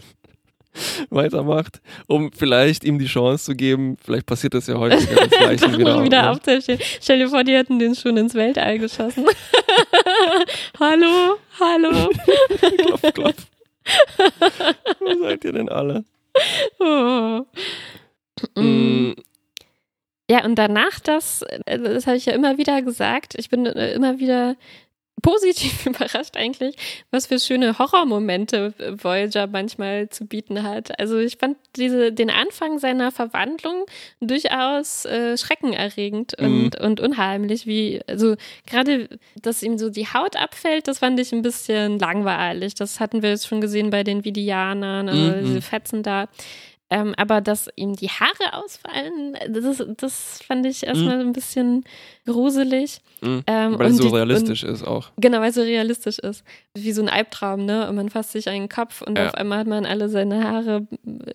weitermacht, 1.09 1.81
um 2.07 2.31
vielleicht 2.31 2.83
ihm 2.83 2.99
die 2.99 3.05
Chance 3.07 3.45
zu 3.45 3.55
geben, 3.55 3.97
vielleicht 4.03 4.25
passiert 4.25 4.53
das 4.53 4.67
ja 4.67 4.75
häufiger, 4.75 5.27
dass 5.27 5.39
Leichen 5.39 5.71
Doch 5.71 5.79
wieder, 5.79 6.03
wieder 6.03 6.17
ja. 6.17 6.31
aufzustehen. 6.31 6.79
Stell 7.01 7.19
dir 7.19 7.29
vor, 7.29 7.43
die 7.43 7.53
hätten 7.53 7.79
den 7.79 7.95
schon 7.95 8.17
ins 8.17 8.33
Weltall 8.35 8.77
geschossen. 8.79 9.25
hallo, 10.79 11.37
hallo. 11.59 12.09
klopf, 12.77 13.13
klopf. 13.13 13.47
Wo 14.99 15.19
seid 15.23 15.43
ihr 15.45 15.53
denn 15.53 15.69
alle? 15.69 16.03
Oh. 16.79 17.41
Mm. 18.55 18.61
Mm, 18.61 19.15
Ja, 20.29 20.43
und 20.45 20.55
danach 20.55 20.99
das, 20.99 21.41
äh, 21.65 21.79
das 21.79 22.05
habe 22.05 22.17
ich 22.17 22.25
ja 22.25 22.33
immer 22.33 22.57
wieder 22.57 22.81
gesagt, 22.81 23.33
ich 23.37 23.49
bin 23.49 23.65
äh, 23.65 23.93
immer 23.93 24.19
wieder 24.19 24.55
positiv 25.21 25.85
überrascht 25.85 26.37
eigentlich, 26.37 26.75
was 27.11 27.27
für 27.27 27.39
schöne 27.39 27.77
Horrormomente 27.79 28.73
Voyager 29.01 29.47
manchmal 29.47 30.09
zu 30.09 30.25
bieten 30.25 30.63
hat. 30.63 30.99
Also 30.99 31.17
ich 31.17 31.37
fand 31.37 31.57
diese, 31.75 32.11
den 32.11 32.29
Anfang 32.29 32.79
seiner 32.79 33.11
Verwandlung 33.11 33.85
durchaus 34.19 35.05
äh, 35.05 35.37
schreckenerregend 35.37 36.35
Mhm. 36.39 36.45
und, 36.65 36.79
und 36.79 36.99
unheimlich, 36.99 37.65
wie, 37.65 38.01
also 38.07 38.35
gerade, 38.69 39.09
dass 39.41 39.63
ihm 39.63 39.77
so 39.77 39.89
die 39.89 40.07
Haut 40.07 40.35
abfällt, 40.35 40.87
das 40.87 40.99
fand 40.99 41.19
ich 41.19 41.31
ein 41.33 41.41
bisschen 41.41 41.99
langweilig. 41.99 42.75
Das 42.75 42.99
hatten 42.99 43.21
wir 43.23 43.29
jetzt 43.31 43.47
schon 43.47 43.61
gesehen 43.61 43.89
bei 43.89 44.03
den 44.03 44.23
Vidianern, 44.23 45.09
also 45.09 45.21
Mhm. 45.21 45.45
diese 45.45 45.61
Fetzen 45.61 46.03
da. 46.03 46.27
Ähm, 46.89 47.13
aber 47.17 47.41
dass 47.41 47.67
ihm 47.75 47.95
die 47.97 48.09
Haare 48.09 48.53
ausfallen, 48.63 49.35
das, 49.49 49.83
das 49.97 50.41
fand 50.47 50.65
ich 50.65 50.85
erstmal 50.87 51.19
ein 51.19 51.33
bisschen 51.33 51.83
gruselig. 52.25 52.99
mm. 53.21 53.39
Ähm, 53.47 53.77
Weil 53.79 53.87
es 53.87 53.91
und 53.93 54.03
so 54.03 54.09
die- 54.09 54.15
realistisch 54.15 54.63
ist 54.63 54.85
auch. 54.87 55.11
Genau, 55.17 55.39
weil 55.39 55.49
es 55.49 55.55
so 55.55 55.61
realistisch 55.61 56.19
ist. 56.19 56.43
Wie 56.75 56.91
so 56.93 57.01
ein 57.01 57.09
Albtraum, 57.09 57.65
ne? 57.65 57.89
Und 57.89 57.95
man 57.95 58.09
fasst 58.09 58.31
sich 58.31 58.47
einen 58.49 58.69
Kopf 58.69 59.01
und 59.01 59.17
Ja. 59.17 59.27
auf 59.27 59.33
einmal 59.35 59.59
hat 59.59 59.67
man 59.67 59.85
alle 59.85 60.07
seine 60.09 60.43
Haare 60.43 60.87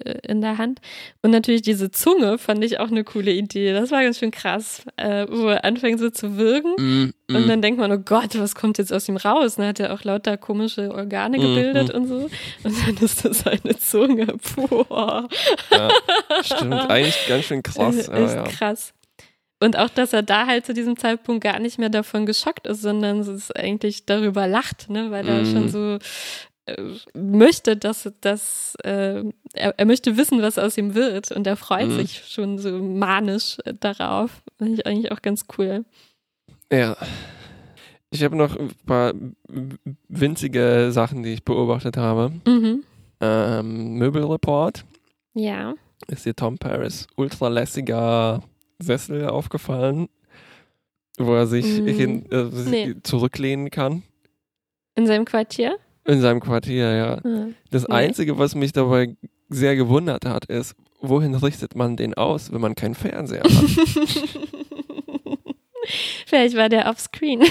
äh, 0.05 0.19
in 0.27 0.41
der 0.41 0.59
Hand. 0.59 0.81
Und 1.23 1.33
natürlich 1.33 1.63
diese 1.63 1.91
Zunge 1.91 2.39
fand 2.39 2.65
ich 2.65 2.81
auch 2.81 2.91
eine 2.91 3.05
coole 3.05 3.33
Idee. 3.33 3.73
Das 3.73 3.91
war 3.91 4.03
ganz 4.03 4.19
schön 4.19 4.31
krass, 4.31 4.85
äh, 4.97 5.27
wo 5.29 5.49
er 5.49 5.65
anfängt 5.65 5.99
so 6.01 6.09
zu 6.11 6.37
würgen. 6.39 7.13
Mm, 7.33 7.37
Und 7.37 7.47
mm. 7.47 7.49
dann 7.49 7.63
denkt 7.63 7.81
man, 7.81 7.93
oh 7.93 7.99
Gott, 7.99 8.39
was 8.39 8.55
kommt 8.55 8.79
jetzt 8.79 8.93
aus 8.93 9.09
ihm 9.09 9.17
raus? 9.17 9.57
Und 9.57 9.63
dann 9.63 9.69
hat 9.69 9.81
er 9.81 9.93
auch 9.93 10.05
lauter 10.05 10.37
komische 10.37 10.93
Organe 10.95 11.39
Mhm. 11.39 11.43
gebildet 11.43 11.91
und 11.91 12.07
so. 12.07 12.31
Und 12.65 12.87
dann 12.87 12.97
ist 12.99 13.25
das 13.25 13.47
eine 13.47 13.77
Zunge. 13.79 14.27
Boah. 14.57 15.29
Ja, 15.71 15.91
stimmt, 16.43 16.91
eigentlich 16.91 17.27
ganz 17.29 17.45
schön 17.45 17.63
krass. 17.63 18.07
Ja, 18.13 18.25
Echt 18.25 18.35
ja. 18.35 18.43
krass. 18.45 18.95
Und 19.61 19.79
auch, 19.79 19.89
dass 19.91 20.13
er 20.13 20.23
da 20.23 20.47
halt 20.47 20.67
zu 20.67 20.75
diesem 20.75 20.97
Zeitpunkt 20.97 21.45
gar 21.45 21.61
nicht 21.61 21.79
mehr 21.79 21.89
davon 21.89 22.27
geschockt 22.27 22.67
ist, 22.67 22.83
sondern 22.83 23.21
es 23.21 23.53
eigentlich 23.53 24.07
darüber 24.07 24.49
lacht, 24.49 24.91
ne? 24.91 25.13
weil 25.13 25.29
er 25.29 25.47
schon 25.47 25.69
so 25.69 25.99
äh, 26.67 26.77
möchte, 27.15 27.77
dass, 27.77 28.09
dass 28.21 28.77
äh, 28.85 29.23
er, 29.53 29.75
er, 29.77 29.85
möchte 29.85 30.17
wissen, 30.17 30.43
was 30.43 30.59
aus 30.59 30.79
ihm 30.79 30.95
wird 30.95 31.31
und 31.33 31.47
er 31.47 31.57
freut 31.57 31.89
mhm. 31.89 31.97
sich 31.97 32.25
schon 32.29 32.59
so 32.59 32.71
manisch 32.79 33.59
darauf. 33.81 34.43
Finde 34.59 34.75
ich 34.75 34.87
eigentlich 34.87 35.13
auch 35.13 35.23
ganz 35.23 35.47
cool. 35.59 35.85
Ja. 36.73 36.97
Ich 38.11 38.23
habe 38.25 38.37
noch 38.37 38.57
ein 38.57 38.71
paar 38.87 39.15
winzige 40.09 40.89
Sachen, 40.91 41.23
die 41.23 41.35
ich 41.35 41.45
beobachtet 41.45 41.97
habe. 41.97 42.33
Mhm. 42.47 42.83
Ähm, 43.21 43.95
Möbelreport. 43.95 44.85
Ja. 45.35 45.75
Ist 46.09 46.27
dir 46.27 46.35
Tom 46.35 46.59
Paris 46.59 47.07
ultralässiger 47.17 48.43
Sessel 48.79 49.29
aufgefallen, 49.29 50.09
wo 51.19 51.35
er 51.35 51.47
sich 51.47 51.81
mhm. 51.81 51.87
hin, 51.87 52.33
äh, 52.33 52.45
nee. 52.69 52.95
zurücklehnen 53.03 53.71
kann? 53.71 54.03
In 54.95 55.07
seinem 55.07 55.25
Quartier? 55.25 55.77
In 56.05 56.21
seinem 56.21 56.41
Quartier, 56.41 56.95
ja. 56.95 57.21
Mhm. 57.23 57.55
Das 57.71 57.87
nee. 57.87 57.95
Einzige, 57.95 58.39
was 58.39 58.55
mich 58.55 58.73
dabei 58.73 59.17
sehr 59.49 59.77
gewundert 59.77 60.25
hat, 60.25 60.47
ist, 60.47 60.75
wohin 61.01 61.35
richtet 61.35 61.77
man 61.77 61.97
den 61.97 62.15
aus, 62.15 62.53
wenn 62.53 62.61
man 62.61 62.75
keinen 62.75 62.95
Fernseher 62.95 63.43
hat? 63.43 63.51
Vielleicht 66.27 66.57
war 66.57 66.69
der 66.69 66.89
offscreen. 66.89 67.43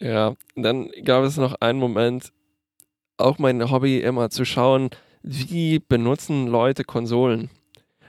ja, 0.00 0.34
dann 0.56 0.90
gab 1.04 1.24
es 1.24 1.36
noch 1.36 1.54
einen 1.60 1.78
Moment, 1.78 2.32
auch 3.16 3.38
mein 3.38 3.70
Hobby 3.70 3.98
immer 4.00 4.30
zu 4.30 4.44
schauen, 4.44 4.90
wie 5.22 5.78
benutzen 5.78 6.46
Leute 6.46 6.84
Konsolen. 6.84 7.50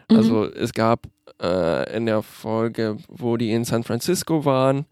Mhm. 0.09 0.17
Also 0.17 0.45
es 0.45 0.73
gab 0.73 1.07
äh, 1.41 1.95
in 1.95 2.05
der 2.05 2.21
Folge, 2.21 2.97
wo 3.07 3.37
die 3.37 3.51
in 3.51 3.65
San 3.65 3.83
Francisco 3.83 4.45
waren, 4.45 4.85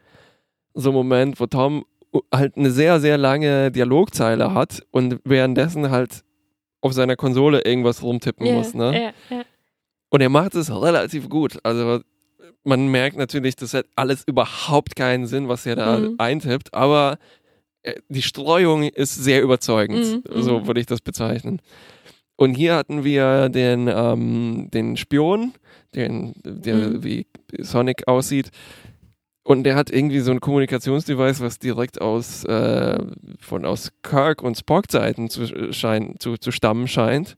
so 0.73 0.89
einen 0.89 0.97
Moment, 0.97 1.39
wo 1.39 1.45
Tom 1.45 1.85
halt 2.33 2.57
eine 2.57 2.71
sehr, 2.71 2.99
sehr 2.99 3.17
lange 3.17 3.71
Dialogzeile 3.71 4.53
hat 4.53 4.83
und 4.91 5.19
währenddessen 5.23 5.91
halt 5.91 6.23
auf 6.81 6.93
seiner 6.93 7.15
Konsole 7.15 7.61
irgendwas 7.61 8.01
rumtippen 8.01 8.45
yeah, 8.45 8.55
muss. 8.55 8.73
Ne? 8.73 8.91
Yeah, 8.91 9.13
yeah. 9.29 9.45
Und 10.09 10.21
er 10.21 10.29
macht 10.29 10.55
es 10.55 10.71
relativ 10.71 11.29
gut. 11.29 11.59
Also 11.63 12.01
man 12.63 12.87
merkt 12.87 13.17
natürlich, 13.17 13.55
das 13.55 13.73
hat 13.73 13.85
alles 13.95 14.23
überhaupt 14.25 14.95
keinen 14.95 15.27
Sinn, 15.27 15.47
was 15.47 15.65
er 15.65 15.75
da 15.75 15.99
mhm. 15.99 16.15
eintippt, 16.17 16.73
aber 16.73 17.17
äh, 17.83 17.95
die 18.09 18.21
Streuung 18.21 18.83
ist 18.83 19.15
sehr 19.15 19.41
überzeugend. 19.41 20.23
Mhm. 20.25 20.41
So 20.41 20.59
mhm. 20.59 20.67
würde 20.67 20.79
ich 20.79 20.85
das 20.85 21.01
bezeichnen. 21.01 21.61
Und 22.35 22.55
hier 22.55 22.75
hatten 22.75 23.03
wir 23.03 23.49
den, 23.49 23.87
ähm, 23.87 24.69
den 24.73 24.97
Spion, 24.97 25.53
den, 25.95 26.33
der 26.43 26.75
mhm. 26.75 27.03
wie 27.03 27.27
Sonic 27.59 28.07
aussieht. 28.07 28.49
Und 29.43 29.63
der 29.63 29.75
hat 29.75 29.89
irgendwie 29.89 30.19
so 30.19 30.31
ein 30.31 30.39
Kommunikationsdevice, 30.39 31.41
was 31.41 31.59
direkt 31.59 32.01
aus, 32.01 32.43
äh, 32.45 32.99
von 33.39 33.65
aus 33.65 33.91
Kirk 34.03 34.43
und 34.43 34.57
Spock-Zeiten 34.57 35.29
zu, 35.29 35.45
zu, 35.71 36.37
zu 36.37 36.51
stammen 36.51 36.87
scheint 36.87 37.35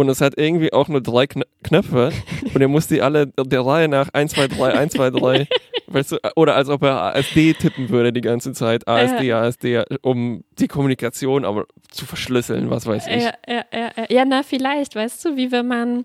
und 0.00 0.08
es 0.08 0.20
hat 0.20 0.34
irgendwie 0.36 0.72
auch 0.72 0.88
nur 0.88 1.00
drei 1.00 1.26
Knöpfe 1.26 2.12
und 2.54 2.60
er 2.60 2.68
muss 2.68 2.86
die 2.86 3.02
alle 3.02 3.26
der 3.26 3.64
Reihe 3.64 3.88
nach 3.88 4.08
1, 4.12 4.32
2, 4.32 4.48
3, 4.48 4.74
1, 4.74 4.92
2, 4.94 5.10
3, 5.10 5.48
weißt 5.88 6.12
du, 6.12 6.18
oder 6.36 6.56
als 6.56 6.68
ob 6.68 6.82
er 6.82 7.14
ASD 7.14 7.54
tippen 7.54 7.90
würde 7.90 8.12
die 8.12 8.20
ganze 8.20 8.52
Zeit, 8.52 8.88
ASD, 8.88 9.32
ASD, 9.32 9.84
um 10.02 10.44
die 10.58 10.68
Kommunikation 10.68 11.44
aber 11.44 11.66
zu 11.90 12.06
verschlüsseln, 12.06 12.70
was 12.70 12.86
weiß 12.86 13.06
ich. 13.08 13.22
Ja, 13.22 13.34
ja, 13.46 13.64
ja, 13.72 13.90
ja 14.08 14.24
na 14.24 14.42
vielleicht, 14.42 14.94
weißt 14.94 15.24
du, 15.24 15.36
wie 15.36 15.52
wenn 15.52 15.68
man, 15.68 16.04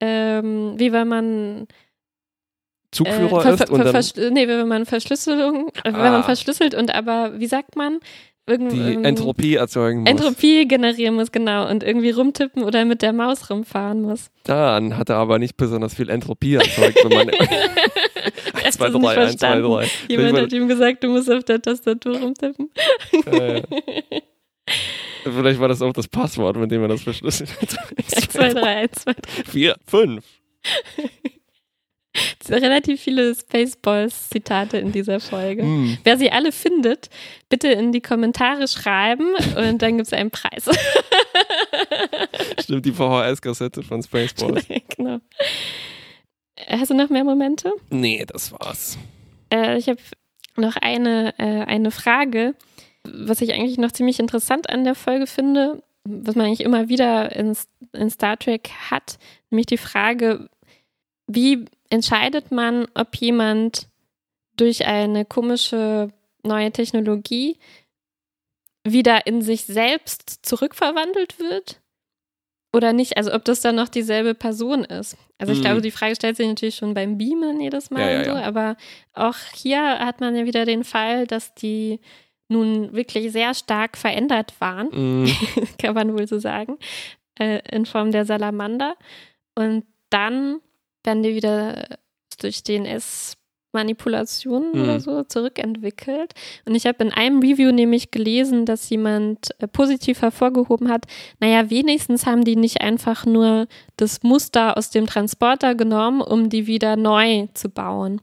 ähm, 0.00 0.74
wie 0.78 0.92
wenn 0.92 1.08
man 1.08 1.66
Zugführer 2.90 3.44
äh, 3.44 3.54
ist 3.54 3.70
und 3.70 3.84
dann 3.84 4.32
nee, 4.32 4.48
wenn 4.48 4.68
man 4.68 4.86
Verschlüsselung, 4.86 5.70
ah. 5.84 5.92
wenn 5.92 6.12
man 6.12 6.24
verschlüsselt 6.24 6.74
und 6.74 6.94
aber, 6.94 7.38
wie 7.38 7.46
sagt 7.46 7.76
man, 7.76 8.00
die 8.48 9.04
Entropie 9.04 9.56
erzeugen 9.56 10.00
muss. 10.00 10.10
Entropie 10.10 10.68
generieren 10.68 11.16
muss, 11.16 11.32
genau. 11.32 11.68
Und 11.68 11.82
irgendwie 11.82 12.10
rumtippen 12.10 12.62
oder 12.62 12.84
mit 12.84 13.02
der 13.02 13.12
Maus 13.12 13.50
rumfahren 13.50 14.02
muss. 14.02 14.30
Dann 14.44 14.96
hat 14.96 15.08
er 15.08 15.16
aber 15.16 15.38
nicht 15.38 15.56
besonders 15.56 15.94
viel 15.94 16.08
Entropie 16.08 16.54
erzeugt, 16.54 16.98
wenn 17.02 17.16
man 17.16 17.30
1, 18.64 18.76
2, 18.76 18.90
3, 18.90 19.16
1, 19.16 19.36
2, 19.38 19.60
3. 19.60 19.86
Jemand 20.08 20.38
hat 20.38 20.52
ihm 20.52 20.68
gesagt, 20.68 21.02
du 21.02 21.08
musst 21.08 21.30
auf 21.30 21.44
der 21.44 21.60
Tastatur 21.60 22.18
rumtippen. 22.20 22.70
Äh, 23.26 23.62
vielleicht 25.24 25.58
war 25.58 25.68
das 25.68 25.82
auch 25.82 25.92
das 25.92 26.06
Passwort, 26.06 26.56
mit 26.56 26.70
dem 26.70 26.82
er 26.82 26.88
das 26.88 27.02
verschlüsselt 27.02 27.50
hat. 27.60 27.76
1, 27.98 28.28
2, 28.28 28.54
3, 28.54 28.62
1, 28.62 28.92
2, 28.92 29.12
3. 29.12 29.50
4, 29.50 29.76
5 29.86 30.24
relativ 32.50 33.00
viele 33.00 33.34
Spaceballs-Zitate 33.34 34.78
in 34.78 34.92
dieser 34.92 35.20
Folge. 35.20 35.62
Mm. 35.62 35.98
Wer 36.04 36.18
sie 36.18 36.30
alle 36.30 36.52
findet, 36.52 37.10
bitte 37.48 37.68
in 37.68 37.92
die 37.92 38.00
Kommentare 38.00 38.68
schreiben 38.68 39.34
und 39.56 39.82
dann 39.82 39.96
gibt 39.96 40.06
es 40.06 40.12
einen 40.12 40.30
Preis. 40.30 40.68
Stimmt, 42.60 42.86
die 42.86 42.92
VHS-Kassette 42.92 43.82
von 43.82 44.02
Spaceballs. 44.02 44.66
genau. 44.96 45.18
Hast 46.68 46.90
du 46.90 46.94
noch 46.94 47.10
mehr 47.10 47.24
Momente? 47.24 47.72
Nee, 47.90 48.24
das 48.26 48.52
war's. 48.52 48.98
Äh, 49.52 49.78
ich 49.78 49.88
habe 49.88 50.00
noch 50.56 50.76
eine, 50.76 51.34
äh, 51.38 51.64
eine 51.64 51.90
Frage, 51.90 52.54
was 53.04 53.40
ich 53.40 53.52
eigentlich 53.52 53.78
noch 53.78 53.92
ziemlich 53.92 54.18
interessant 54.18 54.70
an 54.70 54.84
der 54.84 54.94
Folge 54.94 55.26
finde, 55.26 55.82
was 56.04 56.34
man 56.34 56.46
eigentlich 56.46 56.62
immer 56.62 56.88
wieder 56.88 57.34
in, 57.34 57.56
in 57.92 58.10
Star 58.10 58.38
Trek 58.38 58.70
hat, 58.90 59.18
nämlich 59.50 59.66
die 59.66 59.78
Frage, 59.78 60.48
wie 61.26 61.64
entscheidet 61.90 62.50
man, 62.50 62.86
ob 62.94 63.16
jemand 63.16 63.88
durch 64.56 64.86
eine 64.86 65.24
komische 65.24 66.10
neue 66.42 66.70
Technologie 66.72 67.58
wieder 68.84 69.26
in 69.26 69.42
sich 69.42 69.64
selbst 69.64 70.46
zurückverwandelt 70.46 71.38
wird 71.38 71.80
oder 72.72 72.92
nicht. 72.92 73.16
Also 73.16 73.32
ob 73.34 73.44
das 73.44 73.60
dann 73.60 73.74
noch 73.74 73.88
dieselbe 73.88 74.34
Person 74.34 74.84
ist. 74.84 75.16
Also 75.38 75.52
ich 75.52 75.58
mhm. 75.58 75.64
glaube, 75.64 75.80
die 75.80 75.90
Frage 75.90 76.14
stellt 76.14 76.36
sich 76.36 76.46
natürlich 76.46 76.76
schon 76.76 76.94
beim 76.94 77.18
Beamen 77.18 77.60
jedes 77.60 77.90
Mal 77.90 78.00
ja, 78.00 78.10
ja, 78.10 78.18
und 78.18 78.24
so, 78.24 78.30
ja. 78.32 78.42
aber 78.42 78.76
auch 79.12 79.36
hier 79.54 79.98
hat 79.98 80.20
man 80.20 80.36
ja 80.36 80.44
wieder 80.44 80.64
den 80.64 80.84
Fall, 80.84 81.26
dass 81.26 81.54
die 81.54 82.00
nun 82.48 82.92
wirklich 82.92 83.32
sehr 83.32 83.54
stark 83.54 83.96
verändert 83.96 84.54
waren, 84.60 84.88
mhm. 84.92 85.36
kann 85.78 85.94
man 85.94 86.12
wohl 86.12 86.28
so 86.28 86.38
sagen, 86.38 86.78
äh, 87.38 87.60
in 87.70 87.86
Form 87.86 88.12
der 88.12 88.24
Salamander. 88.24 88.94
Und 89.56 89.84
dann 90.10 90.60
werden 91.06 91.22
die 91.22 91.34
wieder 91.34 91.86
durch 92.40 92.62
DNS 92.62 93.36
Manipulationen 93.76 94.72
mhm. 94.72 94.82
oder 94.82 95.00
so 95.00 95.22
zurückentwickelt. 95.22 96.32
Und 96.64 96.74
ich 96.74 96.86
habe 96.86 97.04
in 97.04 97.12
einem 97.12 97.40
Review 97.40 97.70
nämlich 97.70 98.10
gelesen, 98.10 98.64
dass 98.64 98.88
jemand 98.88 99.50
äh, 99.58 99.68
positiv 99.68 100.22
hervorgehoben 100.22 100.90
hat, 100.90 101.04
naja, 101.40 101.70
wenigstens 101.70 102.26
haben 102.26 102.44
die 102.44 102.56
nicht 102.56 102.80
einfach 102.80 103.26
nur 103.26 103.68
das 103.96 104.22
Muster 104.22 104.76
aus 104.76 104.90
dem 104.90 105.06
Transporter 105.06 105.74
genommen, 105.74 106.22
um 106.22 106.48
die 106.48 106.66
wieder 106.66 106.96
neu 106.96 107.46
zu 107.54 107.68
bauen. 107.68 108.20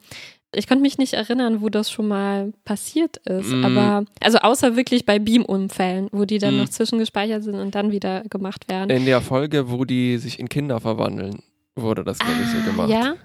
Ich 0.56 0.68
konnte 0.68 0.84
mich 0.84 1.00
nicht 1.00 1.14
erinnern, 1.14 1.62
wo 1.62 1.70
das 1.70 1.90
schon 1.90 2.08
mal 2.08 2.54
passiert 2.64 3.18
ist, 3.26 3.50
mm. 3.50 3.66
aber 3.66 4.06
also 4.22 4.38
außer 4.38 4.76
wirklich 4.76 5.04
bei 5.04 5.18
Beam-Unfällen, 5.18 6.10
wo 6.12 6.26
die 6.26 6.38
dann 6.38 6.56
mm. 6.56 6.60
noch 6.60 6.70
zwischengespeichert 6.70 7.44
sind 7.44 7.56
und 7.56 7.74
dann 7.74 7.92
wieder 7.92 8.22
gemacht 8.30 8.70
werden. 8.70 8.92
In 8.92 9.06
der 9.06 9.22
Folge, 9.22 9.72
wo 9.72 9.84
die 9.84 10.20
sich 10.20 10.40
in 10.40 10.50
Kinder 10.50 10.80
verwandeln 10.80 11.42
wurde 11.76 12.04
das, 12.04 12.20
glaube 12.20 12.42
ich, 12.44 12.50
so 12.50 12.58
ah, 12.58 12.66
gemacht. 12.66 12.90
Ja, 12.90 13.16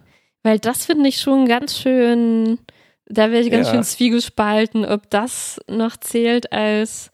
weil 0.43 0.59
das 0.59 0.87
finde 0.87 1.09
ich 1.09 1.21
schon 1.21 1.47
ganz 1.47 1.79
schön, 1.79 2.59
da 3.07 3.31
wäre 3.31 3.43
ich 3.43 3.51
ganz 3.51 3.69
ja. 3.69 3.75
schön 3.75 3.85
zwiegespalten, 3.85 4.85
ob 4.85 5.11
das 5.11 5.61
noch 5.69 5.97
zählt 5.97 6.53
als 6.53 7.11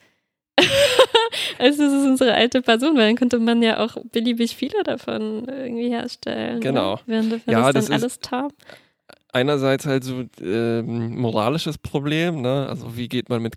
als 1.58 1.78
das 1.78 1.92
ist 1.92 2.06
unsere 2.06 2.34
alte 2.34 2.62
Person, 2.62 2.96
weil 2.96 3.08
dann 3.08 3.16
könnte 3.16 3.38
man 3.38 3.62
ja 3.62 3.80
auch 3.84 3.96
beliebig 4.12 4.54
viele 4.56 4.82
davon 4.84 5.46
irgendwie 5.48 5.88
herstellen. 5.88 6.54
Ne? 6.54 6.60
Genau. 6.60 6.94
Ne? 6.94 7.00
Während 7.06 7.46
ja, 7.46 7.72
das, 7.72 7.86
das 7.86 7.90
alles 7.90 8.20
top. 8.20 8.52
Einerseits 9.32 9.84
halt 9.84 10.04
so 10.04 10.24
ähm, 10.40 11.18
moralisches 11.18 11.76
Problem, 11.76 12.40
ne? 12.40 12.68
Also 12.68 12.96
wie 12.96 13.08
geht 13.08 13.28
man 13.28 13.42
mit 13.42 13.54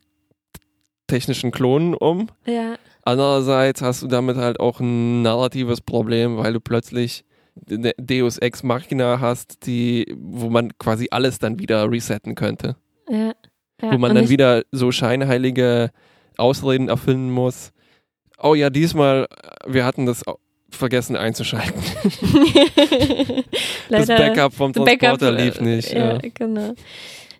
technischen 1.05 1.51
Klonen 1.51 1.93
um? 1.93 2.29
Ja. 2.45 2.77
Andererseits 3.03 3.81
hast 3.81 4.01
du 4.01 4.07
damit 4.07 4.37
halt 4.37 4.59
auch 4.59 4.79
ein 4.79 5.21
narratives 5.21 5.81
Problem, 5.81 6.37
weil 6.37 6.53
du 6.53 6.59
plötzlich 6.59 7.23
eine 7.69 7.93
Deus 7.97 8.37
Ex 8.37 8.63
Machina 8.63 9.19
hast, 9.19 9.65
die, 9.65 10.15
wo 10.17 10.49
man 10.49 10.77
quasi 10.77 11.07
alles 11.11 11.39
dann 11.39 11.59
wieder 11.59 11.89
resetten 11.89 12.35
könnte. 12.35 12.75
Ja. 13.09 13.33
ja. 13.81 13.93
Wo 13.93 13.97
man 13.97 14.15
dann 14.15 14.29
wieder 14.29 14.63
so 14.71 14.91
scheinheilige 14.91 15.91
Ausreden 16.37 16.89
erfinden 16.89 17.31
muss. 17.31 17.71
Oh 18.41 18.53
ja, 18.53 18.69
diesmal, 18.69 19.27
wir 19.65 19.85
hatten 19.85 20.05
das 20.05 20.23
vergessen 20.69 21.15
einzuschalten. 21.15 21.81
das 23.89 24.07
Backup 24.07 24.53
vom 24.53 24.73
Transporter 24.73 25.31
Backup, 25.31 25.39
lief 25.39 25.61
nicht. 25.61 25.93
Ja, 25.93 26.13
ja, 26.13 26.19
genau. 26.33 26.73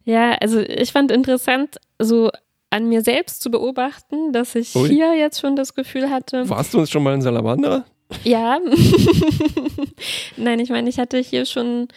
Ja, 0.05 0.31
also 0.35 0.61
ich 0.61 0.91
fand 0.91 1.11
interessant, 1.11 1.77
so 1.99 2.31
an 2.69 2.87
mir 2.87 3.01
selbst 3.01 3.41
zu 3.41 3.51
beobachten, 3.51 4.31
dass 4.33 4.55
ich 4.55 4.75
Ui. 4.75 4.89
hier 4.89 5.15
jetzt 5.15 5.39
schon 5.39 5.55
das 5.55 5.73
Gefühl 5.73 6.09
hatte. 6.09 6.49
Warst 6.49 6.73
du 6.73 6.79
uns 6.79 6.89
schon 6.89 7.03
mal 7.03 7.13
in 7.13 7.21
Salamander? 7.21 7.85
Ja. 8.23 8.59
Nein, 10.37 10.59
ich 10.59 10.69
meine, 10.69 10.89
ich 10.89 10.99
hatte 10.99 11.17
hier 11.17 11.45
schon 11.45 11.87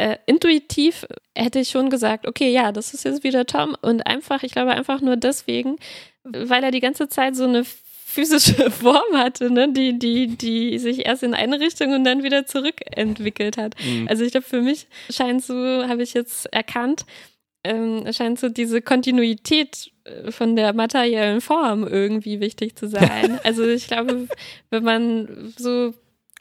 äh, 0.00 0.16
intuitiv 0.26 1.06
hätte 1.36 1.60
ich 1.60 1.68
schon 1.68 1.90
gesagt, 1.90 2.26
okay, 2.26 2.50
ja, 2.50 2.72
das 2.72 2.94
ist 2.94 3.04
jetzt 3.04 3.22
wieder 3.22 3.44
Tom 3.44 3.76
und 3.82 4.06
einfach, 4.06 4.42
ich 4.42 4.52
glaube 4.52 4.70
einfach 4.70 5.00
nur 5.00 5.16
deswegen, 5.16 5.76
weil 6.24 6.64
er 6.64 6.70
die 6.70 6.80
ganze 6.80 7.08
Zeit 7.08 7.36
so 7.36 7.44
eine 7.44 7.64
physische 8.10 8.70
Form 8.70 9.16
hatte, 9.16 9.50
ne, 9.50 9.72
die, 9.72 9.98
die, 9.98 10.26
die 10.38 10.78
sich 10.78 11.06
erst 11.06 11.22
in 11.22 11.34
eine 11.34 11.60
Richtung 11.60 11.92
und 11.92 12.04
dann 12.04 12.22
wieder 12.22 12.46
zurückentwickelt 12.46 13.56
hat. 13.56 13.74
Mhm. 13.84 14.08
Also 14.08 14.24
ich 14.24 14.32
glaube, 14.32 14.46
für 14.46 14.62
mich 14.62 14.86
scheint 15.10 15.44
so, 15.44 15.54
habe 15.54 16.02
ich 16.02 16.14
jetzt 16.14 16.52
erkannt, 16.52 17.04
ähm, 17.64 18.10
scheint 18.12 18.38
so 18.38 18.48
diese 18.48 18.80
Kontinuität 18.82 19.92
äh, 20.04 20.30
von 20.30 20.56
der 20.56 20.72
materiellen 20.72 21.40
Form 21.40 21.86
irgendwie 21.86 22.40
wichtig 22.40 22.76
zu 22.76 22.88
sein. 22.88 23.38
also 23.44 23.66
ich 23.66 23.86
glaube, 23.86 24.28
wenn 24.70 24.84
man 24.84 25.52
so 25.56 25.94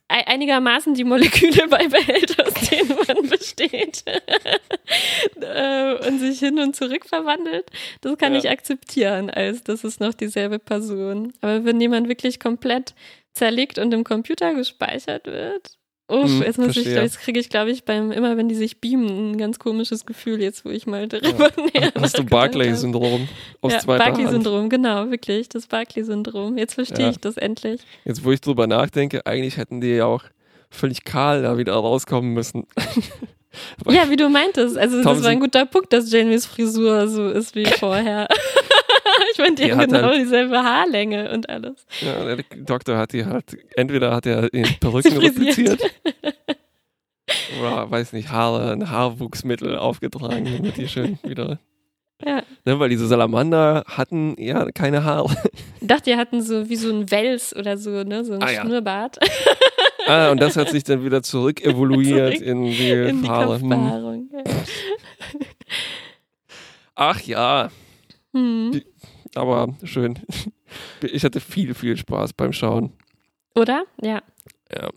einigermaßen 0.08 0.96
die 0.96 1.04
Moleküle 1.04 1.68
beibehält, 1.68 2.42
aus 2.42 2.54
denen 2.70 2.98
man 3.08 3.30
besteht 3.30 4.04
äh, 5.42 6.08
und 6.08 6.20
sich 6.20 6.40
hin 6.40 6.58
und 6.60 6.76
zurück 6.76 7.06
verwandelt, 7.06 7.70
das 8.02 8.18
kann 8.18 8.34
ja. 8.34 8.40
ich 8.40 8.50
akzeptieren, 8.50 9.30
als 9.30 9.64
das 9.64 9.84
ist 9.84 10.00
noch 10.00 10.16
dieselbe 10.16 10.58
Person. 10.58 11.34
Aber 11.42 11.64
wenn 11.64 11.80
jemand 11.80 12.08
wirklich 12.10 12.40
komplett 12.40 12.96
zerlegt 13.34 13.78
und 13.78 13.94
im 13.94 14.04
Computer 14.04 14.56
gespeichert 14.56 15.28
wird, 15.28 15.78
Uff, 16.10 16.24
hm, 16.24 16.42
jetzt 16.42 16.58
muss 16.58 16.76
ich, 16.76 16.88
jetzt 16.88 17.20
kriege 17.20 17.40
ich, 17.40 17.50
glaube 17.50 17.70
ich, 17.70 17.86
beim, 17.86 18.12
immer 18.12 18.36
wenn 18.36 18.50
die 18.50 18.56
sich 18.56 18.82
beamen, 18.82 19.32
ein 19.32 19.38
ganz 19.38 19.60
komisches 19.60 20.08
Gefühl, 20.08 20.42
jetzt 20.42 20.66
wo 20.66 20.70
ich 20.70 20.88
mal 20.88 21.08
darüber 21.08 21.52
ja. 21.56 21.64
näher 21.82 21.92
Hast 22.00 22.18
du 22.18 22.24
Barclay-Syndrom 22.24 23.30
aus 23.62 23.74
ja, 23.74 23.80
zweiter 23.80 24.06
Barclay-Syndrom, 24.06 24.70
genau, 24.70 25.12
wirklich, 25.12 25.50
das 25.50 25.68
Barclay-Syndrom. 25.68 26.58
Jetzt 26.58 26.74
verstehe 26.74 27.06
ja. 27.06 27.12
ich 27.12 27.20
das 27.20 27.38
endlich. 27.38 27.82
Jetzt, 28.06 28.26
wo 28.26 28.32
ich 28.32 28.42
drüber 28.42 28.66
nachdenke, 28.66 29.26
eigentlich 29.28 29.58
hätten 29.58 29.82
die 29.82 29.90
ja 29.96 30.06
auch 30.06 30.24
völlig 30.72 31.04
kahl 31.04 31.44
da 31.44 31.58
wieder 31.60 31.74
rauskommen 31.74 32.34
müssen. 32.34 32.66
ja, 33.88 34.10
wie 34.10 34.16
du 34.16 34.30
meintest, 34.30 34.78
also 34.78 35.04
Tom 35.04 35.16
das 35.16 35.24
war 35.24 35.30
ein 35.30 35.40
guter 35.40 35.66
Punkt, 35.66 35.94
dass 35.94 36.12
Jamies 36.12 36.48
Frisur 36.48 37.08
so 37.08 37.30
ist 37.30 37.54
wie 37.56 37.66
vorher. 37.80 38.28
ich 39.32 39.38
meine, 39.38 39.56
die, 39.56 39.64
die 39.64 39.72
haben 39.72 39.88
genau 39.88 40.10
halt, 40.10 40.22
dieselbe 40.22 40.58
Haarlänge 40.64 41.32
und 41.32 41.50
alles. 41.50 41.86
Ja, 42.02 42.24
der 42.24 42.44
Doktor 42.58 42.98
hat 42.98 43.14
die 43.14 43.26
halt, 43.26 43.58
entweder 43.76 44.16
hat 44.16 44.26
er 44.26 44.54
in 44.54 44.64
Perücken 44.80 45.18
repliziert 45.18 45.82
oder, 47.60 47.90
weiß 47.90 48.14
nicht, 48.14 48.30
Haare, 48.30 48.72
ein 48.72 48.90
Haarwuchsmittel 48.90 49.78
aufgetragen, 49.78 50.46
damit 50.46 50.78
die 50.78 50.88
schön 50.88 51.20
wieder 51.24 51.60
ja. 52.26 52.44
Ne, 52.66 52.78
weil 52.80 52.90
diese 52.90 53.08
Salamander 53.08 53.86
hatten 53.88 54.36
ja 54.38 54.70
keine 54.72 55.06
Haare. 55.06 55.36
Ich 55.80 55.88
dachte, 55.88 56.12
die 56.12 56.18
hatten 56.18 56.42
so 56.42 56.68
wie 56.68 56.76
so 56.76 56.90
ein 56.90 57.10
Wels 57.10 57.56
oder 57.56 57.78
so, 57.78 58.04
ne? 58.04 58.26
So 58.26 58.34
ein 58.34 58.44
ah, 58.44 58.50
Schnurrbart. 58.50 59.20
Ja. 60.06 60.28
Ah, 60.28 60.32
und 60.32 60.42
das 60.42 60.58
hat 60.58 60.70
sich 60.70 60.84
dann 60.84 61.06
wieder 61.06 61.24
zurück 61.24 61.62
evoluiert 61.64 62.38
zurück 62.38 62.48
in 62.48 62.64
die, 62.64 62.90
in 62.90 63.22
die 63.22 63.30
Haare. 63.30 63.62
Hm. 63.62 64.30
Ach 66.96 67.22
ja. 67.22 67.70
Hm. 68.34 68.82
Aber 69.36 69.76
schön. 69.84 70.20
Ich 71.02 71.24
hatte 71.24 71.40
viel, 71.40 71.74
viel 71.74 71.98
Spaß 71.98 72.34
beim 72.34 72.54
Schauen. 72.54 72.92
Oder? 73.56 73.86
Ja. 74.04 74.22
Ja. 74.72 74.90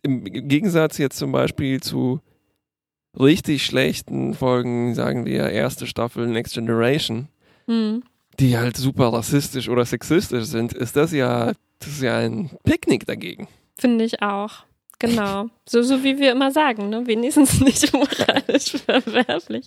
Im 0.00 0.24
Gegensatz 0.24 0.96
jetzt 0.96 1.18
zum 1.18 1.30
Beispiel 1.30 1.82
zu 1.82 2.20
richtig 3.18 3.64
schlechten 3.66 4.32
Folgen, 4.34 4.94
sagen 4.94 5.26
wir, 5.26 5.50
erste 5.50 5.86
Staffel 5.86 6.26
Next 6.26 6.54
Generation, 6.54 7.28
hm. 7.66 8.02
die 8.38 8.56
halt 8.56 8.76
super 8.78 9.12
rassistisch 9.12 9.68
oder 9.68 9.84
sexistisch 9.84 10.44
sind, 10.44 10.72
ist 10.72 10.96
das 10.96 11.12
ja, 11.12 11.52
das 11.80 11.88
ist 11.88 12.02
ja 12.02 12.16
ein 12.16 12.50
Picknick 12.64 13.04
dagegen. 13.06 13.48
Finde 13.78 14.04
ich 14.04 14.22
auch. 14.22 14.64
Genau. 14.98 15.46
So, 15.66 15.82
so 15.82 16.04
wie 16.04 16.18
wir 16.18 16.32
immer 16.32 16.50
sagen, 16.50 16.90
ne? 16.90 17.06
wenigstens 17.06 17.60
nicht 17.60 17.92
moralisch 17.92 18.72
verwerflich 18.84 19.66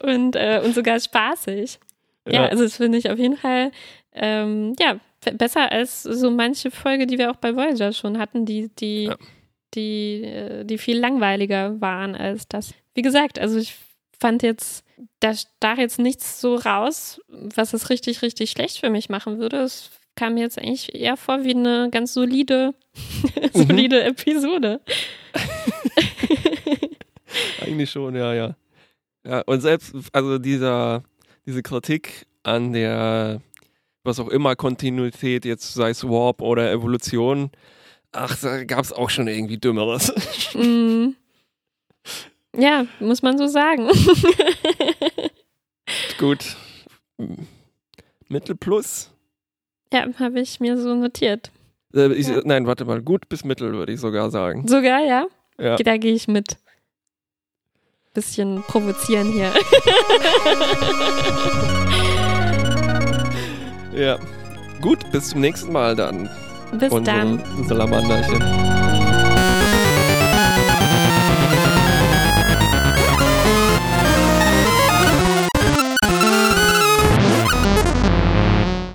und, 0.00 0.36
äh, 0.36 0.60
und 0.62 0.74
sogar 0.74 1.00
spaßig. 1.00 1.78
Ja, 2.26 2.46
also 2.46 2.64
das 2.64 2.76
finde 2.76 2.98
ich 2.98 3.10
auf 3.10 3.18
jeden 3.18 3.36
Fall 3.36 3.70
ähm, 4.14 4.74
ja, 4.78 4.98
besser 5.32 5.72
als 5.72 6.02
so 6.02 6.30
manche 6.30 6.70
Folge, 6.70 7.06
die 7.06 7.18
wir 7.18 7.30
auch 7.30 7.36
bei 7.36 7.54
Voyager 7.54 7.92
schon 7.92 8.18
hatten, 8.18 8.46
die, 8.46 8.70
die, 8.76 9.04
ja. 9.04 9.16
die, 9.74 10.22
äh, 10.22 10.64
die 10.64 10.78
viel 10.78 10.98
langweiliger 10.98 11.80
waren 11.80 12.14
als 12.14 12.48
das. 12.48 12.74
Wie 12.94 13.02
gesagt, 13.02 13.38
also 13.38 13.58
ich 13.58 13.74
fand 14.20 14.42
jetzt, 14.42 14.84
da 15.20 15.34
stach 15.34 15.78
jetzt 15.78 15.98
nichts 15.98 16.40
so 16.40 16.54
raus, 16.54 17.20
was 17.28 17.72
es 17.72 17.90
richtig, 17.90 18.22
richtig 18.22 18.50
schlecht 18.50 18.78
für 18.78 18.90
mich 18.90 19.08
machen 19.08 19.38
würde. 19.38 19.58
Es 19.58 19.90
kam 20.14 20.34
mir 20.34 20.42
jetzt 20.42 20.58
eigentlich 20.58 20.94
eher 20.94 21.16
vor 21.16 21.44
wie 21.44 21.54
eine 21.54 21.88
ganz 21.90 22.14
solide, 22.14 22.74
mhm. 23.52 23.66
solide 23.66 24.00
mhm. 24.00 24.08
Episode. 24.08 24.80
eigentlich 27.60 27.90
schon, 27.90 28.14
ja, 28.14 28.32
ja. 28.32 28.56
Ja, 29.26 29.40
und 29.46 29.60
selbst, 29.60 29.94
also 30.12 30.38
dieser, 30.38 31.02
diese 31.46 31.62
Kritik 31.62 32.26
an 32.42 32.72
der, 32.72 33.40
was 34.02 34.20
auch 34.20 34.28
immer, 34.28 34.56
Kontinuität, 34.56 35.44
jetzt 35.44 35.74
sei 35.74 35.90
es 35.90 36.04
Warp 36.04 36.42
oder 36.42 36.70
Evolution, 36.70 37.50
ach, 38.12 38.38
da 38.40 38.64
gab 38.64 38.84
es 38.84 38.92
auch 38.92 39.10
schon 39.10 39.28
irgendwie 39.28 39.58
Dümmeres. 39.58 40.12
Mm. 40.54 41.16
Ja, 42.56 42.86
muss 43.00 43.22
man 43.22 43.38
so 43.38 43.48
sagen. 43.48 43.88
Gut. 46.18 46.56
Mittel 48.28 48.54
plus. 48.54 49.10
Ja, 49.92 50.06
habe 50.20 50.40
ich 50.40 50.60
mir 50.60 50.80
so 50.80 50.94
notiert. 50.94 51.50
Äh, 51.92 52.12
ich, 52.12 52.28
ja. 52.28 52.40
Nein, 52.44 52.66
warte 52.66 52.84
mal, 52.84 53.02
gut 53.02 53.28
bis 53.28 53.44
mittel 53.44 53.72
würde 53.72 53.92
ich 53.92 54.00
sogar 54.00 54.30
sagen. 54.30 54.68
Sogar, 54.68 55.04
ja? 55.04 55.26
Ja. 55.58 55.76
Da 55.76 55.96
gehe 55.96 56.12
ich 56.12 56.28
mit 56.28 56.56
bisschen 58.14 58.62
provozieren 58.62 59.32
hier. 59.32 59.52
ja. 63.94 64.18
Gut, 64.80 65.10
bis 65.12 65.28
zum 65.30 65.40
nächsten 65.40 65.72
Mal 65.72 65.96
dann. 65.96 66.30
Bis 66.78 66.92
dann. 67.04 67.42
Salamanderchen. 67.66 68.73